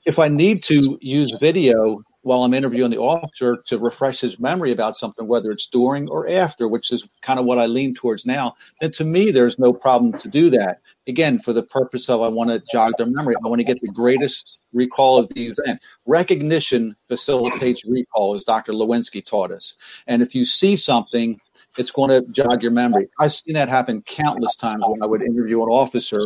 if 0.05 0.19
I 0.19 0.27
need 0.27 0.63
to 0.63 0.97
use 1.01 1.31
video 1.39 2.01
while 2.21 2.43
I'm 2.43 2.53
interviewing 2.53 2.91
the 2.91 2.97
officer 2.97 3.57
to 3.67 3.79
refresh 3.79 4.19
his 4.19 4.37
memory 4.39 4.71
about 4.71 4.95
something, 4.95 5.27
whether 5.27 5.49
it's 5.49 5.67
during 5.67 6.09
or 6.09 6.29
after, 6.29 6.67
which 6.67 6.91
is 6.91 7.07
kind 7.21 7.39
of 7.39 7.45
what 7.45 7.57
I 7.57 7.67
lean 7.67 7.93
towards 7.93 8.25
now, 8.25 8.55
then 8.81 8.91
to 8.91 9.05
me, 9.05 9.31
there's 9.31 9.57
no 9.57 9.71
problem 9.71 10.11
to 10.19 10.27
do 10.27 10.49
that. 10.49 10.81
Again, 11.07 11.39
for 11.39 11.53
the 11.53 11.63
purpose 11.63 12.09
of 12.09 12.21
I 12.21 12.27
want 12.27 12.49
to 12.49 12.61
jog 12.71 12.93
their 12.97 13.07
memory, 13.07 13.35
I 13.43 13.47
want 13.47 13.59
to 13.59 13.65
get 13.65 13.81
the 13.81 13.87
greatest 13.87 14.57
recall 14.73 15.17
of 15.17 15.29
the 15.33 15.47
event. 15.47 15.79
Recognition 16.05 16.95
facilitates 17.07 17.85
recall, 17.85 18.35
as 18.35 18.43
Dr. 18.43 18.73
Lewinski 18.73 19.25
taught 19.25 19.51
us. 19.51 19.77
And 20.07 20.21
if 20.21 20.35
you 20.35 20.45
see 20.45 20.75
something 20.75 21.39
it's 21.77 21.91
going 21.91 22.09
to 22.09 22.21
jog 22.31 22.61
your 22.61 22.71
memory. 22.71 23.07
I've 23.19 23.33
seen 23.33 23.53
that 23.53 23.69
happen 23.69 24.01
countless 24.03 24.55
times 24.55 24.83
when 24.87 25.01
I 25.03 25.05
would 25.05 25.21
interview 25.21 25.61
an 25.61 25.69
officer 25.69 26.19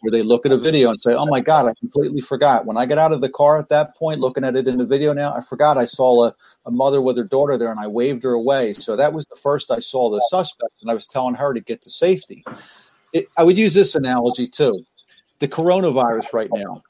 where 0.00 0.10
they 0.10 0.22
look 0.22 0.46
at 0.46 0.52
a 0.52 0.56
video 0.56 0.90
and 0.90 1.00
say, 1.00 1.14
Oh 1.14 1.26
my 1.26 1.40
God, 1.40 1.66
I 1.66 1.72
completely 1.78 2.20
forgot. 2.20 2.66
When 2.66 2.76
I 2.76 2.86
get 2.86 2.98
out 2.98 3.12
of 3.12 3.20
the 3.20 3.28
car 3.28 3.58
at 3.58 3.68
that 3.70 3.96
point, 3.96 4.20
looking 4.20 4.44
at 4.44 4.56
it 4.56 4.68
in 4.68 4.78
the 4.78 4.86
video 4.86 5.12
now, 5.12 5.34
I 5.34 5.40
forgot 5.40 5.76
I 5.76 5.86
saw 5.86 6.26
a, 6.26 6.34
a 6.66 6.70
mother 6.70 7.00
with 7.00 7.16
her 7.16 7.24
daughter 7.24 7.56
there 7.56 7.70
and 7.70 7.80
I 7.80 7.86
waved 7.86 8.22
her 8.22 8.32
away. 8.32 8.72
So 8.72 8.96
that 8.96 9.12
was 9.12 9.24
the 9.26 9.36
first 9.36 9.70
I 9.70 9.80
saw 9.80 10.10
the 10.10 10.24
suspect 10.30 10.72
and 10.80 10.90
I 10.90 10.94
was 10.94 11.06
telling 11.06 11.34
her 11.34 11.52
to 11.52 11.60
get 11.60 11.82
to 11.82 11.90
safety. 11.90 12.44
It, 13.12 13.26
I 13.36 13.42
would 13.42 13.58
use 13.58 13.74
this 13.74 13.94
analogy 13.94 14.46
too. 14.46 14.84
The 15.38 15.48
coronavirus 15.48 16.32
right 16.32 16.50
now. 16.52 16.82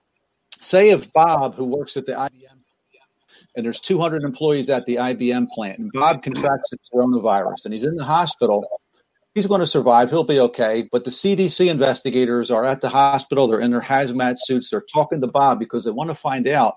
Say 0.60 0.90
if 0.90 1.12
Bob, 1.12 1.54
who 1.54 1.64
works 1.64 1.96
at 1.96 2.06
the 2.06 2.12
IBM 2.12 2.52
and 3.54 3.64
there's 3.66 3.80
200 3.80 4.22
employees 4.22 4.68
at 4.68 4.86
the 4.86 4.96
IBM 4.96 5.48
plant, 5.48 5.78
and 5.78 5.92
Bob 5.92 6.22
contracts 6.22 6.70
the 6.70 6.78
coronavirus, 6.92 7.64
and 7.64 7.74
he's 7.74 7.84
in 7.84 7.96
the 7.96 8.04
hospital. 8.04 8.66
He's 9.34 9.46
going 9.46 9.60
to 9.60 9.66
survive. 9.66 10.10
He'll 10.10 10.24
be 10.24 10.40
okay. 10.40 10.88
But 10.92 11.04
the 11.04 11.10
CDC 11.10 11.68
investigators 11.68 12.50
are 12.50 12.64
at 12.66 12.80
the 12.80 12.88
hospital. 12.88 13.46
They're 13.46 13.60
in 13.60 13.70
their 13.70 13.80
hazmat 13.80 14.36
suits. 14.38 14.70
They're 14.70 14.84
talking 14.92 15.20
to 15.22 15.26
Bob 15.26 15.58
because 15.58 15.84
they 15.84 15.90
want 15.90 16.10
to 16.10 16.14
find 16.14 16.46
out 16.48 16.74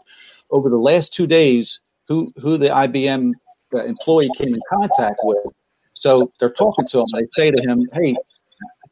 over 0.52 0.70
the 0.70 0.78
last 0.78 1.14
two 1.14 1.28
days 1.28 1.82
who 2.08 2.34
who 2.40 2.58
the 2.58 2.70
IBM 2.70 3.34
uh, 3.74 3.84
employee 3.84 4.30
came 4.38 4.54
in 4.54 4.62
contact 4.72 5.18
with. 5.24 5.46
So 5.94 6.32
they're 6.40 6.50
talking 6.50 6.86
to 6.88 7.00
him. 7.00 7.06
They 7.14 7.28
say 7.36 7.52
to 7.52 7.62
him, 7.62 7.90
"Hey, 7.94 8.16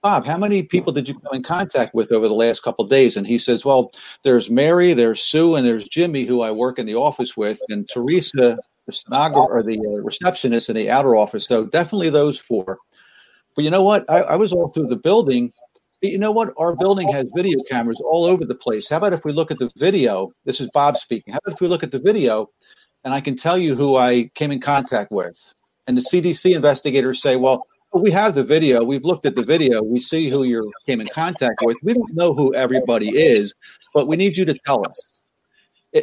Bob, 0.04 0.26
how 0.26 0.36
many 0.36 0.62
people 0.62 0.92
did 0.92 1.08
you 1.08 1.18
come 1.18 1.34
in 1.34 1.44
contact 1.44 1.96
with 1.96 2.12
over 2.12 2.28
the 2.28 2.34
last 2.34 2.62
couple 2.62 2.86
days? 2.86 3.16
And 3.16 3.26
he 3.26 3.38
says, 3.38 3.64
Well, 3.64 3.90
there's 4.24 4.50
Mary, 4.50 4.94
there's 4.94 5.22
Sue, 5.22 5.56
and 5.56 5.66
there's 5.66 5.88
Jimmy, 5.88 6.26
who 6.26 6.42
I 6.42 6.52
work 6.52 6.78
in 6.78 6.86
the 6.86 6.96
office 6.96 7.38
with, 7.38 7.62
and 7.70 7.88
Teresa, 7.88 8.58
the 8.86 8.92
stenographer 8.92 9.60
or 9.60 9.64
the 9.64 9.80
uh, 9.80 10.02
receptionist 10.04 10.70
in 10.70 10.76
the 10.76 10.90
outer 10.90 11.16
office. 11.16 11.46
So 11.46 11.68
definitely 11.68 12.10
those 12.10 12.38
four. 12.38 12.80
But 13.56 13.64
you 13.64 13.72
know 13.72 13.82
what? 13.82 14.04
I, 14.10 14.24
I 14.24 14.36
was 14.36 14.52
all 14.52 14.68
through 14.70 14.88
the 14.88 14.98
building. 14.98 15.54
But 16.02 16.12
you 16.12 16.18
know 16.18 16.34
what? 16.34 16.54
Our 16.58 16.76
building 16.76 17.08
has 17.14 17.28
video 17.34 17.64
cameras 17.64 18.02
all 18.04 18.26
over 18.26 18.44
the 18.44 18.56
place. 18.56 18.90
How 18.90 18.98
about 18.98 19.14
if 19.14 19.24
we 19.24 19.32
look 19.32 19.52
at 19.52 19.60
the 19.60 19.72
video? 19.78 20.34
This 20.44 20.60
is 20.60 20.70
Bob 20.74 20.98
speaking. 20.98 21.32
How 21.32 21.40
about 21.46 21.56
if 21.56 21.62
we 21.62 21.70
look 21.70 21.82
at 21.82 21.92
the 21.92 22.00
video 22.00 22.50
and 23.06 23.14
I 23.14 23.22
can 23.22 23.38
tell 23.38 23.58
you 23.58 23.74
who 23.74 23.96
I 23.96 24.30
came 24.36 24.52
in 24.52 24.60
contact 24.60 25.14
with? 25.14 25.38
And 25.88 25.96
the 25.96 26.02
CDC 26.02 26.54
investigators 26.54 27.22
say, 27.22 27.38
well, 27.38 27.66
we 27.94 28.12
have 28.12 28.36
the 28.36 28.44
video. 28.44 28.84
We've 28.84 29.06
looked 29.06 29.26
at 29.26 29.36
the 29.36 29.44
video. 29.44 29.82
We 29.82 30.00
see 30.00 30.30
who 30.30 30.44
you 30.44 30.72
came 30.86 31.02
in 31.02 31.08
contact 31.08 31.60
with. 31.62 31.78
We 31.84 31.94
don't 31.94 32.14
know 32.14 32.34
who 32.34 32.54
everybody 32.56 33.10
is, 33.10 33.54
but 33.94 34.08
we 34.08 34.16
need 34.16 34.36
you 34.36 34.46
to 34.46 34.58
tell 34.66 34.88
us. 34.88 35.22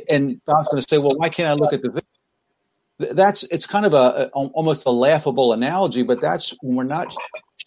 And 0.09 0.41
Don's 0.45 0.69
going 0.69 0.81
to 0.81 0.87
say, 0.89 0.99
"Well, 0.99 1.17
why 1.17 1.29
can't 1.29 1.49
I 1.49 1.55
look 1.55 1.73
at 1.73 1.83
the 1.83 1.91
video?" 1.91 3.15
That's 3.15 3.43
it's 3.45 3.67
kind 3.67 3.87
of 3.87 3.95
a, 3.95 4.31
a 4.35 4.47
almost 4.49 4.87
a 4.87 4.91
laughable 4.91 5.53
analogy, 5.53 6.03
but 6.03 6.21
that's 6.21 6.55
when 6.61 6.77
we're 6.77 6.85
not 6.85 7.15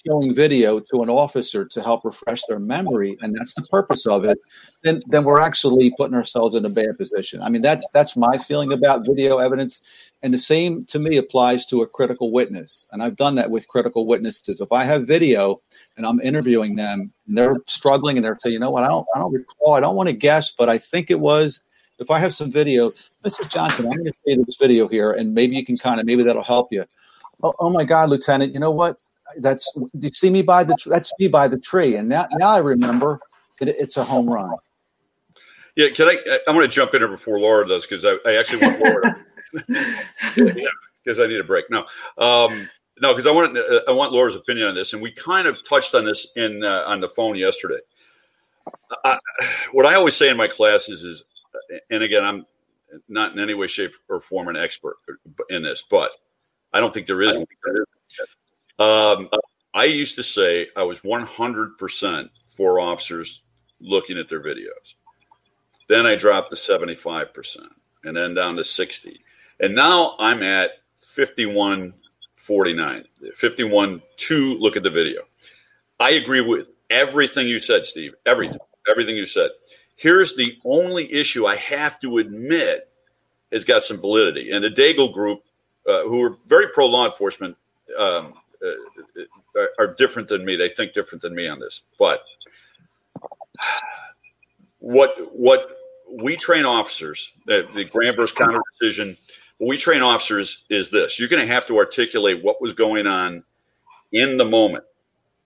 showing 0.05 0.33
video 0.33 0.79
to 0.79 1.01
an 1.01 1.09
officer 1.09 1.65
to 1.65 1.81
help 1.81 2.05
refresh 2.05 2.41
their 2.47 2.59
memory, 2.59 3.17
and 3.21 3.35
that's 3.35 3.53
the 3.53 3.63
purpose 3.63 4.05
of 4.05 4.23
it. 4.23 4.37
Then, 4.83 5.01
then 5.07 5.23
we're 5.23 5.39
actually 5.39 5.93
putting 5.97 6.15
ourselves 6.15 6.55
in 6.55 6.65
a 6.65 6.69
bad 6.69 6.97
position. 6.97 7.41
I 7.41 7.49
mean, 7.49 7.61
that 7.63 7.83
that's 7.93 8.15
my 8.15 8.37
feeling 8.37 8.73
about 8.73 9.05
video 9.05 9.37
evidence. 9.37 9.81
And 10.23 10.33
the 10.33 10.37
same 10.37 10.85
to 10.85 10.99
me 10.99 11.17
applies 11.17 11.65
to 11.65 11.81
a 11.81 11.87
critical 11.87 12.31
witness. 12.31 12.87
And 12.91 13.03
I've 13.03 13.17
done 13.17 13.35
that 13.35 13.51
with 13.51 13.67
critical 13.67 14.07
witnesses. 14.07 14.61
If 14.61 14.71
I 14.71 14.85
have 14.85 15.05
video 15.05 15.61
and 15.97 16.05
I'm 16.05 16.21
interviewing 16.21 16.75
them 16.75 17.11
and 17.27 17.37
they're 17.37 17.57
struggling 17.65 18.17
and 18.17 18.25
they're 18.25 18.37
saying, 18.39 18.53
you 18.53 18.59
know 18.59 18.71
what, 18.71 18.85
I 18.85 18.87
don't, 18.87 19.05
I 19.13 19.19
don't 19.19 19.33
recall, 19.33 19.73
I 19.73 19.81
don't 19.81 19.97
want 19.97 20.07
to 20.07 20.13
guess, 20.13 20.49
but 20.49 20.69
I 20.69 20.77
think 20.77 21.11
it 21.11 21.19
was. 21.19 21.61
If 21.99 22.09
I 22.09 22.19
have 22.19 22.33
some 22.33 22.49
video, 22.49 22.91
Mr. 23.23 23.47
Johnson, 23.49 23.85
I'm 23.85 23.91
going 23.91 24.05
to 24.05 24.11
show 24.11 24.35
you 24.35 24.45
this 24.45 24.55
video 24.55 24.87
here, 24.87 25.11
and 25.11 25.33
maybe 25.33 25.55
you 25.55 25.65
can 25.65 25.77
kind 25.77 25.99
of, 25.99 26.05
maybe 26.05 26.23
that'll 26.23 26.43
help 26.43 26.69
you. 26.71 26.85
Oh, 27.43 27.53
oh 27.59 27.69
my 27.69 27.83
God, 27.83 28.09
Lieutenant, 28.09 28.53
you 28.53 28.59
know 28.59 28.71
what? 28.71 28.97
That's 29.37 29.71
you 29.99 30.09
see 30.09 30.29
me 30.29 30.41
by 30.41 30.63
the 30.63 30.75
that's 30.85 31.11
me 31.19 31.27
by 31.27 31.47
the 31.47 31.57
tree, 31.57 31.95
and 31.95 32.09
now 32.09 32.27
now 32.33 32.49
I 32.49 32.57
remember 32.57 33.19
it, 33.61 33.69
it's 33.69 33.95
a 33.97 34.03
home 34.03 34.29
run. 34.29 34.51
Yeah, 35.75 35.89
can 35.89 36.09
I? 36.09 36.39
I'm 36.47 36.55
going 36.55 36.67
to 36.67 36.71
jump 36.71 36.93
in 36.93 37.01
here 37.01 37.07
before 37.07 37.39
Laura 37.39 37.67
does 37.67 37.85
because 37.85 38.05
I, 38.05 38.15
I 38.25 38.35
actually 38.35 38.67
want 38.67 38.79
Laura. 38.79 39.25
Yeah, 40.37 40.69
because 41.03 41.19
I 41.19 41.27
need 41.27 41.39
a 41.39 41.43
break. 41.43 41.69
No, 41.69 41.85
um, 42.17 42.69
no, 43.01 43.13
because 43.13 43.27
I 43.27 43.31
want 43.31 43.57
uh, 43.57 43.81
I 43.87 43.91
want 43.91 44.11
Laura's 44.11 44.35
opinion 44.35 44.67
on 44.67 44.75
this, 44.75 44.93
and 44.93 45.01
we 45.01 45.11
kind 45.11 45.47
of 45.47 45.63
touched 45.67 45.95
on 45.95 46.05
this 46.05 46.27
in 46.35 46.63
uh, 46.63 46.83
on 46.85 47.01
the 47.01 47.09
phone 47.09 47.35
yesterday. 47.35 47.79
I, 49.03 49.17
what 49.71 49.85
I 49.85 49.95
always 49.95 50.15
say 50.15 50.29
in 50.29 50.37
my 50.37 50.47
classes 50.47 51.03
is, 51.03 51.25
and 51.89 52.03
again, 52.03 52.23
I'm 52.23 52.45
not 53.09 53.33
in 53.33 53.39
any 53.39 53.53
way, 53.53 53.67
shape, 53.67 53.93
or 54.09 54.19
form 54.19 54.47
an 54.47 54.55
expert 54.55 54.97
in 55.49 55.63
this, 55.63 55.83
but 55.89 56.15
I 56.71 56.79
don't 56.79 56.93
think 56.93 57.07
there 57.07 57.21
is. 57.21 57.37
Um, 58.79 59.29
I 59.73 59.85
used 59.85 60.15
to 60.17 60.23
say 60.23 60.67
I 60.75 60.83
was 60.83 60.99
100% 60.99 62.29
for 62.55 62.79
officers 62.79 63.41
looking 63.79 64.17
at 64.17 64.29
their 64.29 64.41
videos. 64.41 64.95
Then 65.89 66.05
I 66.05 66.15
dropped 66.15 66.51
to 66.51 66.55
75% 66.55 67.57
and 68.03 68.15
then 68.15 68.33
down 68.33 68.55
to 68.55 68.63
60. 68.63 69.19
And 69.59 69.75
now 69.75 70.15
I'm 70.19 70.43
at 70.43 70.71
51 70.95 71.93
49, 72.35 73.05
51 73.33 74.01
to 74.17 74.35
look 74.55 74.75
at 74.75 74.83
the 74.83 74.89
video. 74.89 75.21
I 75.99 76.11
agree 76.11 76.41
with 76.41 76.69
everything 76.89 77.47
you 77.47 77.59
said, 77.59 77.85
Steve. 77.85 78.13
Everything, 78.25 78.59
everything 78.89 79.15
you 79.15 79.25
said. 79.25 79.51
Here's 79.95 80.35
the 80.35 80.57
only 80.65 81.11
issue 81.13 81.45
I 81.45 81.55
have 81.55 81.99
to 82.01 82.17
admit 82.17 82.89
has 83.51 83.63
got 83.63 83.85
some 83.85 83.99
validity. 83.99 84.51
And 84.51 84.63
the 84.63 84.69
Daigle 84.69 85.13
group, 85.13 85.43
uh, 85.87 86.03
who 86.03 86.21
are 86.23 86.37
very 86.47 86.67
pro 86.67 86.87
law 86.87 87.05
enforcement, 87.05 87.55
um, 87.97 88.33
uh, 88.61 89.65
are 89.79 89.93
different 89.93 90.27
than 90.27 90.43
me. 90.43 90.55
They 90.55 90.69
think 90.69 90.93
different 90.93 91.21
than 91.21 91.35
me 91.35 91.47
on 91.47 91.59
this. 91.59 91.81
But 91.97 92.23
what 94.79 95.15
what 95.33 95.77
we 96.09 96.35
train 96.35 96.65
officers, 96.65 97.31
uh, 97.49 97.61
the 97.73 97.85
Graham 97.85 98.15
versus 98.15 98.35
Connor 98.37 98.61
decision, 98.79 99.17
we 99.67 99.77
train 99.77 100.01
officers 100.01 100.65
is 100.69 100.89
this 100.89 101.19
you're 101.19 101.29
going 101.29 101.45
to 101.45 101.53
have 101.53 101.67
to 101.67 101.77
articulate 101.77 102.43
what 102.43 102.61
was 102.61 102.73
going 102.73 103.07
on 103.07 103.43
in 104.11 104.37
the 104.37 104.45
moment. 104.45 104.83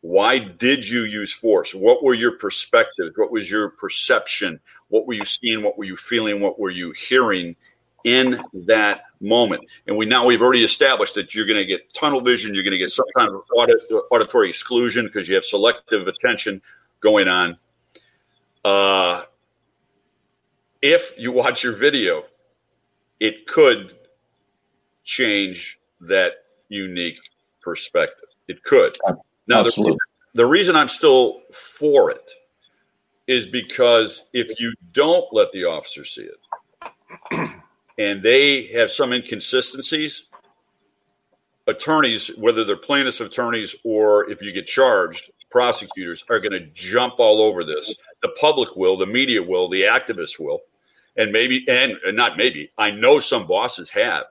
Why 0.01 0.39
did 0.39 0.87
you 0.87 1.01
use 1.01 1.33
force? 1.33 1.73
What 1.73 2.03
were 2.03 2.13
your 2.13 2.37
perspectives? 2.37 3.17
What 3.17 3.31
was 3.31 3.49
your 3.49 3.69
perception? 3.69 4.59
What 4.89 5.07
were 5.07 5.13
you 5.13 5.25
seeing? 5.25 5.63
What 5.63 5.77
were 5.77 5.85
you 5.85 5.97
feeling? 5.97 6.39
What 6.39 6.59
were 6.59 6.69
you 6.69 6.91
hearing 6.91 7.55
in 8.03 8.39
that 8.53 9.01
moment? 9.19 9.65
And 9.87 9.97
we 9.97 10.05
now 10.05 10.25
we've 10.27 10.41
already 10.41 10.63
established 10.63 11.15
that 11.15 11.33
you're 11.33 11.47
going 11.47 11.57
to 11.57 11.65
get 11.65 11.93
tunnel 11.93 12.21
vision. 12.21 12.53
You're 12.53 12.63
going 12.63 12.73
to 12.73 12.77
get 12.77 12.91
some 12.91 13.07
kind 13.17 13.29
of 13.33 13.41
audit, 13.53 13.81
auditory 14.11 14.49
exclusion 14.49 15.05
because 15.05 15.27
you 15.27 15.35
have 15.35 15.43
selective 15.43 16.07
attention 16.07 16.61
going 17.01 17.27
on. 17.27 17.57
Uh, 18.63 19.23
if 20.81 21.17
you 21.17 21.31
watch 21.31 21.63
your 21.63 21.73
video, 21.73 22.23
it 23.19 23.47
could 23.47 23.95
change 25.07 25.79
that 26.01 26.33
unique 26.69 27.19
perspective. 27.61 28.29
It 28.47 28.61
could. 28.63 28.95
Now, 29.47 29.63
the, 29.63 29.97
the 30.35 30.45
reason 30.45 30.75
I'm 30.75 30.89
still 30.89 31.41
for 31.51 32.11
it 32.11 32.29
is 33.25 33.47
because 33.47 34.27
if 34.33 34.59
you 34.59 34.73
don't 34.91 35.25
let 35.31 35.51
the 35.51 35.65
officer 35.65 36.05
see 36.05 36.29
it 36.29 37.49
and 37.97 38.21
they 38.21 38.67
have 38.67 38.91
some 38.91 39.11
inconsistencies, 39.13 40.25
attorneys, 41.65 42.27
whether 42.37 42.63
they're 42.63 42.77
plaintiffs' 42.77 43.21
attorneys 43.21 43.75
or 43.83 44.29
if 44.29 44.41
you 44.41 44.51
get 44.51 44.67
charged, 44.67 45.31
prosecutors 45.49 46.23
are 46.29 46.39
going 46.39 46.51
to 46.51 46.67
jump 46.67 47.15
all 47.17 47.41
over 47.41 47.63
this. 47.63 47.95
The 48.21 48.29
public 48.39 48.75
will, 48.75 48.97
the 48.97 49.05
media 49.05 49.41
will, 49.41 49.69
the 49.69 49.83
activists 49.83 50.39
will, 50.39 50.59
and 51.15 51.31
maybe, 51.31 51.65
and, 51.67 51.93
and 52.05 52.15
not 52.15 52.37
maybe, 52.37 52.71
I 52.77 52.91
know 52.91 53.19
some 53.19 53.47
bosses 53.47 53.89
have 53.89 54.25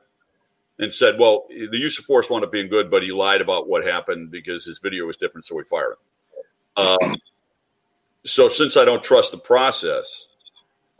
and 0.78 0.92
said, 0.92 1.18
well, 1.18 1.46
the 1.48 1.78
use 1.78 1.98
of 1.98 2.04
force 2.04 2.28
wound 2.28 2.44
up 2.44 2.52
being 2.52 2.68
good, 2.68 2.90
but 2.90 3.02
he 3.02 3.10
lied 3.12 3.40
about 3.40 3.68
what 3.68 3.84
happened 3.84 4.30
because 4.30 4.64
his 4.64 4.78
video 4.78 5.06
was 5.06 5.16
different, 5.16 5.46
so 5.46 5.56
we 5.56 5.64
fired 5.64 5.92
him. 6.76 6.84
Um, 6.84 7.16
so 8.24 8.48
since 8.48 8.76
I 8.76 8.84
don't 8.84 9.02
trust 9.02 9.32
the 9.32 9.38
process, 9.38 10.28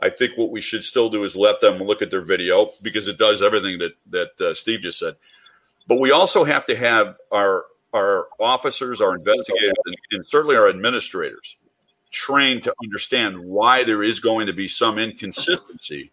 I 0.01 0.09
think 0.09 0.37
what 0.37 0.49
we 0.49 0.61
should 0.61 0.83
still 0.83 1.09
do 1.09 1.23
is 1.23 1.35
let 1.35 1.59
them 1.59 1.77
look 1.77 2.01
at 2.01 2.09
their 2.09 2.21
video 2.21 2.71
because 2.81 3.07
it 3.07 3.17
does 3.17 3.41
everything 3.41 3.79
that 3.79 3.93
that 4.11 4.47
uh, 4.47 4.53
Steve 4.53 4.81
just 4.81 4.99
said. 4.99 5.15
But 5.87 5.99
we 5.99 6.11
also 6.11 6.43
have 6.43 6.65
to 6.65 6.75
have 6.75 7.17
our 7.31 7.65
our 7.93 8.27
officers, 8.39 9.01
our 9.01 9.15
investigators, 9.15 9.75
and, 9.85 9.95
and 10.11 10.27
certainly 10.27 10.55
our 10.55 10.69
administrators 10.69 11.57
trained 12.11 12.63
to 12.63 12.73
understand 12.83 13.37
why 13.39 13.83
there 13.83 14.03
is 14.03 14.19
going 14.19 14.47
to 14.47 14.53
be 14.53 14.67
some 14.67 14.97
inconsistency 14.97 16.11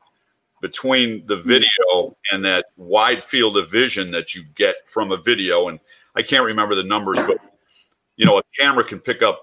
between 0.64 1.26
the 1.26 1.36
video 1.36 2.16
and 2.32 2.42
that 2.42 2.64
wide 2.78 3.22
field 3.22 3.58
of 3.58 3.70
vision 3.70 4.10
that 4.12 4.34
you 4.34 4.42
get 4.54 4.76
from 4.86 5.12
a 5.12 5.16
video. 5.18 5.68
And 5.68 5.78
I 6.16 6.22
can't 6.22 6.42
remember 6.42 6.74
the 6.74 6.82
numbers, 6.82 7.18
but 7.26 7.36
you 8.16 8.24
know, 8.24 8.38
a 8.38 8.42
camera 8.58 8.82
can 8.82 8.98
pick 8.98 9.20
up 9.20 9.42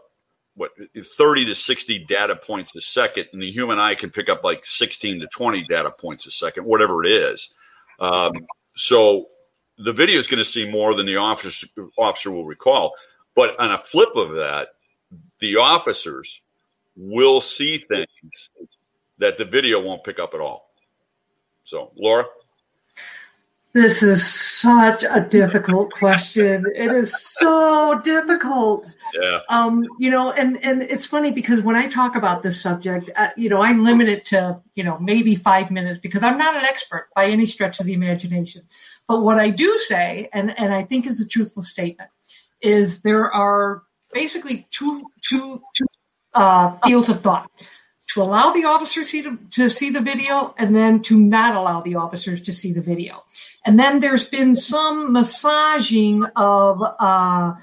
what 0.55 0.71
30 0.97 1.45
to 1.45 1.53
60 1.53 1.99
data 2.05 2.35
points 2.35 2.75
a 2.75 2.81
second, 2.81 3.27
and 3.33 3.39
the 3.39 3.51
human 3.51 3.77
eye 3.77 3.93
can 3.93 4.09
pick 4.09 4.29
up 4.29 4.43
like 4.43 4.65
16 4.65 5.19
to 5.19 5.27
20 5.27 5.63
data 5.65 5.91
points 5.91 6.25
a 6.25 6.31
second, 6.31 6.65
whatever 6.65 7.05
it 7.05 7.11
is. 7.11 7.53
Um, 7.99 8.33
so 8.73 9.27
the 9.77 9.93
video 9.93 10.17
is 10.17 10.25
going 10.25 10.39
to 10.39 10.43
see 10.43 10.67
more 10.67 10.95
than 10.95 11.05
the 11.05 11.17
officer 11.17 11.67
officer 11.99 12.31
will 12.31 12.45
recall. 12.45 12.95
But 13.35 13.59
on 13.59 13.71
a 13.71 13.77
flip 13.77 14.15
of 14.15 14.33
that, 14.33 14.69
the 15.37 15.57
officers 15.57 16.41
will 16.95 17.41
see 17.41 17.77
things 17.77 18.49
that 19.19 19.37
the 19.37 19.45
video 19.45 19.79
won't 19.83 20.03
pick 20.03 20.17
up 20.17 20.33
at 20.33 20.39
all. 20.39 20.70
So, 21.71 21.89
Laura. 21.97 22.25
This 23.71 24.03
is 24.03 24.27
such 24.29 25.05
a 25.05 25.21
difficult 25.21 25.93
question. 25.93 26.65
It 26.75 26.91
is 26.91 27.15
so 27.17 28.01
difficult. 28.03 28.91
Yeah. 29.13 29.39
Um, 29.47 29.85
you 29.97 30.11
know, 30.11 30.33
and 30.33 30.61
and 30.65 30.81
it's 30.81 31.05
funny 31.05 31.31
because 31.31 31.61
when 31.61 31.77
I 31.77 31.87
talk 31.87 32.17
about 32.17 32.43
this 32.43 32.61
subject, 32.61 33.09
uh, 33.15 33.29
you 33.37 33.47
know, 33.47 33.61
I 33.61 33.71
limit 33.71 34.09
it 34.09 34.25
to 34.25 34.59
you 34.75 34.83
know 34.83 34.99
maybe 34.99 35.35
five 35.35 35.71
minutes 35.71 36.01
because 36.01 36.23
I'm 36.23 36.37
not 36.37 36.57
an 36.57 36.65
expert 36.65 37.07
by 37.15 37.27
any 37.27 37.45
stretch 37.45 37.79
of 37.79 37.85
the 37.85 37.93
imagination. 37.93 38.63
But 39.07 39.21
what 39.21 39.39
I 39.39 39.49
do 39.49 39.77
say, 39.77 40.27
and 40.33 40.51
and 40.59 40.73
I 40.73 40.83
think 40.83 41.07
is 41.07 41.21
a 41.21 41.25
truthful 41.25 41.63
statement, 41.63 42.09
is 42.61 43.01
there 43.01 43.31
are 43.31 43.83
basically 44.11 44.67
two 44.71 45.05
two 45.21 45.61
two 45.73 45.85
uh, 46.33 46.77
fields 46.83 47.07
of 47.07 47.21
thought 47.21 47.49
to 48.13 48.21
allow 48.21 48.51
the 48.51 48.65
officers 48.65 49.09
see 49.09 49.23
to, 49.23 49.37
to, 49.51 49.69
see 49.69 49.89
the 49.89 50.01
video 50.01 50.53
and 50.57 50.75
then 50.75 51.01
to 51.01 51.17
not 51.17 51.55
allow 51.55 51.81
the 51.81 51.95
officers 51.95 52.41
to 52.41 52.51
see 52.51 52.73
the 52.73 52.81
video. 52.81 53.23
And 53.65 53.79
then 53.79 53.99
there's 53.99 54.25
been 54.25 54.55
some 54.55 55.13
massaging 55.13 56.25
of 56.35 56.81
uh, 56.81 57.53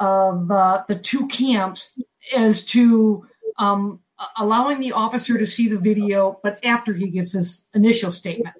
of 0.00 0.50
uh, 0.50 0.82
the 0.88 0.96
two 0.96 1.28
camps 1.28 1.92
as 2.36 2.64
to 2.66 3.24
um, 3.58 4.00
allowing 4.36 4.80
the 4.80 4.92
officer 4.92 5.38
to 5.38 5.46
see 5.46 5.68
the 5.68 5.78
video, 5.78 6.40
but 6.42 6.64
after 6.64 6.92
he 6.92 7.08
gives 7.08 7.32
his 7.32 7.64
initial 7.74 8.10
statement. 8.10 8.56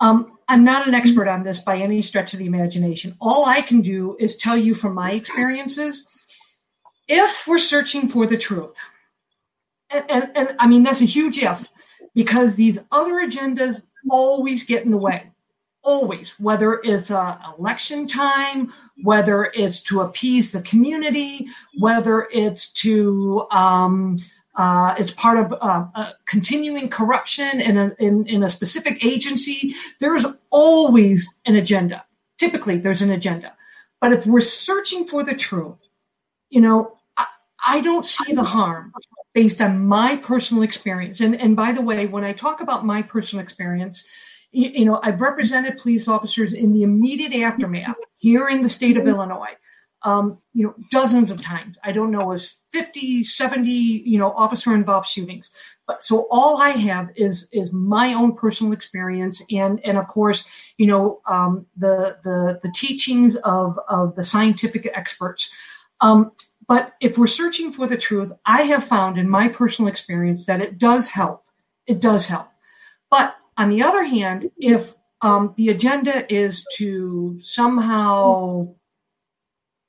Um, 0.00 0.38
I'm 0.48 0.64
not 0.64 0.88
an 0.88 0.94
expert 0.94 1.28
on 1.28 1.44
this 1.44 1.60
by 1.60 1.76
any 1.76 2.02
stretch 2.02 2.32
of 2.32 2.38
the 2.38 2.46
imagination. 2.46 3.14
All 3.20 3.44
I 3.44 3.60
can 3.60 3.82
do 3.82 4.16
is 4.18 4.34
tell 4.34 4.56
you 4.56 4.74
from 4.74 4.94
my 4.94 5.12
experiences. 5.12 6.06
If 7.06 7.46
we're 7.46 7.58
searching 7.58 8.08
for 8.08 8.26
the 8.26 8.38
truth, 8.38 8.76
and, 9.90 10.30
and, 10.34 10.56
I 10.58 10.66
mean, 10.66 10.82
that's 10.82 11.00
a 11.00 11.06
huge 11.06 11.38
if 11.38 11.68
because 12.14 12.56
these 12.56 12.78
other 12.92 13.14
agendas 13.14 13.82
always 14.08 14.64
get 14.64 14.84
in 14.84 14.90
the 14.90 14.96
way. 14.96 15.30
Always, 15.82 16.30
whether 16.38 16.80
it's 16.84 17.10
election 17.56 18.06
time, 18.06 18.72
whether 19.02 19.50
it's 19.54 19.80
to 19.84 20.02
appease 20.02 20.52
the 20.52 20.60
community, 20.60 21.46
whether 21.78 22.28
it's 22.30 22.70
to 22.82 23.46
um, 23.50 24.16
uh, 24.56 24.94
it's 24.98 25.12
part 25.12 25.38
of 25.38 25.54
uh, 25.54 25.86
uh, 25.94 26.10
continuing 26.26 26.90
corruption 26.90 27.60
in 27.60 27.78
a, 27.78 27.94
in, 27.98 28.26
in 28.26 28.42
a 28.42 28.50
specific 28.50 29.02
agency. 29.02 29.72
There's 30.00 30.26
always 30.50 31.32
an 31.46 31.56
agenda. 31.56 32.04
Typically, 32.36 32.76
there's 32.76 33.00
an 33.00 33.10
agenda. 33.10 33.54
But 34.02 34.12
if 34.12 34.26
we're 34.26 34.40
searching 34.40 35.06
for 35.06 35.22
the 35.22 35.34
truth, 35.34 35.78
you 36.50 36.60
know, 36.60 36.98
I, 37.16 37.26
I 37.66 37.80
don't 37.80 38.04
see 38.04 38.34
the 38.34 38.42
harm 38.42 38.92
based 39.34 39.60
on 39.60 39.86
my 39.86 40.16
personal 40.16 40.62
experience. 40.62 41.20
And, 41.20 41.34
and 41.34 41.54
by 41.54 41.72
the 41.72 41.82
way, 41.82 42.06
when 42.06 42.24
I 42.24 42.32
talk 42.32 42.60
about 42.60 42.84
my 42.84 43.02
personal 43.02 43.42
experience, 43.42 44.04
you, 44.52 44.70
you, 44.70 44.84
know, 44.84 45.00
I've 45.02 45.20
represented 45.20 45.78
police 45.78 46.08
officers 46.08 46.52
in 46.52 46.72
the 46.72 46.82
immediate 46.82 47.34
aftermath 47.34 47.96
here 48.16 48.48
in 48.48 48.62
the 48.62 48.68
state 48.68 48.96
of 48.96 49.06
Illinois, 49.06 49.54
um, 50.02 50.38
you 50.54 50.64
know, 50.64 50.74
dozens 50.90 51.30
of 51.30 51.42
times. 51.42 51.76
I 51.84 51.92
don't 51.92 52.10
know, 52.10 52.32
as 52.32 52.56
50, 52.72 53.22
70, 53.22 53.70
you 53.70 54.18
know, 54.18 54.32
officer 54.32 54.74
involved 54.74 55.06
shootings. 55.06 55.50
But 55.86 56.02
so 56.02 56.26
all 56.30 56.60
I 56.60 56.70
have 56.70 57.10
is 57.16 57.48
is 57.52 57.72
my 57.72 58.14
own 58.14 58.34
personal 58.34 58.72
experience 58.72 59.42
and 59.50 59.80
and 59.84 59.98
of 59.98 60.08
course, 60.08 60.72
you 60.78 60.86
know, 60.86 61.20
um, 61.26 61.66
the 61.76 62.18
the 62.24 62.60
the 62.62 62.72
teachings 62.74 63.36
of 63.36 63.78
of 63.88 64.16
the 64.16 64.24
scientific 64.24 64.90
experts. 64.94 65.50
Um, 66.00 66.32
but 66.70 66.94
if 67.00 67.18
we're 67.18 67.26
searching 67.26 67.72
for 67.72 67.88
the 67.88 67.96
truth, 67.96 68.30
I 68.46 68.62
have 68.62 68.84
found 68.84 69.18
in 69.18 69.28
my 69.28 69.48
personal 69.48 69.88
experience 69.88 70.46
that 70.46 70.60
it 70.60 70.78
does 70.78 71.08
help. 71.08 71.42
It 71.88 72.00
does 72.00 72.28
help. 72.28 72.46
But 73.10 73.34
on 73.56 73.70
the 73.70 73.82
other 73.82 74.04
hand, 74.04 74.52
if 74.56 74.94
um, 75.20 75.52
the 75.56 75.70
agenda 75.70 76.32
is 76.32 76.64
to 76.76 77.40
somehow 77.42 78.76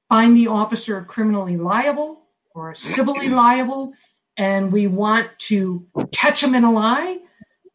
find 0.10 0.36
the 0.36 0.48
officer 0.48 1.04
criminally 1.04 1.56
liable 1.56 2.24
or 2.56 2.74
civilly 2.74 3.30
liable, 3.44 3.94
and 4.36 4.72
we 4.72 4.88
want 4.88 5.28
to 5.52 5.86
catch 6.12 6.42
him 6.42 6.56
in 6.56 6.64
a 6.64 6.72
lie, 6.72 7.20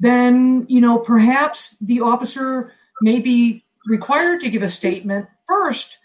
then 0.00 0.66
you 0.68 0.80
know 0.80 0.98
perhaps 0.98 1.76
the 1.80 2.00
officer 2.00 2.72
may 3.00 3.20
be 3.20 3.64
required 3.86 4.40
to 4.40 4.50
give 4.50 4.64
a 4.64 4.68
statement 4.68 5.28
first 5.46 5.98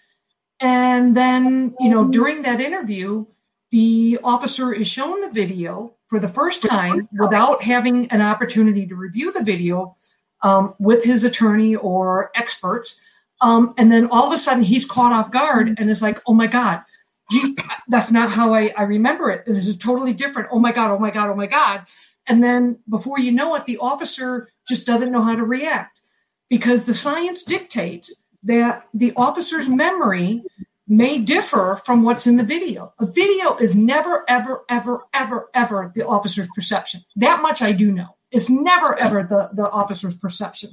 and 0.62 1.18
then, 1.18 1.74
you 1.80 1.90
know, 1.90 2.08
during 2.08 2.44
that 2.44 2.62
interview, 2.62 3.26
the 3.72 4.20
officer 4.24 4.72
is 4.72 4.88
shown 4.88 5.22
the 5.22 5.30
video 5.30 5.96
for 6.08 6.20
the 6.20 6.28
first 6.28 6.62
time 6.62 7.10
without 7.20 7.64
having 7.64 8.12
an 8.12 8.22
opportunity 8.22 8.86
to 8.86 8.96
review 8.96 9.32
the 9.32 9.44
video 9.44 9.96
um, 10.44 10.76
with 10.78 11.04
his 11.04 11.24
attorney 11.24 11.76
or 11.76 12.30
experts. 12.36 12.96
Um, 13.42 13.74
and 13.78 13.92
then 13.92 14.08
all 14.12 14.28
of 14.28 14.34
a 14.34 14.38
sudden 14.38 14.64
he's 14.64 14.86
caught 14.86 15.14
off 15.14 15.32
guard 15.32 15.76
and 15.80 15.90
is 15.90 16.02
like, 16.02 16.22
oh 16.28 16.34
my 16.34 16.48
God, 16.48 16.84
gee, 17.32 17.58
that's 17.88 18.12
not 18.12 18.30
how 18.30 18.54
I, 18.54 18.72
I 18.78 18.84
remember 18.84 19.32
it. 19.32 19.46
This 19.48 19.66
is 19.66 19.78
totally 19.78 20.14
different. 20.14 20.50
Oh 20.52 20.60
my 20.60 20.72
God, 20.72 20.92
oh 20.92 21.00
my 21.00 21.10
God, 21.10 21.30
oh 21.30 21.36
my 21.36 21.48
God. 21.48 21.86
And 22.28 22.44
then 22.44 22.78
before 22.88 23.20
you 23.20 23.32
know 23.32 23.56
it, 23.56 23.66
the 23.66 23.80
officer 23.80 24.50
just 24.68 24.86
doesn't 24.86 25.12
know 25.12 25.24
how 25.24 25.36
to 25.36 25.44
react 25.44 26.02
because 26.50 26.86
the 26.86 26.94
science 26.94 27.42
dictates 27.42 28.14
that 28.44 28.88
the 28.94 29.14
officer's 29.16 29.68
memory 29.68 30.44
may 30.88 31.20
differ 31.20 31.80
from 31.86 32.04
what's 32.04 32.28
in 32.28 32.38
the 32.38 32.44
video. 32.44 32.94
A 33.00 33.06
video 33.06 33.56
is 33.58 33.76
never, 33.76 34.26
ever, 34.28 34.64
ever, 34.68 35.04
ever, 35.14 35.50
ever 35.54 35.92
the 35.96 36.06
officer's 36.06 36.50
perception. 36.54 37.02
That 37.16 37.42
much 37.42 37.62
I 37.62 37.72
do 37.72 37.92
know. 37.92 38.16
It's 38.32 38.50
never, 38.50 38.98
ever 39.00 39.24
the, 39.24 39.50
the 39.54 39.70
officer's 39.70 40.16
perception. 40.16 40.72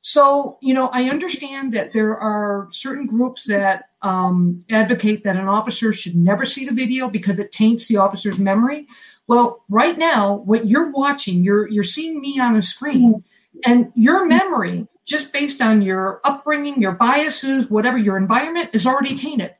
So, 0.00 0.58
you 0.62 0.74
know, 0.74 0.88
I 0.88 1.04
understand 1.04 1.74
that 1.74 1.92
there 1.92 2.16
are 2.16 2.68
certain 2.70 3.06
groups 3.06 3.44
that 3.46 3.90
um, 4.00 4.60
advocate 4.70 5.24
that 5.24 5.36
an 5.36 5.48
officer 5.48 5.92
should 5.92 6.14
never 6.14 6.44
see 6.44 6.64
the 6.64 6.74
video 6.74 7.10
because 7.10 7.38
it 7.38 7.52
taints 7.52 7.88
the 7.88 7.96
officer's 7.96 8.38
memory. 8.38 8.86
Well, 9.26 9.64
right 9.68 9.98
now, 9.98 10.36
what 10.36 10.68
you're 10.68 10.90
watching, 10.90 11.42
you're 11.42 11.68
you're 11.68 11.82
seeing 11.82 12.20
me 12.20 12.38
on 12.40 12.56
a 12.56 12.62
screen, 12.62 13.24
and 13.66 13.92
your 13.94 14.24
memory 14.24 14.86
just 15.08 15.32
based 15.32 15.62
on 15.62 15.80
your 15.80 16.20
upbringing, 16.22 16.80
your 16.80 16.92
biases, 16.92 17.70
whatever 17.70 17.96
your 17.96 18.18
environment 18.18 18.70
is 18.74 18.86
already 18.86 19.14
tainted. 19.14 19.54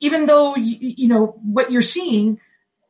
Even 0.00 0.26
though 0.26 0.56
you, 0.56 0.76
you 0.80 1.08
know 1.08 1.38
what 1.42 1.70
you're 1.70 1.82
seeing 1.82 2.40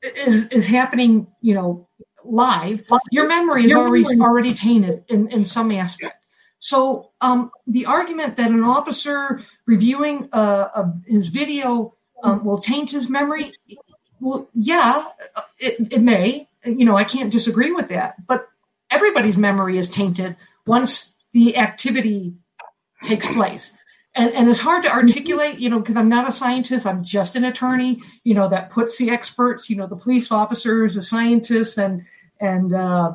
is 0.02 0.48
is 0.48 0.66
happening, 0.66 1.26
you 1.40 1.54
know, 1.54 1.88
live, 2.24 2.84
your 3.10 3.28
memory 3.28 3.64
is 3.64 3.72
already 3.72 4.04
already 4.20 4.52
tainted 4.54 5.04
in, 5.08 5.28
in 5.28 5.44
some 5.44 5.70
aspect. 5.72 6.16
So 6.58 7.10
um, 7.20 7.50
the 7.66 7.86
argument 7.86 8.36
that 8.36 8.50
an 8.50 8.64
officer 8.64 9.40
reviewing 9.66 10.28
uh, 10.32 10.90
his 11.06 11.28
video 11.28 11.94
um, 12.22 12.44
will 12.44 12.58
taint 12.60 12.90
his 12.90 13.10
memory, 13.10 13.52
well, 14.20 14.48
yeah, 14.54 15.04
it, 15.58 15.92
it 15.92 16.00
may. 16.00 16.48
You 16.64 16.84
know, 16.84 16.96
I 16.96 17.04
can't 17.04 17.30
disagree 17.30 17.72
with 17.72 17.88
that. 17.90 18.26
But 18.26 18.48
everybody's 18.90 19.36
memory 19.36 19.78
is 19.78 19.88
tainted 19.88 20.36
once 20.66 21.12
the 21.36 21.58
activity 21.58 22.34
takes 23.02 23.26
place. 23.26 23.74
And, 24.14 24.30
and 24.32 24.48
it's 24.48 24.58
hard 24.58 24.82
to 24.84 24.90
articulate, 24.90 25.58
you 25.58 25.68
know, 25.68 25.78
because 25.78 25.96
I'm 25.96 26.08
not 26.08 26.26
a 26.26 26.32
scientist. 26.32 26.86
I'm 26.86 27.04
just 27.04 27.36
an 27.36 27.44
attorney, 27.44 28.00
you 28.24 28.32
know, 28.32 28.48
that 28.48 28.70
puts 28.70 28.96
the 28.96 29.10
experts, 29.10 29.68
you 29.68 29.76
know, 29.76 29.86
the 29.86 29.96
police 29.96 30.32
officers, 30.32 30.94
the 30.94 31.02
scientists, 31.02 31.76
and 31.76 32.02
and 32.40 32.74
uh, 32.74 33.12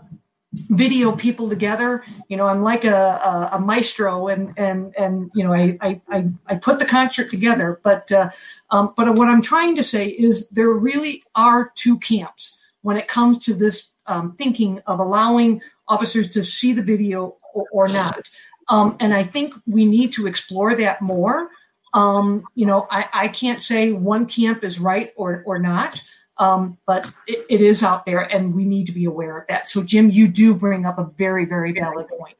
video 0.69 1.15
people 1.15 1.49
together. 1.49 2.03
You 2.27 2.37
know, 2.37 2.45
I'm 2.45 2.61
like 2.61 2.85
a, 2.85 2.95
a, 2.95 3.49
a, 3.53 3.59
maestro, 3.59 4.27
and 4.27 4.53
and 4.55 4.93
and 4.95 5.31
you 5.33 5.43
know, 5.43 5.51
I 5.51 5.79
I 5.81 6.29
I, 6.47 6.55
put 6.55 6.77
the 6.77 6.85
concert 6.85 7.31
together. 7.31 7.79
But 7.83 8.11
uh, 8.11 8.29
um, 8.69 8.93
but 8.95 9.17
what 9.17 9.29
I'm 9.29 9.41
trying 9.41 9.75
to 9.77 9.83
say 9.83 10.09
is 10.09 10.47
there 10.49 10.69
really 10.69 11.23
are 11.33 11.71
two 11.73 11.97
camps 11.97 12.63
when 12.83 12.97
it 12.97 13.07
comes 13.07 13.39
to 13.45 13.55
this 13.55 13.89
um, 14.05 14.35
thinking 14.37 14.79
of 14.85 14.99
allowing 14.99 15.63
officers 15.87 16.29
to 16.29 16.43
see 16.43 16.73
the 16.73 16.83
video 16.83 17.37
or, 17.53 17.65
or 17.71 17.87
not. 17.87 18.29
Um, 18.69 18.95
and 18.99 19.13
I 19.13 19.23
think 19.23 19.53
we 19.67 19.85
need 19.85 20.11
to 20.13 20.27
explore 20.27 20.75
that 20.75 21.01
more. 21.01 21.49
Um, 21.93 22.43
you 22.55 22.65
know, 22.65 22.87
I, 22.89 23.09
I 23.13 23.27
can't 23.27 23.61
say 23.61 23.91
one 23.91 24.25
camp 24.25 24.63
is 24.63 24.79
right 24.79 25.11
or 25.15 25.43
or 25.45 25.59
not. 25.59 26.01
Um, 26.37 26.79
but 26.87 27.13
it, 27.27 27.45
it 27.49 27.61
is 27.61 27.83
out 27.83 28.05
there, 28.05 28.21
and 28.21 28.55
we 28.55 28.65
need 28.65 28.87
to 28.87 28.91
be 28.91 29.05
aware 29.05 29.37
of 29.37 29.47
that. 29.47 29.69
So, 29.69 29.83
Jim, 29.83 30.09
you 30.09 30.27
do 30.27 30.55
bring 30.55 30.87
up 30.87 30.97
a 30.97 31.03
very, 31.03 31.45
very 31.45 31.71
valid 31.71 32.07
point. 32.07 32.35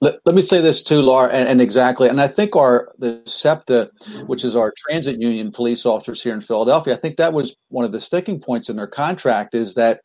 Let, 0.00 0.18
let 0.24 0.34
me 0.34 0.42
say 0.42 0.60
this 0.60 0.82
too, 0.82 1.00
Laura, 1.00 1.28
and, 1.28 1.48
and, 1.48 1.60
exactly. 1.60 2.08
And 2.08 2.20
I 2.20 2.28
think 2.28 2.56
our 2.56 2.92
the 2.98 3.22
SEPTA, 3.24 3.90
which 4.26 4.44
is 4.44 4.54
our 4.54 4.72
transit 4.76 5.20
union 5.20 5.50
police 5.50 5.86
officers 5.86 6.20
here 6.20 6.34
in 6.34 6.40
Philadelphia, 6.40 6.94
I 6.94 6.98
think 6.98 7.16
that 7.16 7.32
was 7.32 7.56
one 7.68 7.84
of 7.84 7.92
the 7.92 8.00
sticking 8.00 8.40
points 8.40 8.68
in 8.68 8.76
their 8.76 8.88
contract 8.88 9.54
is 9.54 9.74
that 9.74 10.02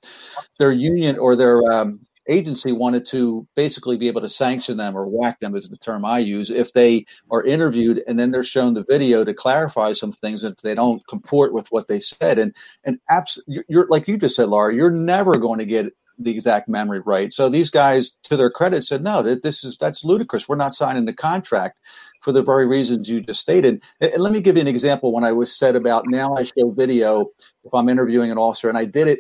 their 0.58 0.72
union 0.72 1.18
or 1.18 1.36
their 1.36 1.64
um, 1.72 2.07
agency 2.28 2.72
wanted 2.72 3.06
to 3.08 3.48
basically 3.56 3.98
be 3.98 4.08
able 4.08 4.22
to 4.22 4.30
sanction 4.30 4.78
them 4.78 4.98
or 4.98 5.06
whack 5.06 5.40
them 5.40 5.56
is 5.56 5.70
the 5.70 5.78
term 5.78 6.06
I 6.06 6.20
use 6.20 6.50
if 6.50 6.74
they 6.74 7.06
are 7.32 7.44
interviewed 7.44 8.04
and 8.08 8.20
then 8.20 8.32
they're 8.32 8.44
shown 8.44 8.74
the 8.74 8.86
video 8.88 9.24
to 9.24 9.34
clarify 9.34 9.94
some 9.94 10.12
things 10.12 10.44
if 10.44 10.58
they 10.58 10.76
don't 10.76 11.06
comport 11.08 11.54
with 11.54 11.68
what 11.72 11.88
they 11.88 12.00
said. 12.00 12.40
And 12.40 12.54
and 12.84 13.00
abs- 13.10 13.42
you're 13.48 13.88
like 13.88 14.08
you 14.08 14.18
just 14.18 14.36
said 14.36 14.50
Laura 14.50 14.74
you're 14.74 14.92
never 14.92 15.38
going 15.38 15.60
to 15.60 15.66
get 15.66 15.94
the 16.20 16.32
exact 16.32 16.68
memory 16.68 17.00
right. 17.00 17.32
So 17.32 17.48
these 17.48 17.70
guys 17.70 18.12
to 18.24 18.36
their 18.36 18.50
credit 18.50 18.84
said 18.84 19.04
no 19.04 19.22
this 19.22 19.64
is 19.64 19.78
that's 19.78 20.04
ludicrous. 20.04 20.50
We're 20.50 20.56
not 20.56 20.74
signing 20.74 21.06
the 21.06 21.14
contract 21.14 21.80
for 22.22 22.32
the 22.32 22.42
very 22.42 22.66
reasons 22.66 23.10
you 23.10 23.22
just 23.22 23.40
stated. 23.40 23.84
And 24.02 24.22
let 24.22 24.32
me 24.32 24.42
give 24.42 24.56
you 24.56 24.62
an 24.62 24.68
example 24.68 25.14
when 25.14 25.24
I 25.24 25.32
was 25.32 25.56
said 25.56 25.76
about 25.76 26.06
now 26.08 26.36
I 26.36 26.44
show 26.44 26.72
video 26.72 27.32
if 27.64 27.74
I'm 27.74 27.90
interviewing 27.90 28.32
an 28.32 28.38
officer 28.38 28.70
and 28.70 28.78
I 28.78 28.86
did 28.86 29.08
it 29.08 29.20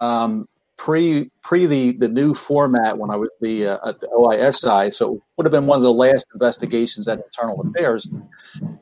um, 0.00 0.48
pre 0.78 1.30
pre 1.42 1.66
the 1.66 1.92
the 1.98 2.08
new 2.08 2.34
format 2.34 2.98
when 2.98 3.10
I 3.10 3.16
was 3.16 3.30
the 3.40 3.68
uh, 3.68 3.90
at 3.90 4.00
the 4.00 4.08
OISI, 4.08 4.92
so 4.92 5.16
it 5.16 5.22
would 5.36 5.46
have 5.46 5.52
been 5.52 5.66
one 5.66 5.78
of 5.78 5.82
the 5.84 5.92
last 5.92 6.26
investigations 6.34 7.08
at 7.08 7.20
Internal 7.20 7.62
Affairs. 7.62 8.08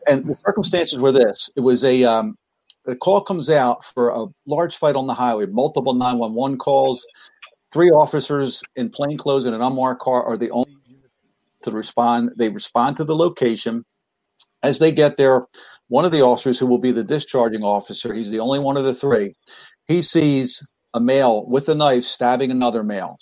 And 0.09 0.26
the 0.26 0.36
circumstances 0.45 0.99
were 0.99 1.12
this: 1.12 1.51
it 1.57 1.61
was 1.61 1.84
a 1.84 2.05
um, 2.05 2.36
the 2.86 2.97
call 2.97 3.22
comes 3.22 3.51
out 3.51 3.84
for 3.84 4.11
a 4.11 4.26
large 4.47 4.76
fight 4.76 4.97
on 4.97 5.07
the 5.07 5.14
highway, 5.14 5.47
multiple 5.47 5.95
911 5.95 6.59
calls. 6.59 7.07
Three 7.72 7.91
officers 7.91 8.62
in 8.76 8.91
plain 8.91 9.18
clothes 9.18 9.47
in 9.47 9.55
an 9.55 9.62
unmarked 9.62 10.03
car 10.03 10.24
are 10.24 10.36
the 10.38 10.51
only 10.51 10.70
to 11.62 11.70
respond. 11.72 12.32
They 12.36 12.49
respond 12.49 12.97
to 12.99 13.05
the 13.05 13.16
location. 13.16 13.84
As 14.62 14.78
they 14.78 14.93
get 14.93 15.16
there, 15.16 15.47
one 15.88 16.05
of 16.05 16.12
the 16.12 16.22
officers, 16.22 16.59
who 16.59 16.66
will 16.66 16.78
be 16.78 16.93
the 16.93 17.05
discharging 17.05 17.62
officer, 17.62 18.14
he's 18.14 18.30
the 18.30 18.41
only 18.41 18.59
one 18.59 18.76
of 18.76 18.84
the 18.84 18.95
three, 18.95 19.34
he 19.88 20.03
sees 20.03 20.66
a 20.95 21.01
male 21.01 21.47
with 21.47 21.68
a 21.68 21.74
knife 21.74 22.05
stabbing 22.05 22.51
another 22.51 22.82
male. 22.82 23.18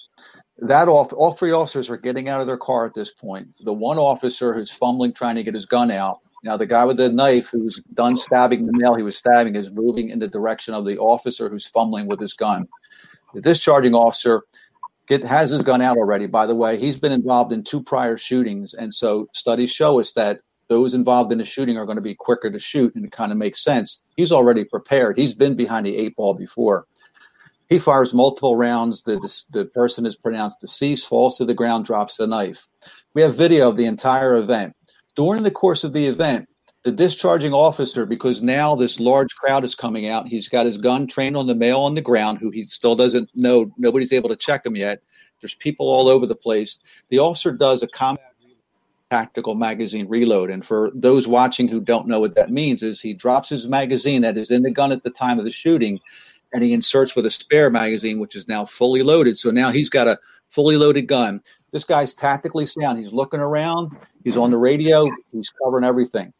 That 0.58 0.88
off, 0.88 1.12
all 1.12 1.34
three 1.34 1.52
officers 1.52 1.88
are 1.88 1.96
getting 1.96 2.28
out 2.28 2.40
of 2.40 2.46
their 2.46 2.56
car 2.56 2.84
at 2.84 2.94
this 2.94 3.10
point. 3.10 3.48
The 3.60 3.72
one 3.72 3.98
officer 3.98 4.52
who's 4.52 4.72
fumbling, 4.72 5.12
trying 5.12 5.36
to 5.36 5.42
get 5.42 5.54
his 5.54 5.66
gun 5.66 5.90
out. 5.90 6.18
Now, 6.42 6.56
the 6.56 6.66
guy 6.66 6.84
with 6.84 6.96
the 6.96 7.08
knife 7.08 7.48
who's 7.48 7.80
done 7.94 8.16
stabbing 8.16 8.66
the 8.66 8.72
male 8.76 8.94
he 8.94 9.02
was 9.02 9.16
stabbing 9.16 9.54
is 9.56 9.70
moving 9.70 10.08
in 10.08 10.18
the 10.18 10.28
direction 10.28 10.74
of 10.74 10.84
the 10.84 10.98
officer 10.98 11.48
who's 11.48 11.66
fumbling 11.66 12.06
with 12.06 12.20
his 12.20 12.32
gun. 12.32 12.66
The 13.34 13.40
discharging 13.40 13.94
officer 13.94 14.42
get, 15.06 15.22
has 15.24 15.50
his 15.50 15.62
gun 15.62 15.82
out 15.82 15.96
already. 15.96 16.26
By 16.26 16.46
the 16.46 16.54
way, 16.54 16.78
he's 16.78 16.98
been 16.98 17.12
involved 17.12 17.52
in 17.52 17.64
two 17.64 17.82
prior 17.82 18.16
shootings, 18.16 18.74
and 18.74 18.94
so 18.94 19.28
studies 19.32 19.70
show 19.70 20.00
us 20.00 20.12
that 20.12 20.40
those 20.68 20.94
involved 20.94 21.32
in 21.32 21.40
a 21.40 21.44
shooting 21.44 21.76
are 21.76 21.86
going 21.86 21.96
to 21.96 22.02
be 22.02 22.14
quicker 22.14 22.50
to 22.50 22.58
shoot, 22.58 22.94
and 22.94 23.04
it 23.04 23.12
kind 23.12 23.32
of 23.32 23.38
makes 23.38 23.62
sense. 23.62 24.00
He's 24.16 24.32
already 24.32 24.64
prepared. 24.64 25.18
He's 25.18 25.34
been 25.34 25.54
behind 25.54 25.86
the 25.86 25.96
eight 25.96 26.14
ball 26.14 26.34
before. 26.34 26.86
He 27.68 27.78
fires 27.78 28.14
multiple 28.14 28.56
rounds. 28.56 29.02
The, 29.02 29.18
the 29.50 29.66
person 29.66 30.06
is 30.06 30.16
pronounced 30.16 30.60
deceased, 30.60 31.06
falls 31.06 31.36
to 31.38 31.44
the 31.44 31.54
ground, 31.54 31.84
drops 31.84 32.16
the 32.16 32.26
knife. 32.26 32.66
We 33.14 33.22
have 33.22 33.36
video 33.36 33.68
of 33.68 33.76
the 33.76 33.84
entire 33.84 34.36
event. 34.36 34.74
During 35.16 35.42
the 35.42 35.50
course 35.50 35.84
of 35.84 35.92
the 35.92 36.06
event, 36.06 36.48
the 36.82 36.92
discharging 36.92 37.52
officer, 37.52 38.06
because 38.06 38.40
now 38.40 38.74
this 38.74 39.00
large 39.00 39.34
crowd 39.34 39.64
is 39.64 39.74
coming 39.74 40.08
out, 40.08 40.28
he's 40.28 40.48
got 40.48 40.64
his 40.64 40.78
gun 40.78 41.06
trained 41.06 41.36
on 41.36 41.46
the 41.46 41.54
male 41.54 41.80
on 41.80 41.94
the 41.94 42.00
ground 42.00 42.38
who 42.38 42.50
he 42.50 42.64
still 42.64 42.94
doesn't 42.94 43.28
know. 43.34 43.70
Nobody's 43.76 44.12
able 44.12 44.28
to 44.30 44.36
check 44.36 44.64
him 44.64 44.76
yet. 44.76 45.02
There's 45.40 45.54
people 45.54 45.88
all 45.88 46.08
over 46.08 46.24
the 46.24 46.36
place. 46.36 46.78
The 47.08 47.18
officer 47.18 47.52
does 47.52 47.82
a 47.82 47.88
combat 47.88 48.24
tactical 49.10 49.54
magazine 49.54 50.06
reload. 50.08 50.50
And 50.50 50.64
for 50.64 50.90
those 50.94 51.26
watching 51.26 51.68
who 51.68 51.80
don't 51.80 52.06
know 52.06 52.20
what 52.20 52.34
that 52.34 52.50
means, 52.50 52.82
is 52.82 53.00
he 53.00 53.14
drops 53.14 53.48
his 53.48 53.66
magazine 53.66 54.22
that 54.22 54.36
is 54.36 54.50
in 54.50 54.62
the 54.62 54.70
gun 54.70 54.92
at 54.92 55.02
the 55.02 55.10
time 55.10 55.38
of 55.38 55.44
the 55.44 55.50
shooting 55.50 55.98
and 56.52 56.62
he 56.62 56.72
inserts 56.72 57.14
with 57.14 57.26
a 57.26 57.30
spare 57.30 57.70
magazine, 57.70 58.18
which 58.18 58.34
is 58.34 58.48
now 58.48 58.64
fully 58.64 59.02
loaded. 59.02 59.36
So 59.36 59.50
now 59.50 59.70
he's 59.70 59.90
got 59.90 60.08
a 60.08 60.18
fully 60.48 60.76
loaded 60.76 61.02
gun. 61.02 61.42
This 61.72 61.84
guy's 61.84 62.14
tactically 62.14 62.66
sound. 62.66 62.98
He's 62.98 63.12
looking 63.12 63.40
around. 63.40 63.98
He's 64.24 64.36
on 64.36 64.50
the 64.50 64.56
radio. 64.56 65.06
He's 65.30 65.50
covering 65.62 65.84
everything. 65.84 66.32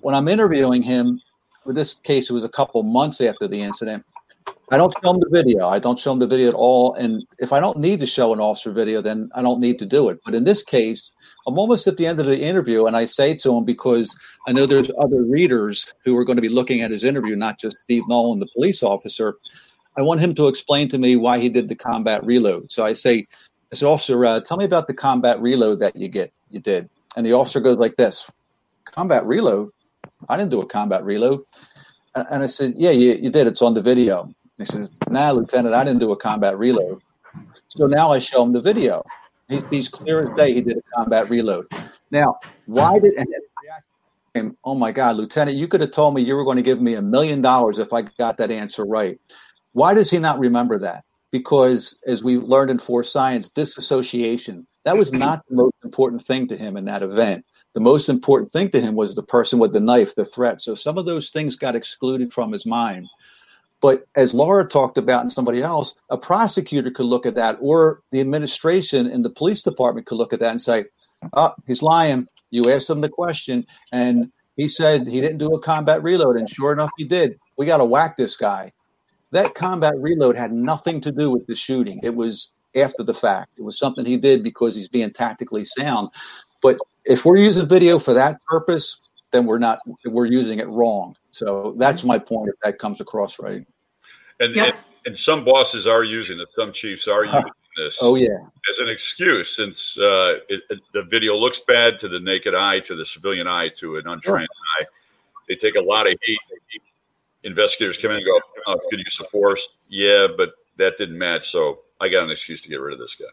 When 0.00 0.14
I'm 0.14 0.28
interviewing 0.28 0.82
him, 0.82 1.20
with 1.64 1.76
this 1.76 1.94
case, 1.94 2.28
it 2.28 2.34
was 2.34 2.44
a 2.44 2.48
couple 2.48 2.82
months 2.82 3.20
after 3.22 3.48
the 3.48 3.60
incident. 3.60 4.04
I 4.70 4.76
don't 4.76 4.94
show 5.02 5.10
him 5.10 5.20
the 5.20 5.30
video. 5.30 5.68
I 5.68 5.78
don't 5.78 5.98
show 5.98 6.12
him 6.12 6.18
the 6.18 6.26
video 6.26 6.48
at 6.48 6.54
all. 6.54 6.94
And 6.94 7.24
if 7.38 7.52
I 7.52 7.60
don't 7.60 7.78
need 7.78 8.00
to 8.00 8.06
show 8.06 8.34
an 8.34 8.40
officer 8.40 8.72
video, 8.72 9.00
then 9.00 9.30
I 9.34 9.40
don't 9.40 9.60
need 9.60 9.78
to 9.78 9.86
do 9.86 10.10
it. 10.10 10.20
But 10.24 10.34
in 10.34 10.44
this 10.44 10.62
case, 10.62 11.10
I'm 11.46 11.58
almost 11.58 11.86
at 11.86 11.96
the 11.96 12.06
end 12.06 12.20
of 12.20 12.26
the 12.26 12.38
interview, 12.38 12.86
and 12.86 12.96
I 12.96 13.04
say 13.04 13.34
to 13.34 13.56
him 13.56 13.64
because 13.64 14.16
I 14.46 14.52
know 14.52 14.64
there's 14.64 14.90
other 14.98 15.22
readers 15.22 15.92
who 16.04 16.16
are 16.16 16.24
going 16.24 16.36
to 16.36 16.42
be 16.42 16.48
looking 16.48 16.80
at 16.80 16.90
his 16.90 17.04
interview, 17.04 17.36
not 17.36 17.58
just 17.58 17.76
Steve 17.82 18.04
Nolan, 18.08 18.38
the 18.38 18.48
police 18.54 18.82
officer. 18.82 19.36
I 19.96 20.02
want 20.02 20.20
him 20.20 20.34
to 20.36 20.48
explain 20.48 20.88
to 20.88 20.98
me 20.98 21.16
why 21.16 21.38
he 21.38 21.48
did 21.50 21.68
the 21.68 21.74
combat 21.74 22.24
reload. 22.24 22.72
So 22.72 22.84
I 22.84 22.94
say, 22.94 23.26
I 23.72 23.76
said, 23.76 23.86
officer, 23.86 24.24
uh, 24.24 24.40
tell 24.40 24.56
me 24.56 24.64
about 24.64 24.86
the 24.86 24.94
combat 24.94 25.40
reload 25.40 25.80
that 25.80 25.96
you 25.96 26.08
get, 26.08 26.32
you 26.50 26.60
did. 26.60 26.88
And 27.16 27.26
the 27.26 27.34
officer 27.34 27.60
goes 27.60 27.76
like 27.76 27.96
this, 27.96 28.28
combat 28.86 29.24
reload? 29.26 29.70
I 30.28 30.36
didn't 30.36 30.50
do 30.50 30.60
a 30.60 30.66
combat 30.66 31.04
reload. 31.04 31.44
And 32.14 32.42
I 32.42 32.46
said, 32.46 32.74
yeah, 32.76 32.90
you, 32.90 33.14
you 33.14 33.30
did. 33.30 33.46
It's 33.46 33.60
on 33.60 33.74
the 33.74 33.82
video. 33.82 34.32
He 34.56 34.64
says, 34.64 34.88
nah, 35.10 35.32
Lieutenant, 35.32 35.74
I 35.74 35.82
didn't 35.84 35.98
do 35.98 36.12
a 36.12 36.16
combat 36.16 36.56
reload. 36.58 37.02
So 37.68 37.86
now 37.86 38.12
I 38.12 38.18
show 38.18 38.42
him 38.42 38.52
the 38.52 38.60
video. 38.60 39.04
He, 39.48 39.62
he's 39.70 39.88
clear 39.88 40.22
as 40.22 40.34
day. 40.36 40.54
He 40.54 40.60
did 40.60 40.78
a 40.78 40.82
combat 40.96 41.28
reload. 41.28 41.66
Now, 42.10 42.38
why 42.66 42.98
did 42.98 43.14
and 44.34 44.56
oh 44.64 44.74
my 44.74 44.90
God, 44.90 45.16
Lieutenant, 45.16 45.56
you 45.56 45.68
could 45.68 45.80
have 45.80 45.92
told 45.92 46.14
me 46.14 46.22
you 46.22 46.34
were 46.34 46.44
going 46.44 46.56
to 46.56 46.62
give 46.62 46.80
me 46.80 46.94
a 46.94 47.02
million 47.02 47.40
dollars 47.40 47.78
if 47.78 47.92
I 47.92 48.02
got 48.02 48.36
that 48.38 48.50
answer 48.50 48.84
right. 48.84 49.20
Why 49.72 49.94
does 49.94 50.10
he 50.10 50.18
not 50.18 50.38
remember 50.38 50.78
that? 50.80 51.04
Because 51.30 51.98
as 52.06 52.22
we 52.22 52.38
learned 52.38 52.70
in 52.70 52.78
Force 52.78 53.12
Science, 53.12 53.48
disassociation, 53.48 54.66
that 54.84 54.96
was 54.96 55.12
not 55.12 55.42
the 55.48 55.56
most 55.56 55.74
important 55.84 56.24
thing 56.26 56.46
to 56.48 56.56
him 56.56 56.76
in 56.76 56.84
that 56.86 57.02
event. 57.02 57.44
The 57.74 57.80
most 57.80 58.08
important 58.08 58.52
thing 58.52 58.70
to 58.70 58.80
him 58.80 58.94
was 58.94 59.14
the 59.14 59.22
person 59.22 59.58
with 59.58 59.72
the 59.72 59.80
knife, 59.80 60.14
the 60.14 60.24
threat. 60.24 60.60
So 60.60 60.74
some 60.74 60.98
of 60.98 61.06
those 61.06 61.30
things 61.30 61.56
got 61.56 61.74
excluded 61.74 62.32
from 62.32 62.52
his 62.52 62.66
mind. 62.66 63.08
But 63.84 64.06
as 64.16 64.32
Laura 64.32 64.66
talked 64.66 64.96
about 64.96 65.20
and 65.20 65.30
somebody 65.30 65.60
else, 65.60 65.94
a 66.08 66.16
prosecutor 66.16 66.90
could 66.90 67.04
look 67.04 67.26
at 67.26 67.34
that, 67.34 67.58
or 67.60 68.00
the 68.12 68.20
administration 68.20 69.04
and 69.04 69.22
the 69.22 69.28
police 69.28 69.62
department 69.62 70.06
could 70.06 70.16
look 70.16 70.32
at 70.32 70.40
that 70.40 70.52
and 70.52 70.62
say, 70.62 70.86
oh, 71.34 71.52
he's 71.66 71.82
lying. 71.82 72.26
You 72.50 72.72
asked 72.72 72.88
him 72.88 73.02
the 73.02 73.10
question, 73.10 73.66
and 73.92 74.32
he 74.56 74.68
said 74.68 75.06
he 75.06 75.20
didn't 75.20 75.36
do 75.36 75.52
a 75.54 75.60
combat 75.60 76.02
reload. 76.02 76.36
And 76.38 76.48
sure 76.48 76.72
enough, 76.72 76.88
he 76.96 77.04
did. 77.04 77.38
We 77.58 77.66
got 77.66 77.76
to 77.76 77.84
whack 77.84 78.16
this 78.16 78.36
guy. 78.36 78.72
That 79.32 79.54
combat 79.54 79.92
reload 79.98 80.34
had 80.34 80.54
nothing 80.54 81.02
to 81.02 81.12
do 81.12 81.30
with 81.30 81.46
the 81.46 81.54
shooting. 81.54 82.00
It 82.02 82.14
was 82.14 82.54
after 82.74 83.02
the 83.02 83.12
fact. 83.12 83.50
It 83.58 83.64
was 83.64 83.78
something 83.78 84.06
he 84.06 84.16
did 84.16 84.42
because 84.42 84.74
he's 84.74 84.88
being 84.88 85.12
tactically 85.12 85.66
sound. 85.66 86.08
But 86.62 86.78
if 87.04 87.26
we're 87.26 87.36
using 87.36 87.68
video 87.68 87.98
for 87.98 88.14
that 88.14 88.42
purpose, 88.48 88.98
then 89.32 89.44
we're 89.44 89.58
not 89.58 89.80
we're 90.06 90.24
using 90.24 90.58
it 90.58 90.68
wrong. 90.68 91.16
So 91.32 91.74
that's 91.76 92.02
my 92.02 92.18
point 92.18 92.48
if 92.48 92.54
that 92.62 92.78
comes 92.78 93.02
across 93.02 93.38
right. 93.38 93.66
And, 94.40 94.54
yep. 94.54 94.74
and, 94.74 94.76
and 95.06 95.18
some 95.18 95.44
bosses 95.44 95.86
are 95.86 96.04
using 96.04 96.40
it. 96.40 96.48
Some 96.56 96.72
chiefs 96.72 97.08
are 97.08 97.24
using 97.24 97.42
this. 97.76 97.98
Oh 98.00 98.14
yeah, 98.14 98.38
as 98.70 98.78
an 98.78 98.88
excuse, 98.88 99.54
since 99.54 99.98
uh, 99.98 100.38
it, 100.48 100.62
it, 100.70 100.80
the 100.92 101.02
video 101.02 101.34
looks 101.36 101.60
bad 101.60 101.98
to 102.00 102.08
the 102.08 102.20
naked 102.20 102.54
eye, 102.54 102.80
to 102.80 102.94
the 102.94 103.04
civilian 103.04 103.46
eye, 103.46 103.68
to 103.76 103.96
an 103.96 104.06
untrained 104.06 104.48
eye. 104.78 104.84
They 105.48 105.56
take 105.56 105.76
a 105.76 105.80
lot 105.80 106.06
of 106.06 106.16
heat. 106.22 106.38
Investigators 107.42 107.98
come 107.98 108.12
in 108.12 108.18
and 108.18 108.26
go, 108.26 108.40
oh, 108.66 108.80
"Good 108.90 109.00
use 109.00 109.20
of 109.20 109.26
force." 109.28 109.76
Yeah, 109.88 110.28
but 110.36 110.52
that 110.76 110.96
didn't 110.96 111.18
match, 111.18 111.48
so 111.50 111.80
I 112.00 112.08
got 112.08 112.24
an 112.24 112.30
excuse 112.30 112.60
to 112.62 112.68
get 112.68 112.80
rid 112.80 112.94
of 112.94 112.98
this 112.98 113.14
guy. 113.14 113.26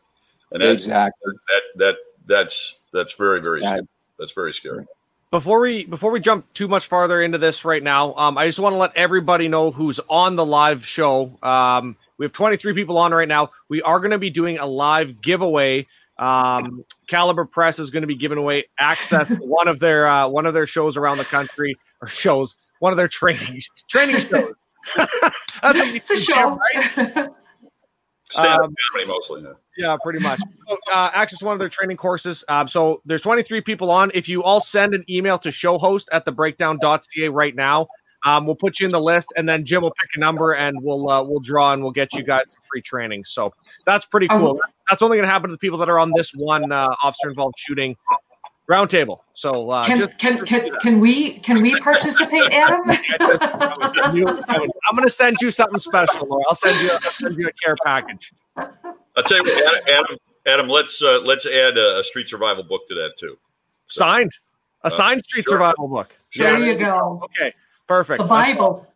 And 0.52 0.62
that's, 0.62 0.82
exactly 0.82 1.34
that 1.48 1.62
that 1.78 1.96
that's 2.26 2.80
that's 2.92 3.14
very 3.14 3.42
very 3.42 3.62
scary. 3.62 3.88
that's 4.20 4.34
very 4.34 4.54
scary. 4.54 4.86
Before 5.32 5.62
we 5.62 5.86
before 5.86 6.12
we 6.12 6.20
jump 6.20 6.54
too 6.54 6.68
much 6.68 6.88
farther 6.88 7.22
into 7.22 7.38
this 7.38 7.64
right 7.64 7.82
now, 7.82 8.14
um, 8.16 8.38
I 8.38 8.48
just 8.48 8.60
want 8.60 8.74
to 8.74 8.78
let 8.78 8.98
everybody 8.98 9.48
know 9.48 9.72
who's 9.72 9.98
on 10.10 10.36
the 10.36 10.46
live 10.46 10.86
show. 10.86 11.38
Um, 11.42 11.96
we 12.18 12.26
have 12.26 12.34
23 12.34 12.74
people 12.74 12.98
on 12.98 13.14
right 13.14 13.30
now. 13.30 13.52
We 13.70 13.82
are 13.82 14.00
going 14.00 14.12
to 14.12 14.18
be 14.18 14.30
doing 14.30 14.60
a 14.60 14.66
live 14.66 15.22
giveaway. 15.22 15.88
Um, 16.20 16.84
Calibre 17.08 17.48
Press 17.48 17.80
is 17.80 17.92
going 17.92 18.02
to 18.02 18.08
be 18.08 18.18
giving 18.18 18.38
away 18.38 18.66
access 18.78 19.30
to 19.30 19.36
one 19.38 19.70
of 19.70 19.80
their 19.80 20.06
uh, 20.06 20.28
one 20.28 20.46
of 20.46 20.54
their 20.54 20.68
shows 20.68 20.98
around 20.98 21.18
the 21.18 21.24
country 21.24 21.78
or 22.02 22.10
shows 22.10 22.58
one 22.80 22.92
of 22.92 22.98
their 22.98 23.08
training 23.08 23.62
training 23.90 24.18
shows. 24.18 24.54
That's 25.64 26.12
a 26.12 26.18
show, 26.18 26.60
right? 26.60 27.30
Stand 28.32 28.62
um, 28.62 28.76
mostly. 29.08 29.44
Yeah. 29.44 29.54
yeah, 29.78 29.98
pretty 30.02 30.20
much. 30.20 30.40
So, 30.68 30.78
uh, 30.92 31.12
access 31.14 31.42
one 31.42 31.54
of 31.54 31.60
their 31.60 31.70
training 31.70 31.98
courses. 31.98 32.44
Um, 32.48 32.68
so 32.68 33.02
there's 33.06 33.22
23 33.22 33.62
people 33.62 33.92
on. 33.92 34.12
If 34.14 34.30
you 34.30 34.42
all 34.42 34.62
send 34.62 34.94
an 34.94 35.04
email 35.10 35.38
to 35.40 35.52
showhost 35.52 36.08
at 36.12 36.26
thebreakdown.ca 36.26 37.28
right 37.30 37.56
now, 37.56 37.88
um, 38.26 38.46
we'll 38.46 38.56
put 38.56 38.80
you 38.80 38.86
in 38.86 38.92
the 38.92 39.02
list, 39.02 39.34
and 39.36 39.50
then 39.50 39.66
Jim 39.66 39.82
will 39.82 39.94
pick 40.00 40.10
a 40.16 40.20
number, 40.20 40.54
and 40.54 40.82
we'll 40.82 41.10
uh, 41.10 41.24
we'll 41.24 41.40
draw, 41.40 41.74
and 41.74 41.82
we'll 41.82 41.92
get 41.92 42.14
you 42.14 42.24
guys 42.24 42.46
free 42.72 42.82
training. 42.82 43.24
So 43.26 43.52
that's 43.86 44.06
pretty 44.06 44.28
cool. 44.28 44.60
That's 44.90 45.02
only 45.02 45.18
going 45.18 45.28
to 45.28 45.32
happen 45.32 45.50
to 45.50 45.56
the 45.56 45.60
people 45.60 45.80
that 45.80 45.90
are 45.90 45.98
on 45.98 46.12
this 46.16 46.32
one 46.36 46.72
uh, 46.72 46.96
officer 47.04 47.30
involved 47.30 47.56
shooting 47.58 47.96
roundtable. 48.72 49.20
So 49.34 49.70
uh, 49.70 49.84
can 49.86 50.08
can 50.18 50.46
can, 50.46 50.72
can 50.82 51.00
we 51.00 51.34
can 51.40 51.62
we 51.62 51.80
participate, 51.80 52.52
Adam? 52.52 52.82
I'm 53.20 54.96
going 54.96 55.04
to 55.04 55.10
send 55.10 55.38
you 55.42 55.52
something 55.52 55.80
special, 55.80 56.28
Laura. 56.28 56.44
I'll 56.48 56.56
send 56.56 56.80
you 56.82 56.92
I'll 56.92 57.02
send 57.02 57.38
you 57.38 57.48
a 57.48 57.54
care 57.64 57.76
package. 57.86 58.34
I'll 58.58 59.24
tell 59.26 59.38
you 59.38 59.44
what, 59.44 59.90
Adam. 59.90 60.18
Adam, 60.48 60.68
let's 60.68 61.04
uh, 61.04 61.20
let's 61.24 61.46
add 61.46 61.78
a, 61.78 62.00
a, 62.00 62.04
street 62.04 62.28
survival 62.28 62.64
book 62.64 62.82
to 62.88 62.96
that 62.96 63.14
too. 63.16 63.38
So, 63.88 64.00
signed, 64.00 64.32
a 64.84 64.88
uh, 64.88 64.90
signed 64.90 65.24
street 65.24 65.44
sure. 65.44 65.54
survival 65.54 65.88
book. 65.88 66.16
There 66.36 66.60
you 66.60 66.78
go. 66.80 67.22
Okay, 67.26 67.54
perfect. 67.88 68.24
The 68.24 68.28
Bible. 68.28 68.88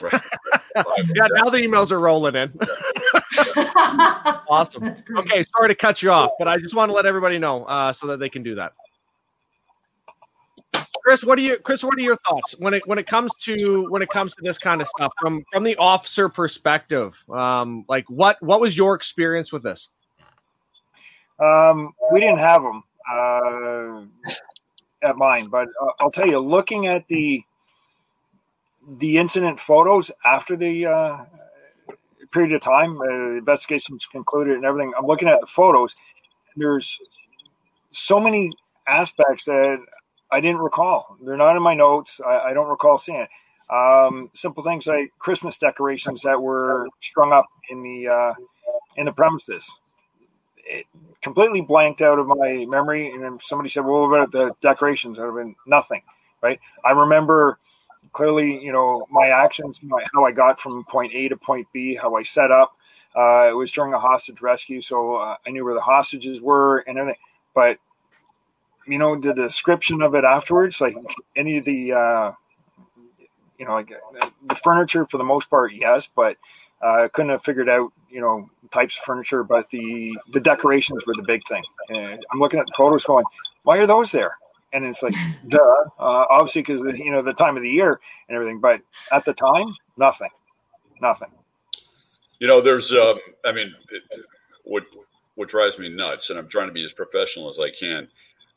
Right. 0.00 0.12
yeah, 0.76 1.26
now 1.32 1.50
the 1.50 1.58
emails 1.58 1.90
are 1.90 2.00
rolling 2.00 2.34
in. 2.34 2.52
awesome. 4.48 4.84
Okay, 4.84 5.42
sorry 5.42 5.68
to 5.68 5.74
cut 5.74 6.02
you 6.02 6.10
off, 6.10 6.30
but 6.38 6.48
I 6.48 6.58
just 6.58 6.74
want 6.74 6.90
to 6.90 6.94
let 6.94 7.06
everybody 7.06 7.38
know 7.38 7.64
uh, 7.64 7.92
so 7.92 8.06
that 8.08 8.18
they 8.18 8.28
can 8.28 8.42
do 8.42 8.54
that. 8.56 8.72
Chris, 11.02 11.24
what 11.24 11.36
do 11.36 11.42
you, 11.42 11.58
Chris? 11.58 11.82
What 11.82 11.96
are 11.98 12.02
your 12.02 12.16
thoughts 12.28 12.54
when 12.58 12.74
it 12.74 12.86
when 12.86 12.98
it 12.98 13.06
comes 13.06 13.32
to 13.42 13.86
when 13.90 14.02
it 14.02 14.10
comes 14.10 14.34
to 14.34 14.42
this 14.42 14.58
kind 14.58 14.80
of 14.80 14.88
stuff 14.88 15.12
from 15.20 15.42
from 15.52 15.64
the 15.64 15.76
officer 15.76 16.28
perspective? 16.28 17.14
Um, 17.32 17.84
like 17.88 18.08
what 18.10 18.40
what 18.42 18.60
was 18.60 18.76
your 18.76 18.94
experience 18.94 19.52
with 19.52 19.62
this? 19.62 19.88
Um, 21.38 21.94
we 22.12 22.20
didn't 22.20 22.38
have 22.38 22.62
them 22.62 22.82
uh, 23.10 24.02
at 25.02 25.16
mine, 25.16 25.48
but 25.48 25.68
I'll 25.98 26.10
tell 26.10 26.26
you, 26.26 26.38
looking 26.38 26.86
at 26.86 27.06
the 27.08 27.42
the 28.98 29.16
incident 29.16 29.58
photos 29.58 30.10
after 30.24 30.56
the 30.56 30.86
uh, 30.86 31.24
period 32.32 32.52
of 32.52 32.60
time, 32.60 33.00
uh, 33.00 33.38
investigations 33.38 34.06
concluded 34.10 34.56
and 34.56 34.64
everything. 34.64 34.92
I'm 34.98 35.06
looking 35.06 35.28
at 35.28 35.40
the 35.40 35.46
photos. 35.46 35.96
There's 36.56 36.98
so 37.90 38.20
many 38.20 38.52
aspects 38.86 39.46
that 39.46 39.78
I 40.32 40.40
didn't 40.40 40.60
recall. 40.60 41.16
They're 41.24 41.36
not 41.36 41.56
in 41.56 41.62
my 41.62 41.74
notes. 41.74 42.20
I, 42.24 42.38
I 42.50 42.52
don't 42.52 42.68
recall 42.68 42.98
seeing 42.98 43.20
it. 43.20 43.28
Um, 43.72 44.30
simple 44.34 44.64
things 44.64 44.86
like 44.86 45.12
Christmas 45.18 45.58
decorations 45.58 46.22
that 46.22 46.40
were 46.40 46.88
strung 47.00 47.32
up 47.32 47.46
in 47.70 47.82
the 47.82 48.08
uh, 48.08 48.34
in 48.96 49.06
the 49.06 49.12
premises. 49.12 49.70
It 50.56 50.86
completely 51.22 51.60
blanked 51.60 52.02
out 52.02 52.18
of 52.18 52.26
my 52.26 52.64
memory. 52.68 53.12
And 53.12 53.22
then 53.22 53.38
somebody 53.40 53.68
said, 53.68 53.84
"Well, 53.84 54.08
what 54.08 54.20
about 54.20 54.32
the 54.32 54.52
decorations?" 54.60 55.18
That 55.18 55.26
have 55.26 55.34
been 55.34 55.54
nothing. 55.66 56.02
Right. 56.42 56.58
I 56.84 56.92
remember 56.92 57.58
clearly, 58.12 58.62
you 58.62 58.72
know, 58.72 59.06
my 59.10 59.28
actions, 59.28 59.80
my, 59.82 60.02
how 60.14 60.24
I 60.24 60.32
got 60.32 60.58
from 60.58 60.84
point 60.84 61.12
A 61.14 61.28
to 61.28 61.36
point 61.36 61.66
B, 61.72 61.94
how 61.94 62.16
I 62.16 62.22
set 62.22 62.50
up. 62.50 62.76
Uh, 63.16 63.48
it 63.50 63.56
was 63.56 63.70
during 63.72 63.92
a 63.92 63.98
hostage 63.98 64.40
rescue, 64.40 64.80
so 64.80 65.16
uh, 65.16 65.36
I 65.46 65.50
knew 65.50 65.64
where 65.64 65.74
the 65.74 65.80
hostages 65.80 66.40
were 66.40 66.78
and 66.78 66.98
everything. 66.98 67.20
But 67.54 67.78
you 68.90 68.98
know 68.98 69.18
the 69.18 69.32
description 69.32 70.02
of 70.02 70.14
it 70.14 70.24
afterwards 70.24 70.80
like 70.80 70.96
any 71.36 71.58
of 71.58 71.64
the 71.64 71.92
uh 71.92 72.32
you 73.58 73.64
know 73.66 73.72
like 73.72 73.92
the 74.46 74.54
furniture 74.56 75.06
for 75.06 75.18
the 75.18 75.24
most 75.24 75.48
part 75.48 75.72
yes 75.72 76.08
but 76.14 76.36
uh, 76.82 77.04
I 77.04 77.08
couldn't 77.08 77.30
have 77.30 77.44
figured 77.44 77.68
out, 77.68 77.92
you 78.08 78.20
know, 78.20 78.48
types 78.70 78.96
of 78.96 79.04
furniture, 79.04 79.44
but 79.44 79.68
the 79.70 80.16
the 80.32 80.40
decorations 80.40 81.04
were 81.06 81.14
the 81.14 81.22
big 81.22 81.46
thing. 81.46 81.62
And 81.90 82.24
I'm 82.32 82.40
looking 82.40 82.58
at 82.58 82.66
the 82.66 82.72
photos, 82.76 83.04
going, 83.04 83.24
"Why 83.64 83.78
are 83.78 83.86
those 83.86 84.10
there?" 84.12 84.32
And 84.72 84.86
it's 84.86 85.02
like, 85.02 85.14
duh, 85.48 85.58
uh, 85.58 86.24
obviously 86.30 86.62
because 86.62 86.80
you 86.98 87.10
know 87.10 87.20
the 87.20 87.34
time 87.34 87.56
of 87.56 87.62
the 87.62 87.70
year 87.70 88.00
and 88.28 88.34
everything. 88.34 88.60
But 88.60 88.80
at 89.12 89.24
the 89.24 89.34
time, 89.34 89.74
nothing, 89.98 90.30
nothing. 91.02 91.28
You 92.38 92.48
know, 92.48 92.62
there's, 92.62 92.90
um, 92.92 93.18
I 93.44 93.52
mean, 93.52 93.74
it, 93.90 94.02
what 94.64 94.84
what 95.34 95.48
drives 95.48 95.78
me 95.78 95.90
nuts, 95.90 96.30
and 96.30 96.38
I'm 96.38 96.48
trying 96.48 96.68
to 96.68 96.72
be 96.72 96.84
as 96.84 96.94
professional 96.94 97.50
as 97.50 97.58
I 97.58 97.68
can 97.68 98.08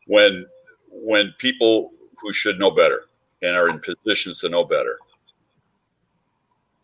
when 0.07 0.45
when 0.89 1.33
people 1.37 1.91
who 2.21 2.31
should 2.31 2.59
know 2.59 2.71
better 2.71 3.05
and 3.41 3.55
are 3.55 3.69
in 3.69 3.79
positions 3.79 4.39
to 4.39 4.49
know 4.49 4.63
better 4.63 4.97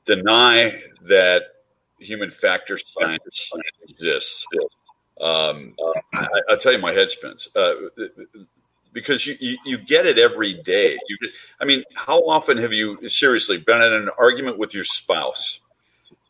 deny 0.05 0.81
that 1.03 1.43
human 1.99 2.31
factor 2.31 2.77
science 2.77 3.51
exists. 3.87 4.45
Um, 5.21 5.75
I, 6.13 6.27
will 6.49 6.57
tell 6.57 6.71
you, 6.71 6.79
my 6.79 6.93
head 6.93 7.09
spins 7.09 7.49
uh, 7.55 7.71
because 8.93 9.27
you, 9.27 9.35
you, 9.39 9.57
you, 9.65 9.77
get 9.77 10.05
it 10.05 10.17
every 10.17 10.53
day. 10.53 10.97
You, 11.07 11.17
I 11.59 11.65
mean, 11.65 11.83
how 11.95 12.19
often 12.21 12.57
have 12.57 12.71
you 12.71 13.07
seriously 13.09 13.57
been 13.57 13.81
in 13.81 13.93
an 13.93 14.09
argument 14.17 14.57
with 14.57 14.73
your 14.73 14.85
spouse, 14.85 15.59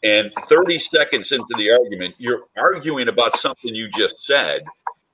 and 0.03 0.31
30 0.47 0.79
seconds 0.79 1.31
into 1.31 1.53
the 1.55 1.71
argument, 1.71 2.15
you're 2.17 2.43
arguing 2.57 3.07
about 3.09 3.33
something 3.33 3.75
you 3.75 3.89
just 3.89 4.25
said, 4.25 4.63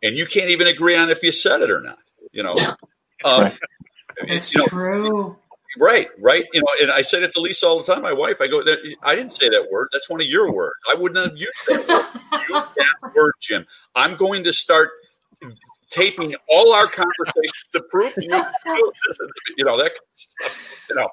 and 0.06 0.16
you 0.16 0.26
can't 0.26 0.52
even 0.52 0.68
agree 0.68 0.96
on 0.96 1.10
if 1.10 1.24
you 1.24 1.32
said 1.32 1.62
it 1.62 1.72
or 1.72 1.82
not. 1.82 1.98
You 2.32 2.44
know, 2.44 2.56
um, 3.26 3.52
that's 4.28 4.54
you 4.54 4.60
know, 4.60 4.68
true. 4.68 5.36
Right, 5.78 6.08
right. 6.22 6.46
You 6.54 6.62
know, 6.62 6.68
and 6.82 6.92
I 6.92 7.02
say 7.02 7.22
it 7.22 7.34
to 7.34 7.42
Lisa 7.42 7.68
all 7.68 7.82
the 7.82 7.94
time. 7.94 8.02
My 8.02 8.14
wife, 8.14 8.40
I 8.40 8.48
go, 8.48 8.64
I 9.04 9.16
didn't 9.16 9.32
say 9.32 9.50
that 9.50 9.68
word. 9.70 9.90
That's 9.92 10.10
one 10.10 10.22
of 10.22 10.28
your 10.28 10.54
words. 10.54 10.76
I 10.90 10.96
wouldn't 10.96 11.26
have 11.26 11.38
used 11.38 11.52
that 11.68 11.88
word. 11.88 12.42
Use 12.50 12.64
that 12.78 13.14
word, 13.14 13.34
Jim. 13.42 13.66
I'm 13.94 14.16
going 14.16 14.46
to 14.46 14.54
start 14.54 14.92
taping 15.90 16.36
all 16.50 16.74
our 16.74 16.88
conversations 16.88 17.66
to 17.74 17.82
prove 17.82 18.14
you, 18.18 18.24
you 19.58 19.66
know 19.66 19.78
that 19.78 19.92
stuff, 20.14 20.80
you 20.90 20.96
know 20.96 21.08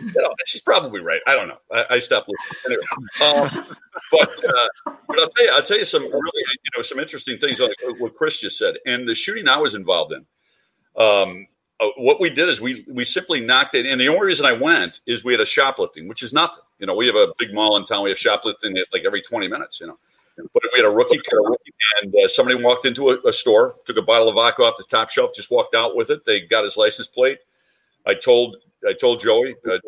you 0.00 0.12
know, 0.16 0.30
she's 0.46 0.60
probably 0.60 1.00
right. 1.00 1.20
I 1.26 1.34
don't 1.34 1.48
know. 1.48 1.58
I, 1.70 1.94
I 1.94 1.98
stopped 1.98 2.28
listening. 2.28 2.78
Anyway, 3.20 3.48
um, 3.56 3.76
but 4.10 4.30
uh, 4.30 4.92
but 5.06 5.18
I'll 5.18 5.28
tell 5.28 5.44
you, 5.44 5.52
I'll 5.52 5.62
tell 5.62 5.78
you 5.78 5.84
some 5.84 6.02
really 6.02 6.12
you 6.14 6.70
know 6.76 6.82
some 6.82 6.98
interesting 6.98 7.38
things 7.38 7.60
like 7.60 7.76
what 7.98 8.14
Chris 8.16 8.38
just 8.38 8.58
said, 8.58 8.76
and 8.86 9.08
the 9.08 9.14
shooting 9.14 9.48
I 9.48 9.58
was 9.58 9.74
involved 9.74 10.12
in. 10.12 10.26
Um, 10.96 11.46
uh, 11.80 11.88
what 11.96 12.20
we 12.20 12.30
did 12.30 12.48
is 12.48 12.60
we 12.60 12.84
we 12.92 13.04
simply 13.04 13.40
knocked 13.40 13.74
it, 13.74 13.86
and 13.86 14.00
the 14.00 14.08
only 14.08 14.26
reason 14.26 14.46
I 14.46 14.52
went 14.52 15.00
is 15.06 15.24
we 15.24 15.32
had 15.32 15.40
a 15.40 15.46
shoplifting, 15.46 16.08
which 16.08 16.22
is 16.22 16.32
nothing. 16.32 16.62
You 16.78 16.86
know, 16.86 16.94
we 16.94 17.06
have 17.06 17.16
a 17.16 17.32
big 17.38 17.52
mall 17.52 17.76
in 17.76 17.84
town. 17.84 18.04
We 18.04 18.10
have 18.10 18.18
shoplifting 18.18 18.76
like 18.92 19.02
every 19.04 19.22
twenty 19.22 19.48
minutes. 19.48 19.80
You 19.80 19.88
know. 19.88 19.96
But 20.36 20.62
we 20.72 20.78
had 20.78 20.86
a 20.86 20.90
rookie, 20.90 21.20
and 22.02 22.14
uh, 22.14 22.26
somebody 22.26 22.62
walked 22.62 22.86
into 22.86 23.10
a, 23.10 23.18
a 23.28 23.32
store, 23.32 23.76
took 23.84 23.98
a 23.98 24.02
bottle 24.02 24.28
of 24.30 24.34
vodka 24.34 24.62
off 24.62 24.78
the 24.78 24.84
top 24.84 25.10
shelf, 25.10 25.34
just 25.34 25.50
walked 25.50 25.74
out 25.74 25.94
with 25.94 26.08
it. 26.08 26.24
They 26.24 26.40
got 26.40 26.64
his 26.64 26.76
license 26.76 27.06
plate. 27.06 27.38
I 28.06 28.14
told 28.14 28.56
I 28.86 28.94
told 28.94 29.20
Joey, 29.20 29.54
uh, 29.68 29.78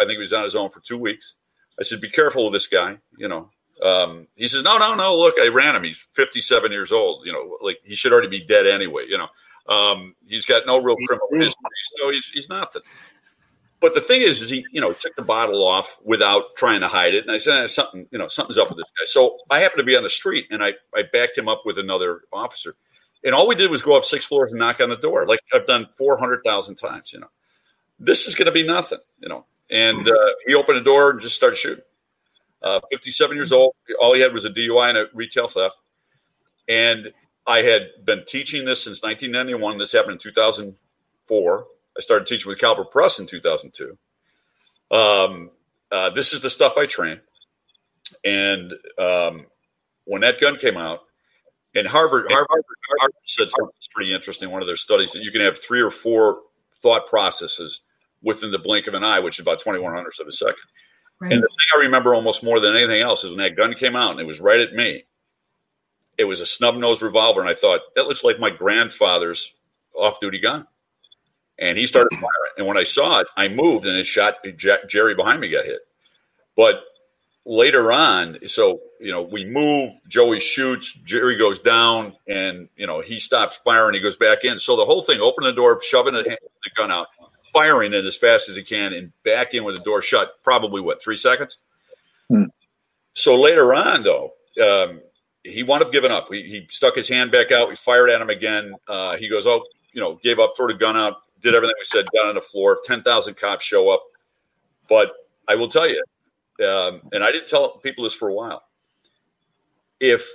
I 0.00 0.04
think 0.04 0.12
he 0.12 0.18
was 0.18 0.32
on 0.32 0.44
his 0.44 0.56
own 0.56 0.70
for 0.70 0.80
two 0.80 0.98
weeks. 0.98 1.34
I 1.78 1.82
said, 1.82 2.00
"Be 2.00 2.08
careful 2.08 2.44
with 2.44 2.52
this 2.54 2.66
guy." 2.66 2.98
You 3.16 3.28
know, 3.28 3.50
um, 3.82 4.26
he 4.36 4.48
says, 4.48 4.62
"No, 4.62 4.78
no, 4.78 4.94
no. 4.94 5.18
Look, 5.18 5.34
I 5.38 5.48
ran 5.48 5.76
him. 5.76 5.84
He's 5.84 6.08
57 6.14 6.72
years 6.72 6.92
old. 6.92 7.26
You 7.26 7.32
know, 7.32 7.58
like 7.60 7.78
he 7.84 7.94
should 7.94 8.12
already 8.12 8.28
be 8.28 8.40
dead 8.40 8.66
anyway. 8.66 9.04
You 9.08 9.18
know, 9.18 9.74
um, 9.74 10.14
he's 10.26 10.44
got 10.44 10.66
no 10.66 10.78
real 10.78 10.96
criminal 11.06 11.28
history, 11.32 11.54
so 11.98 12.10
he's 12.10 12.26
he's 12.26 12.48
nothing." 12.48 12.82
But 13.80 13.94
the 13.94 14.00
thing 14.00 14.22
is, 14.22 14.42
is 14.42 14.50
he, 14.50 14.66
you 14.72 14.80
know, 14.80 14.92
took 14.92 15.14
the 15.14 15.22
bottle 15.22 15.64
off 15.64 16.00
without 16.04 16.56
trying 16.56 16.80
to 16.80 16.88
hide 16.88 17.14
it. 17.14 17.22
And 17.22 17.30
I 17.30 17.36
said, 17.36 17.62
eh, 17.62 17.66
something, 17.68 18.08
you 18.10 18.18
know, 18.18 18.26
something's 18.26 18.58
up 18.58 18.68
with 18.68 18.78
this 18.78 18.90
guy. 18.98 19.04
So 19.04 19.38
I 19.50 19.60
happened 19.60 19.78
to 19.78 19.84
be 19.84 19.94
on 19.94 20.02
the 20.02 20.08
street 20.08 20.46
and 20.50 20.64
I, 20.64 20.72
I 20.96 21.02
backed 21.12 21.38
him 21.38 21.48
up 21.48 21.62
with 21.64 21.78
another 21.78 22.22
officer. 22.32 22.74
And 23.22 23.36
all 23.36 23.46
we 23.46 23.54
did 23.54 23.70
was 23.70 23.80
go 23.80 23.96
up 23.96 24.02
six 24.02 24.24
floors 24.24 24.50
and 24.50 24.58
knock 24.58 24.80
on 24.80 24.88
the 24.88 24.96
door, 24.96 25.26
like 25.28 25.38
I've 25.52 25.68
done 25.68 25.86
400,000 25.96 26.74
times, 26.74 27.12
you 27.12 27.20
know 27.20 27.28
this 27.98 28.26
is 28.26 28.34
going 28.34 28.46
to 28.46 28.52
be 28.52 28.64
nothing, 28.64 28.98
you 29.18 29.28
know. 29.28 29.44
And 29.70 30.08
uh, 30.08 30.30
he 30.46 30.54
opened 30.54 30.78
the 30.78 30.84
door 30.84 31.10
and 31.10 31.20
just 31.20 31.34
started 31.34 31.56
shooting. 31.56 31.84
Uh, 32.62 32.80
57 32.90 33.36
years 33.36 33.52
old. 33.52 33.74
All 34.00 34.14
he 34.14 34.20
had 34.20 34.32
was 34.32 34.44
a 34.44 34.50
DUI 34.50 34.88
and 34.88 34.98
a 34.98 35.04
retail 35.14 35.46
theft. 35.46 35.76
And 36.68 37.12
I 37.46 37.62
had 37.62 37.82
been 38.04 38.24
teaching 38.26 38.64
this 38.64 38.82
since 38.82 39.02
1991. 39.02 39.78
This 39.78 39.92
happened 39.92 40.12
in 40.12 40.18
2004. 40.18 41.66
I 41.96 42.00
started 42.00 42.26
teaching 42.26 42.48
with 42.48 42.58
Calibre 42.58 42.84
Press 42.84 43.18
in 43.18 43.26
2002. 43.26 43.96
Um, 44.90 45.50
uh, 45.90 46.10
this 46.10 46.32
is 46.32 46.42
the 46.42 46.50
stuff 46.50 46.74
I 46.76 46.86
train. 46.86 47.20
And 48.24 48.72
um, 48.98 49.46
when 50.04 50.22
that 50.22 50.40
gun 50.40 50.56
came 50.56 50.76
out, 50.76 51.00
and 51.74 51.86
Harvard, 51.86 52.26
Harvard, 52.30 52.64
Harvard 52.98 53.12
said 53.24 53.50
something 53.50 53.74
pretty 53.94 54.14
interesting. 54.14 54.50
One 54.50 54.62
of 54.62 54.66
their 54.66 54.76
studies 54.76 55.12
that 55.12 55.22
you 55.22 55.30
can 55.30 55.42
have 55.42 55.58
three 55.58 55.82
or 55.82 55.90
four 55.90 56.40
thought 56.82 57.06
processes 57.06 57.82
within 58.22 58.50
the 58.50 58.58
blink 58.58 58.86
of 58.86 58.94
an 58.94 59.04
eye, 59.04 59.20
which 59.20 59.38
is 59.38 59.42
about 59.42 59.60
21 59.60 59.94
hundredths 59.94 60.20
of 60.20 60.26
a 60.26 60.32
second. 60.32 60.56
Right. 61.20 61.32
And 61.32 61.42
the 61.42 61.48
thing 61.48 61.66
I 61.76 61.80
remember 61.80 62.14
almost 62.14 62.44
more 62.44 62.60
than 62.60 62.76
anything 62.76 63.02
else 63.02 63.24
is 63.24 63.30
when 63.30 63.38
that 63.38 63.56
gun 63.56 63.74
came 63.74 63.96
out 63.96 64.12
and 64.12 64.20
it 64.20 64.26
was 64.26 64.40
right 64.40 64.60
at 64.60 64.74
me. 64.74 65.04
It 66.16 66.24
was 66.24 66.40
a 66.40 66.46
snub 66.46 66.76
nose 66.76 67.00
revolver, 67.00 67.40
and 67.40 67.48
I 67.48 67.54
thought 67.54 67.80
that 67.94 68.06
looks 68.06 68.24
like 68.24 68.40
my 68.40 68.50
grandfather's 68.50 69.54
off 69.96 70.20
duty 70.20 70.40
gun. 70.40 70.66
And 71.60 71.76
he 71.76 71.86
started 71.86 72.10
firing. 72.12 72.52
And 72.56 72.66
when 72.66 72.76
I 72.76 72.84
saw 72.84 73.20
it, 73.20 73.26
I 73.36 73.48
moved 73.48 73.86
and 73.86 73.96
it 73.96 74.06
shot 74.06 74.36
Jerry 74.88 75.14
behind 75.14 75.40
me 75.40 75.48
got 75.48 75.64
hit. 75.64 75.80
But 76.56 76.82
later 77.44 77.90
on, 77.90 78.38
so 78.46 78.80
you 79.00 79.12
know, 79.12 79.22
we 79.22 79.44
move, 79.44 79.90
Joey 80.08 80.40
shoots, 80.40 80.92
Jerry 80.92 81.36
goes 81.36 81.58
down, 81.58 82.14
and 82.26 82.68
you 82.76 82.86
know, 82.86 83.00
he 83.00 83.18
stops 83.18 83.60
firing, 83.64 83.94
he 83.94 84.00
goes 84.00 84.16
back 84.16 84.44
in. 84.44 84.58
So 84.58 84.76
the 84.76 84.84
whole 84.84 85.02
thing, 85.02 85.20
open 85.20 85.44
the 85.44 85.52
door, 85.52 85.80
shoving 85.82 86.14
the 86.14 86.36
gun 86.76 86.90
out, 86.90 87.06
firing 87.58 87.92
it 87.92 88.04
as 88.04 88.16
fast 88.16 88.48
as 88.48 88.56
he 88.56 88.62
can, 88.62 88.92
and 88.92 89.12
back 89.24 89.54
in 89.54 89.64
with 89.64 89.76
the 89.76 89.82
door 89.82 90.00
shut, 90.00 90.42
probably 90.44 90.80
what, 90.80 91.02
three 91.02 91.16
seconds? 91.16 91.58
Hmm. 92.28 92.44
So 93.14 93.40
later 93.40 93.74
on, 93.74 94.04
though, 94.04 94.34
um, 94.62 95.00
he 95.42 95.64
wound 95.64 95.82
up 95.82 95.92
giving 95.92 96.12
up. 96.12 96.28
He, 96.30 96.42
he, 96.42 96.66
stuck 96.70 96.94
his 96.94 97.08
hand 97.08 97.32
back 97.32 97.50
out. 97.50 97.68
We 97.68 97.74
fired 97.74 98.10
at 98.10 98.20
him 98.20 98.30
again. 98.30 98.74
Uh, 98.86 99.16
he 99.16 99.28
goes, 99.28 99.46
oh, 99.46 99.64
you 99.92 100.00
know, 100.00 100.18
gave 100.22 100.38
up, 100.38 100.52
threw 100.56 100.68
the 100.68 100.74
gun 100.74 100.96
out, 100.96 101.16
did 101.40 101.54
everything 101.54 101.74
we 101.78 101.84
said, 101.84 102.06
got 102.12 102.28
on 102.28 102.34
the 102.34 102.40
floor. 102.40 102.74
If 102.74 102.86
10,000 102.86 103.36
cops 103.36 103.64
show 103.64 103.90
up. 103.90 104.02
But 104.88 105.12
I 105.48 105.56
will 105.56 105.68
tell 105.68 105.88
you, 105.88 106.02
um, 106.64 107.00
and 107.12 107.24
I 107.24 107.32
didn't 107.32 107.48
tell 107.48 107.78
people 107.78 108.04
this 108.04 108.14
for 108.14 108.28
a 108.28 108.34
while. 108.34 108.62
If 110.00 110.28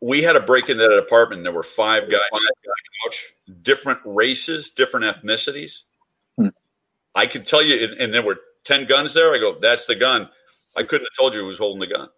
we 0.00 0.22
had 0.22 0.36
a 0.36 0.40
break 0.40 0.68
into 0.68 0.82
that 0.82 0.98
apartment, 0.98 1.40
and 1.40 1.46
there 1.46 1.52
were 1.52 1.62
five 1.62 2.10
guys 2.10 2.20
on 2.32 2.40
the 2.42 2.72
couch, 3.04 3.32
different 3.62 4.00
races, 4.04 4.70
different 4.70 5.06
ethnicities. 5.06 5.82
I 7.16 7.26
could 7.26 7.46
tell 7.46 7.62
you, 7.62 7.84
and, 7.84 8.00
and, 8.00 8.14
there 8.14 8.22
were 8.22 8.38
10 8.64 8.86
guns 8.86 9.14
there. 9.14 9.34
I 9.34 9.38
go, 9.38 9.58
that's 9.58 9.86
the 9.86 9.94
gun. 9.94 10.28
I 10.76 10.82
couldn't 10.82 11.06
have 11.06 11.16
told 11.18 11.34
you 11.34 11.40
who 11.40 11.46
was 11.46 11.58
holding 11.58 11.80
the 11.80 11.92
gun. 11.92 12.08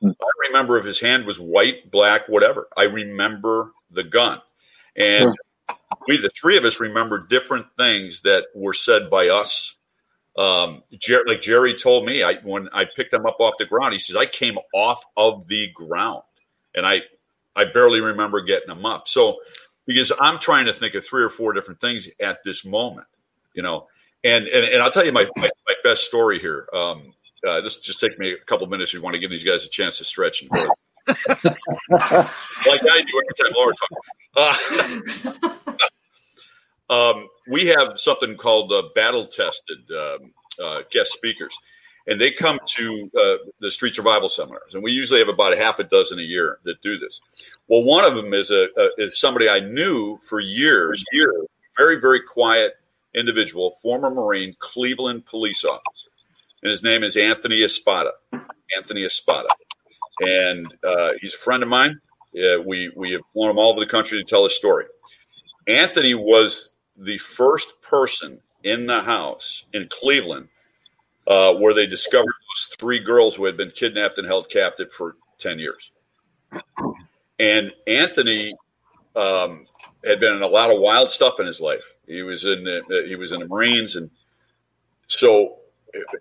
Hmm. 0.00 0.10
I 0.10 0.48
remember 0.48 0.78
if 0.78 0.84
his 0.84 1.00
hand 1.00 1.26
was 1.26 1.38
white, 1.38 1.90
black, 1.90 2.28
whatever. 2.28 2.68
I 2.76 2.84
remember 2.84 3.72
the 3.90 4.04
gun. 4.04 4.40
And 4.96 5.36
hmm. 5.68 5.74
we, 6.06 6.18
the 6.18 6.30
three 6.30 6.56
of 6.56 6.64
us, 6.64 6.80
remember 6.80 7.26
different 7.26 7.66
things 7.76 8.22
that 8.22 8.44
were 8.54 8.72
said 8.72 9.10
by 9.10 9.28
us 9.28 9.74
um, 10.38 10.82
Jer- 10.98 11.24
like 11.26 11.40
Jerry 11.40 11.76
told 11.76 12.06
me, 12.06 12.22
I 12.22 12.36
when 12.36 12.68
I 12.72 12.84
picked 12.84 13.12
him 13.12 13.26
up 13.26 13.40
off 13.40 13.54
the 13.58 13.66
ground, 13.66 13.92
he 13.92 13.98
says 13.98 14.16
I 14.16 14.26
came 14.26 14.58
off 14.74 15.04
of 15.16 15.46
the 15.48 15.70
ground, 15.70 16.22
and 16.74 16.86
I 16.86 17.02
I 17.56 17.64
barely 17.64 18.00
remember 18.00 18.40
getting 18.42 18.70
him 18.70 18.86
up. 18.86 19.08
So 19.08 19.38
because 19.86 20.12
I'm 20.20 20.38
trying 20.38 20.66
to 20.66 20.72
think 20.72 20.94
of 20.94 21.04
three 21.04 21.22
or 21.22 21.28
four 21.28 21.52
different 21.52 21.80
things 21.80 22.08
at 22.20 22.44
this 22.44 22.64
moment, 22.64 23.08
you 23.54 23.62
know, 23.62 23.88
and 24.24 24.46
and, 24.46 24.64
and 24.64 24.82
I'll 24.82 24.90
tell 24.90 25.04
you 25.04 25.12
my, 25.12 25.26
my, 25.36 25.50
my 25.66 25.74
best 25.82 26.04
story 26.04 26.38
here. 26.38 26.68
Um, 26.72 27.12
uh, 27.46 27.60
this 27.62 27.76
just 27.76 28.00
take 28.00 28.18
me 28.18 28.32
a 28.32 28.44
couple 28.44 28.66
minutes. 28.66 28.92
We 28.92 29.00
want 29.00 29.14
to 29.14 29.20
give 29.20 29.30
these 29.30 29.44
guys 29.44 29.64
a 29.64 29.68
chance 29.68 29.98
to 29.98 30.04
stretch 30.04 30.42
and 30.42 30.50
grow. 30.50 30.68
like 31.06 31.16
I 31.18 33.02
do 33.02 33.22
every 33.22 33.34
time 33.38 33.52
Laura 33.54 33.74
talks. 34.36 35.32
Uh, 35.36 35.50
Um, 36.90 37.28
we 37.46 37.66
have 37.66 38.00
something 38.00 38.36
called 38.36 38.72
uh, 38.72 38.82
battle 38.96 39.24
tested 39.24 39.78
um, 39.92 40.32
uh, 40.62 40.80
guest 40.90 41.12
speakers, 41.12 41.56
and 42.08 42.20
they 42.20 42.32
come 42.32 42.58
to 42.66 43.10
uh, 43.16 43.36
the 43.60 43.70
street 43.70 43.94
survival 43.94 44.28
seminars, 44.28 44.74
and 44.74 44.82
we 44.82 44.90
usually 44.90 45.20
have 45.20 45.28
about 45.28 45.52
a 45.52 45.56
half 45.56 45.78
a 45.78 45.84
dozen 45.84 46.18
a 46.18 46.22
year 46.22 46.58
that 46.64 46.82
do 46.82 46.98
this. 46.98 47.20
Well, 47.68 47.84
one 47.84 48.04
of 48.04 48.16
them 48.16 48.34
is 48.34 48.50
a, 48.50 48.66
a 48.76 48.88
is 48.98 49.20
somebody 49.20 49.48
I 49.48 49.60
knew 49.60 50.18
for 50.18 50.40
years, 50.40 51.04
years, 51.12 51.46
very 51.76 52.00
very 52.00 52.20
quiet 52.22 52.72
individual, 53.14 53.72
former 53.82 54.10
Marine, 54.10 54.52
Cleveland 54.58 55.26
police 55.26 55.64
officer, 55.64 56.08
and 56.62 56.70
his 56.70 56.82
name 56.82 57.02
is 57.02 57.16
Anthony 57.16 57.62
Espada. 57.62 58.12
Anthony 58.76 59.04
Espada, 59.04 59.48
and 60.20 60.72
uh, 60.84 61.10
he's 61.20 61.34
a 61.34 61.38
friend 61.38 61.62
of 61.62 61.68
mine. 61.68 62.00
we 62.64 62.92
we 62.96 63.12
have 63.12 63.22
flown 63.32 63.50
him 63.50 63.58
all 63.58 63.70
over 63.70 63.80
the 63.80 63.86
country 63.86 64.18
to 64.18 64.24
tell 64.24 64.44
his 64.44 64.54
story. 64.54 64.84
Anthony 65.66 66.14
was 66.14 66.70
the 66.96 67.18
first 67.18 67.80
person 67.82 68.40
in 68.62 68.86
the 68.86 69.00
house 69.00 69.64
in 69.72 69.88
Cleveland 69.90 70.48
uh, 71.26 71.54
where 71.54 71.74
they 71.74 71.86
discovered 71.86 72.26
those 72.26 72.76
three 72.78 72.98
girls 72.98 73.34
who 73.34 73.44
had 73.44 73.56
been 73.56 73.70
kidnapped 73.70 74.18
and 74.18 74.26
held 74.26 74.50
captive 74.50 74.92
for 74.92 75.16
10 75.38 75.58
years. 75.58 75.92
And 77.38 77.72
Anthony 77.86 78.52
um, 79.16 79.66
had 80.04 80.20
been 80.20 80.34
in 80.34 80.42
a 80.42 80.46
lot 80.46 80.70
of 80.70 80.80
wild 80.80 81.10
stuff 81.10 81.40
in 81.40 81.46
his 81.46 81.60
life. 81.60 81.94
He 82.06 82.22
was 82.22 82.44
in 82.44 82.64
the, 82.64 83.04
he 83.06 83.16
was 83.16 83.32
in 83.32 83.40
the 83.40 83.46
Marines, 83.46 83.96
and 83.96 84.10
so 85.06 85.56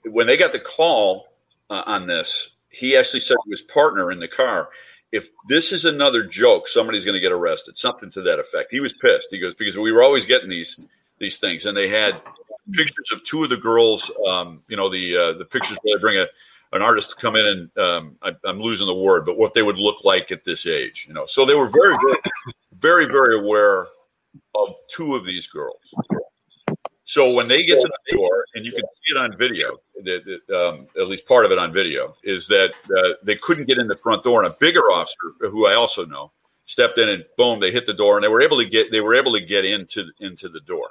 when 0.06 0.28
they 0.28 0.38
got 0.38 0.52
the 0.52 0.60
call 0.60 1.28
uh, 1.70 1.84
on 1.86 2.06
this, 2.06 2.52
he 2.70 2.98
actually 2.98 3.20
said 3.20 3.38
to 3.44 3.50
his 3.50 3.62
partner 3.62 4.12
in 4.12 4.20
the 4.20 4.28
car, 4.28 4.70
if 5.12 5.30
this 5.48 5.72
is 5.72 5.86
another 5.86 6.24
joke, 6.24 6.68
somebody's 6.68 7.04
going 7.04 7.16
to 7.16 7.20
get 7.20 7.32
arrested. 7.32 7.78
Something 7.78 8.12
to 8.12 8.22
that 8.24 8.40
effect. 8.40 8.72
He 8.72 8.80
was 8.80 8.94
pissed. 8.94 9.30
He 9.32 9.40
goes 9.40 9.56
because 9.56 9.78
we 9.78 9.92
were 9.92 10.04
always 10.04 10.26
getting 10.26 10.50
these 10.50 10.80
these 11.18 11.38
things, 11.38 11.66
and 11.66 11.76
they 11.76 11.90
had 11.90 12.22
pictures 12.72 13.12
of 13.12 13.24
two 13.24 13.44
of 13.44 13.50
the 13.50 13.58
girls. 13.58 14.12
Um, 14.28 14.62
you 14.68 14.78
know 14.78 14.90
the 14.90 15.18
uh, 15.18 15.34
the 15.34 15.46
pictures 15.46 15.78
where 15.82 15.98
they 15.98 16.02
bring 16.02 16.18
a 16.18 16.28
an 16.72 16.82
artist 16.82 17.12
to 17.12 17.16
come 17.16 17.36
in 17.36 17.46
and 17.46 17.78
um, 17.78 18.16
I, 18.22 18.34
am 18.48 18.60
losing 18.60 18.88
the 18.88 18.94
word, 18.94 19.26
but 19.26 19.38
what 19.38 19.54
they 19.54 19.64
would 19.64 19.78
look 19.78 20.04
like 20.04 20.32
at 20.32 20.44
this 20.44 20.68
age. 20.68 21.06
You 21.08 21.14
know, 21.14 21.26
so 21.26 21.46
they 21.46 21.56
were 21.56 21.70
very 21.70 21.96
very 22.02 22.18
very 22.74 23.06
very 23.06 23.40
aware 23.40 23.88
of 24.56 24.76
two 24.90 25.16
of 25.16 25.26
these 25.26 25.48
girls. 25.48 25.94
So 27.10 27.34
when 27.34 27.48
they 27.48 27.64
get 27.64 27.80
to 27.80 27.90
the 28.08 28.18
door, 28.18 28.46
and 28.54 28.64
you 28.64 28.72
can 28.72 28.84
see 28.84 29.16
it 29.16 29.18
on 29.18 29.36
video, 29.36 29.78
the, 30.04 30.42
the, 30.48 30.56
um, 30.56 30.88
at 30.96 31.08
least 31.08 31.26
part 31.26 31.44
of 31.44 31.52
it 31.52 31.58
on 31.58 31.74
video, 31.74 32.16
is 32.24 32.48
that 32.50 32.70
uh, 32.96 33.14
they 33.24 33.36
couldn't 33.36 33.66
get 33.66 33.80
in 33.80 33.88
the 33.88 33.96
front 33.96 34.22
door, 34.22 34.44
and 34.44 34.54
a 34.54 34.56
bigger 34.60 34.92
officer, 34.92 35.34
who 35.40 35.66
I 35.66 35.74
also 35.74 36.06
know, 36.06 36.32
stepped 36.68 37.00
in 37.00 37.10
and 37.10 37.26
boom, 37.36 37.60
they 37.60 37.72
hit 37.72 37.88
the 37.88 37.96
door, 37.96 38.16
and 38.16 38.24
they 38.24 38.28
were 38.28 38.44
able 38.44 38.60
to 38.60 38.66
get 38.70 38.92
they 38.92 39.02
were 39.02 39.16
able 39.16 39.34
to 39.34 39.44
get 39.44 39.66
into 39.66 40.06
into 40.20 40.50
the 40.50 40.60
door. 40.60 40.90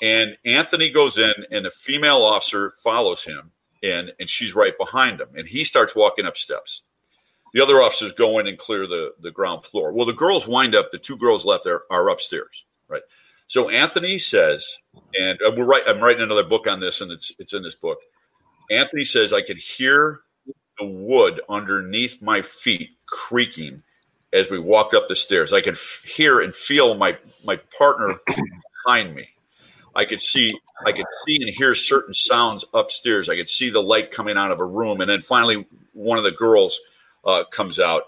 And 0.00 0.38
Anthony 0.46 0.90
goes 0.90 1.18
in, 1.18 1.34
and 1.50 1.66
the 1.66 1.70
female 1.70 2.22
officer 2.22 2.72
follows 2.82 3.22
him, 3.22 3.50
and 3.82 4.12
and 4.20 4.28
she's 4.28 4.54
right 4.54 4.76
behind 4.78 5.20
him, 5.20 5.28
and 5.36 5.46
he 5.46 5.64
starts 5.64 5.94
walking 5.94 6.26
up 6.26 6.36
steps. 6.36 6.82
The 7.54 7.62
other 7.62 7.82
officers 7.82 8.12
go 8.12 8.38
in 8.38 8.46
and 8.46 8.58
clear 8.58 8.86
the 8.86 9.12
the 9.20 9.30
ground 9.30 9.64
floor. 9.64 9.92
Well, 9.92 10.06
the 10.06 10.12
girls 10.12 10.48
wind 10.48 10.74
up. 10.74 10.90
The 10.90 10.98
two 10.98 11.16
girls 11.16 11.44
left 11.44 11.64
there 11.64 11.82
are 11.90 12.08
upstairs, 12.10 12.64
right? 12.88 13.02
So 13.46 13.68
Anthony 13.68 14.18
says, 14.18 14.66
and 15.14 15.38
uh, 15.46 15.52
we're 15.56 15.66
right. 15.66 15.82
I'm 15.86 16.00
writing 16.00 16.22
another 16.22 16.44
book 16.44 16.66
on 16.66 16.80
this, 16.80 17.00
and 17.00 17.12
it's 17.12 17.32
it's 17.38 17.52
in 17.52 17.62
this 17.62 17.74
book. 17.74 17.98
Anthony 18.70 19.04
says 19.04 19.32
I 19.32 19.42
could 19.42 19.58
hear 19.58 20.20
the 20.78 20.86
wood 20.86 21.40
underneath 21.48 22.22
my 22.22 22.42
feet 22.42 22.90
creaking 23.06 23.82
as 24.32 24.50
we 24.50 24.58
walked 24.58 24.94
up 24.94 25.08
the 25.08 25.16
stairs. 25.16 25.52
I 25.52 25.60
could 25.60 25.74
f- 25.74 26.02
hear 26.04 26.40
and 26.40 26.54
feel 26.54 26.94
my 26.94 27.18
my 27.44 27.58
partner 27.76 28.18
behind 28.86 29.14
me. 29.14 29.28
I 29.94 30.04
could 30.06 30.20
see 30.20 30.54
I 30.84 30.92
could 30.92 31.06
see 31.26 31.36
and 31.40 31.50
hear 31.50 31.74
certain 31.74 32.14
sounds 32.14 32.64
upstairs. 32.74 33.28
I 33.28 33.36
could 33.36 33.48
see 33.48 33.70
the 33.70 33.82
light 33.82 34.10
coming 34.10 34.36
out 34.36 34.50
of 34.50 34.60
a 34.60 34.64
room, 34.64 35.00
and 35.00 35.10
then 35.10 35.22
finally 35.22 35.66
one 35.92 36.18
of 36.18 36.24
the 36.24 36.32
girls 36.32 36.80
uh, 37.24 37.44
comes 37.50 37.78
out, 37.78 38.04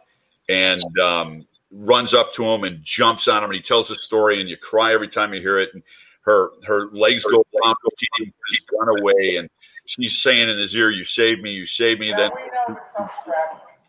and 0.49 0.83
um, 0.99 1.47
runs 1.75 2.15
up 2.15 2.33
to 2.35 2.45
him 2.45 2.65
and 2.65 2.83
jumps 2.83 3.29
on 3.29 3.39
him. 3.39 3.51
And 3.51 3.55
he 3.55 3.61
tells 3.61 3.89
the 3.89 3.95
story 3.95 4.41
and 4.41 4.49
you 4.49 4.57
cry 4.57 4.95
every 4.95 5.09
time 5.09 5.35
you 5.35 5.41
hear 5.41 5.59
it. 5.59 5.71
And 5.75 5.83
her 6.23 6.51
her 6.67 6.89
legs 6.93 7.25
go 7.25 7.45
down 7.63 7.75
he 8.19 8.33
run 8.79 9.01
away. 9.01 9.37
And 9.37 9.51
she's 9.87 10.21
saying 10.21 10.49
in 10.49 10.59
his 10.59 10.75
ear 10.75 10.91
you 10.91 11.05
saved 11.05 11.43
me. 11.43 11.51
You 11.51 11.67
saved 11.67 12.01
me. 12.01 12.13
Then 12.13 12.31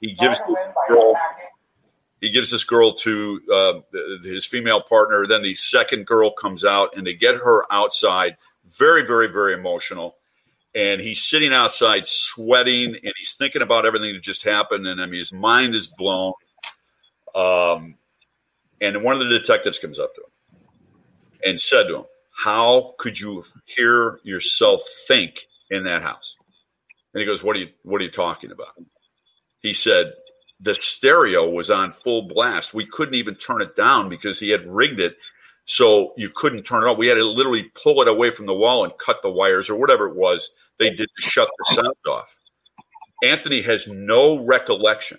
he 0.01 0.13
gives 0.13 0.39
this 0.39 0.67
girl 0.89 1.15
he 2.21 2.32
gives 2.32 2.49
this 2.49 2.63
girl 2.63 2.93
to 2.93 3.41
uh, 3.53 3.73
his 4.23 4.45
female 4.45 4.82
partner. 4.82 5.28
Then 5.28 5.43
the 5.43 5.55
second 5.55 6.07
girl 6.07 6.32
comes 6.32 6.65
out 6.65 6.97
and 6.97 7.05
they 7.05 7.13
get 7.13 7.36
her 7.36 7.71
outside 7.71 8.38
very 8.78 9.05
very 9.05 9.28
very 9.28 9.53
emotional 9.53 10.16
and 10.74 10.99
he's 10.99 11.22
sitting 11.22 11.53
outside 11.53 12.05
sweating 12.05 12.95
and 12.95 13.13
he's 13.18 13.36
thinking 13.38 13.61
about 13.61 13.86
everything 13.86 14.13
that 14.13 14.24
just 14.24 14.43
happened 14.43 14.88
and 14.88 15.01
I 15.01 15.05
mean 15.05 15.20
his 15.20 15.32
mind 15.32 15.76
is 15.76 15.88
blown 15.88 16.34
um, 17.36 17.95
and 18.80 19.03
one 19.03 19.22
of 19.22 19.28
the 19.28 19.38
detectives 19.38 19.78
comes 19.78 19.99
up 19.99 20.16
to 20.16 20.22
him 20.22 20.59
and 21.43 21.59
said 21.59 21.84
to 21.84 21.97
him, 21.97 22.05
How 22.36 22.95
could 22.97 23.20
you 23.20 23.43
hear 23.66 24.20
yourself 24.24 24.82
think 25.07 25.45
in 25.70 25.84
that 25.84 26.01
house? 26.01 26.36
And 27.13 27.20
he 27.20 27.26
goes, 27.26 27.43
What 27.43 27.57
are 27.57 27.59
you 27.59 27.70
what 27.84 28.01
are 28.01 28.05
you 28.05 28.11
talking 28.11 28.51
about? 28.51 28.74
He 29.61 29.74
said, 29.74 30.13
the 30.61 30.76
stereo 30.76 31.49
was 31.49 31.70
on 31.70 31.91
full 31.91 32.30
blast. 32.30 32.74
We 32.74 32.86
couldn't 32.86 33.16
even 33.16 33.36
turn 33.36 33.61
it 33.61 33.76
down 33.76 34.07
because 34.07 34.39
he 34.39 34.51
had 34.51 34.66
rigged 34.66 35.01
it 35.01 35.18
so 35.66 36.13
you 36.16 36.30
couldn't 36.30 36.63
turn 36.63 36.84
it 36.84 36.88
off. 36.88 36.97
We 36.97 37.07
had 37.07 37.16
to 37.16 37.26
literally 37.26 37.63
pull 37.63 38.01
it 38.01 38.07
away 38.07 38.32
from 38.32 38.45
the 38.45 38.53
wall 38.53 38.84
and 38.84 38.97
cut 38.97 39.22
the 39.22 39.30
wires 39.30 39.70
or 39.70 39.76
whatever 39.76 40.07
it 40.07 40.16
was 40.16 40.51
they 40.78 40.89
did 40.91 41.09
to 41.16 41.22
shut 41.22 41.49
the 41.57 41.76
sound 41.76 41.95
off. 42.07 42.38
Anthony 43.24 43.61
has 43.61 43.88
no 43.88 44.43
recollection 44.43 45.18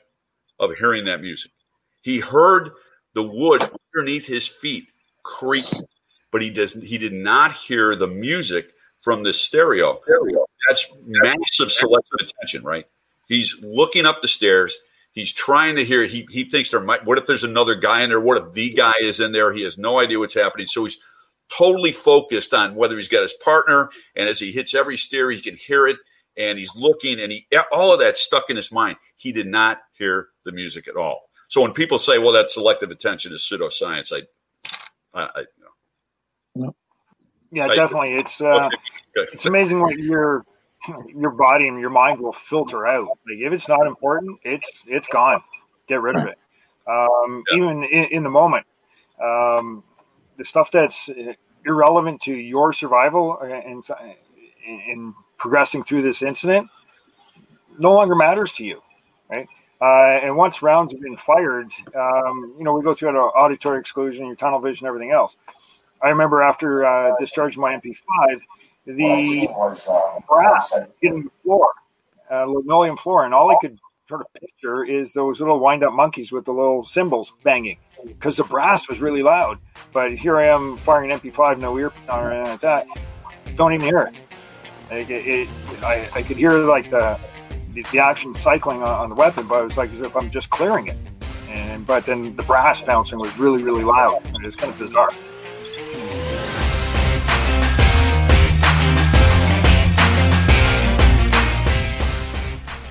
of 0.60 0.74
hearing 0.74 1.06
that 1.06 1.20
music. 1.20 1.50
He 2.02 2.20
heard 2.20 2.70
the 3.14 3.22
wood 3.22 3.68
underneath 3.94 4.26
his 4.26 4.46
feet 4.46 4.88
creak, 5.22 5.66
but 6.30 6.42
he 6.42 6.50
does 6.50 6.72
he 6.74 6.98
did 6.98 7.12
not 7.12 7.52
hear 7.52 7.96
the 7.96 8.06
music 8.06 8.72
from 9.02 9.22
the 9.22 9.32
stereo. 9.32 10.00
That's 10.68 10.86
massive 11.04 11.72
selective 11.72 12.20
attention, 12.20 12.62
right? 12.62 12.86
He's 13.28 13.56
looking 13.62 14.06
up 14.06 14.22
the 14.22 14.28
stairs. 14.28 14.78
He's 15.16 15.32
trying 15.32 15.76
to 15.76 15.84
hear. 15.84 16.04
He 16.04 16.28
he 16.30 16.44
thinks 16.44 16.68
there 16.68 16.78
might. 16.78 17.06
What 17.06 17.16
if 17.16 17.24
there's 17.24 17.42
another 17.42 17.74
guy 17.74 18.02
in 18.02 18.10
there? 18.10 18.20
What 18.20 18.36
if 18.36 18.52
the 18.52 18.74
guy 18.74 18.92
is 19.00 19.18
in 19.18 19.32
there? 19.32 19.50
He 19.50 19.62
has 19.62 19.78
no 19.78 19.98
idea 19.98 20.18
what's 20.18 20.34
happening. 20.34 20.66
So 20.66 20.84
he's 20.84 20.98
totally 21.48 21.92
focused 21.92 22.52
on 22.52 22.74
whether 22.74 22.96
he's 22.96 23.08
got 23.08 23.22
his 23.22 23.32
partner. 23.32 23.88
And 24.14 24.28
as 24.28 24.38
he 24.38 24.52
hits 24.52 24.74
every 24.74 24.98
stair, 24.98 25.30
he 25.30 25.40
can 25.40 25.56
hear 25.56 25.86
it. 25.86 25.96
And 26.36 26.58
he's 26.58 26.76
looking, 26.76 27.18
and 27.18 27.32
he 27.32 27.46
all 27.72 27.94
of 27.94 28.00
that 28.00 28.18
stuck 28.18 28.50
in 28.50 28.56
his 28.56 28.70
mind. 28.70 28.98
He 29.16 29.32
did 29.32 29.46
not 29.46 29.78
hear 29.96 30.28
the 30.44 30.52
music 30.52 30.86
at 30.86 30.96
all. 30.96 31.30
So 31.48 31.62
when 31.62 31.72
people 31.72 31.98
say, 31.98 32.18
"Well, 32.18 32.32
that 32.32 32.50
selective 32.50 32.90
attention 32.90 33.32
is 33.32 33.40
pseudoscience," 33.50 34.12
I, 34.12 35.18
I, 35.18 35.28
I 35.34 35.44
no. 36.54 36.74
Yeah, 37.50 37.68
definitely. 37.68 38.16
It's 38.16 38.38
uh, 38.42 38.68
it's 39.14 39.46
amazing 39.46 39.80
what 39.80 39.96
your 39.96 40.44
your 41.14 41.30
body 41.30 41.68
and 41.68 41.80
your 41.80 41.90
mind 41.90 42.20
will 42.20 42.32
filter 42.32 42.86
out. 42.86 43.08
Like 43.26 43.38
if 43.38 43.52
it's 43.52 43.68
not 43.68 43.86
important, 43.86 44.38
it's 44.42 44.84
it's 44.86 45.08
gone. 45.08 45.42
Get 45.88 46.02
rid 46.02 46.16
of 46.16 46.26
it. 46.26 46.38
Um, 46.88 47.42
yeah. 47.50 47.56
Even 47.56 47.84
in, 47.84 48.04
in, 48.04 48.22
the 48.22 48.30
moment, 48.30 48.64
um, 49.20 49.82
the 50.36 50.44
stuff 50.44 50.70
that's 50.70 51.10
irrelevant 51.64 52.20
to 52.22 52.32
your 52.32 52.72
survival 52.72 53.40
and 53.40 53.82
in 54.66 55.14
progressing 55.36 55.84
through 55.84 56.02
this 56.02 56.22
incident 56.22 56.68
no 57.78 57.92
longer 57.92 58.14
matters 58.14 58.52
to 58.52 58.64
you, 58.64 58.80
right? 59.28 59.48
Uh, 59.80 60.24
and 60.24 60.36
once 60.36 60.62
rounds 60.62 60.92
have 60.92 61.02
been 61.02 61.16
fired, 61.16 61.70
um, 61.94 62.54
you 62.56 62.64
know, 62.64 62.72
we 62.72 62.82
go 62.82 62.94
through 62.94 63.10
an 63.10 63.16
auditory 63.16 63.78
exclusion, 63.78 64.26
your 64.26 64.36
tunnel 64.36 64.58
vision, 64.58 64.86
everything 64.86 65.10
else. 65.10 65.36
I 66.02 66.08
remember 66.08 66.42
after 66.42 66.84
uh, 66.84 67.14
discharging 67.18 67.60
my 67.60 67.74
MP5, 67.74 68.40
the 68.86 69.48
brass 70.28 70.72
hitting 71.00 71.24
the 71.24 71.30
floor, 71.42 71.72
uh, 72.30 72.44
linoleum 72.44 72.96
floor, 72.96 73.24
and 73.24 73.34
all 73.34 73.50
I 73.50 73.56
could 73.60 73.78
sort 74.08 74.20
of 74.20 74.32
picture 74.40 74.84
is 74.84 75.12
those 75.12 75.40
little 75.40 75.58
wind-up 75.58 75.92
monkeys 75.92 76.30
with 76.30 76.44
the 76.44 76.52
little 76.52 76.84
cymbals 76.84 77.32
banging 77.42 77.78
because 78.06 78.36
the 78.36 78.44
brass 78.44 78.88
was 78.88 79.00
really 79.00 79.22
loud. 79.22 79.58
But 79.92 80.12
here 80.12 80.38
I 80.38 80.46
am 80.46 80.76
firing 80.78 81.10
an 81.10 81.18
MP5, 81.18 81.58
no 81.58 81.76
ear 81.78 81.92
or 82.08 82.32
anything 82.32 82.52
like 82.52 82.60
that. 82.60 82.86
Don't 83.56 83.72
even 83.72 83.84
hear 83.84 84.02
it. 84.02 84.14
Like 84.90 85.10
it, 85.10 85.26
it 85.26 85.48
I, 85.82 86.08
I, 86.14 86.22
could 86.22 86.36
hear 86.36 86.52
like 86.52 86.90
the, 86.90 87.18
the, 87.74 87.82
the 87.90 87.98
action 87.98 88.34
cycling 88.36 88.82
on, 88.82 88.88
on, 88.88 89.08
the 89.08 89.16
weapon, 89.16 89.48
but 89.48 89.60
it 89.60 89.64
was 89.64 89.76
like 89.76 89.92
as 89.92 90.00
if 90.00 90.14
I'm 90.16 90.30
just 90.30 90.50
clearing 90.50 90.86
it. 90.86 90.96
And 91.48 91.84
but 91.84 92.06
then 92.06 92.36
the 92.36 92.42
brass 92.44 92.82
bouncing 92.82 93.18
was 93.18 93.36
really 93.38 93.62
really 93.62 93.82
loud. 93.82 94.22
It 94.26 94.44
was 94.44 94.54
kind 94.54 94.72
of 94.72 94.78
bizarre. 94.78 95.10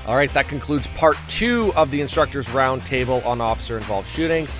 All 0.07 0.15
right, 0.15 0.31
that 0.33 0.47
concludes 0.47 0.87
part 0.87 1.17
two 1.27 1.73
of 1.75 1.89
the 1.89 2.01
instructors 2.01 2.45
roundtable 2.47 3.25
on 3.25 3.41
officer 3.41 3.77
involved 3.77 4.07
shootings. 4.07 4.55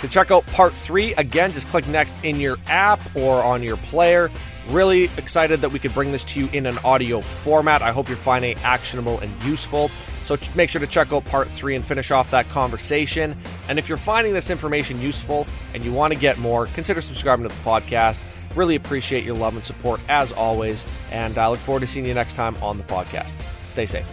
To 0.00 0.08
check 0.08 0.30
out 0.30 0.46
part 0.48 0.74
three, 0.74 1.14
again, 1.14 1.52
just 1.52 1.68
click 1.68 1.88
next 1.88 2.14
in 2.22 2.38
your 2.38 2.58
app 2.66 3.00
or 3.16 3.42
on 3.42 3.62
your 3.62 3.78
player. 3.78 4.30
Really 4.68 5.04
excited 5.16 5.60
that 5.62 5.72
we 5.72 5.78
could 5.78 5.94
bring 5.94 6.12
this 6.12 6.22
to 6.24 6.40
you 6.40 6.48
in 6.52 6.66
an 6.66 6.76
audio 6.84 7.20
format. 7.20 7.82
I 7.82 7.92
hope 7.92 8.08
you're 8.08 8.16
finding 8.16 8.52
it 8.52 8.64
actionable 8.64 9.18
and 9.20 9.32
useful. 9.42 9.90
So 10.24 10.36
make 10.54 10.70
sure 10.70 10.80
to 10.80 10.86
check 10.86 11.12
out 11.12 11.24
part 11.24 11.48
three 11.48 11.74
and 11.76 11.84
finish 11.84 12.10
off 12.10 12.30
that 12.32 12.48
conversation. 12.50 13.36
And 13.68 13.78
if 13.78 13.88
you're 13.88 13.98
finding 13.98 14.34
this 14.34 14.50
information 14.50 15.00
useful 15.00 15.46
and 15.72 15.84
you 15.84 15.92
want 15.92 16.12
to 16.12 16.18
get 16.18 16.38
more, 16.38 16.66
consider 16.66 17.00
subscribing 17.00 17.48
to 17.48 17.54
the 17.54 17.62
podcast. 17.62 18.22
Really 18.54 18.74
appreciate 18.74 19.24
your 19.24 19.36
love 19.36 19.54
and 19.54 19.64
support 19.64 20.00
as 20.08 20.32
always. 20.32 20.84
And 21.10 21.38
I 21.38 21.48
look 21.48 21.60
forward 21.60 21.80
to 21.80 21.86
seeing 21.86 22.06
you 22.06 22.14
next 22.14 22.34
time 22.34 22.56
on 22.62 22.76
the 22.78 22.84
podcast. 22.84 23.34
Stay 23.68 23.86
safe. 23.86 24.06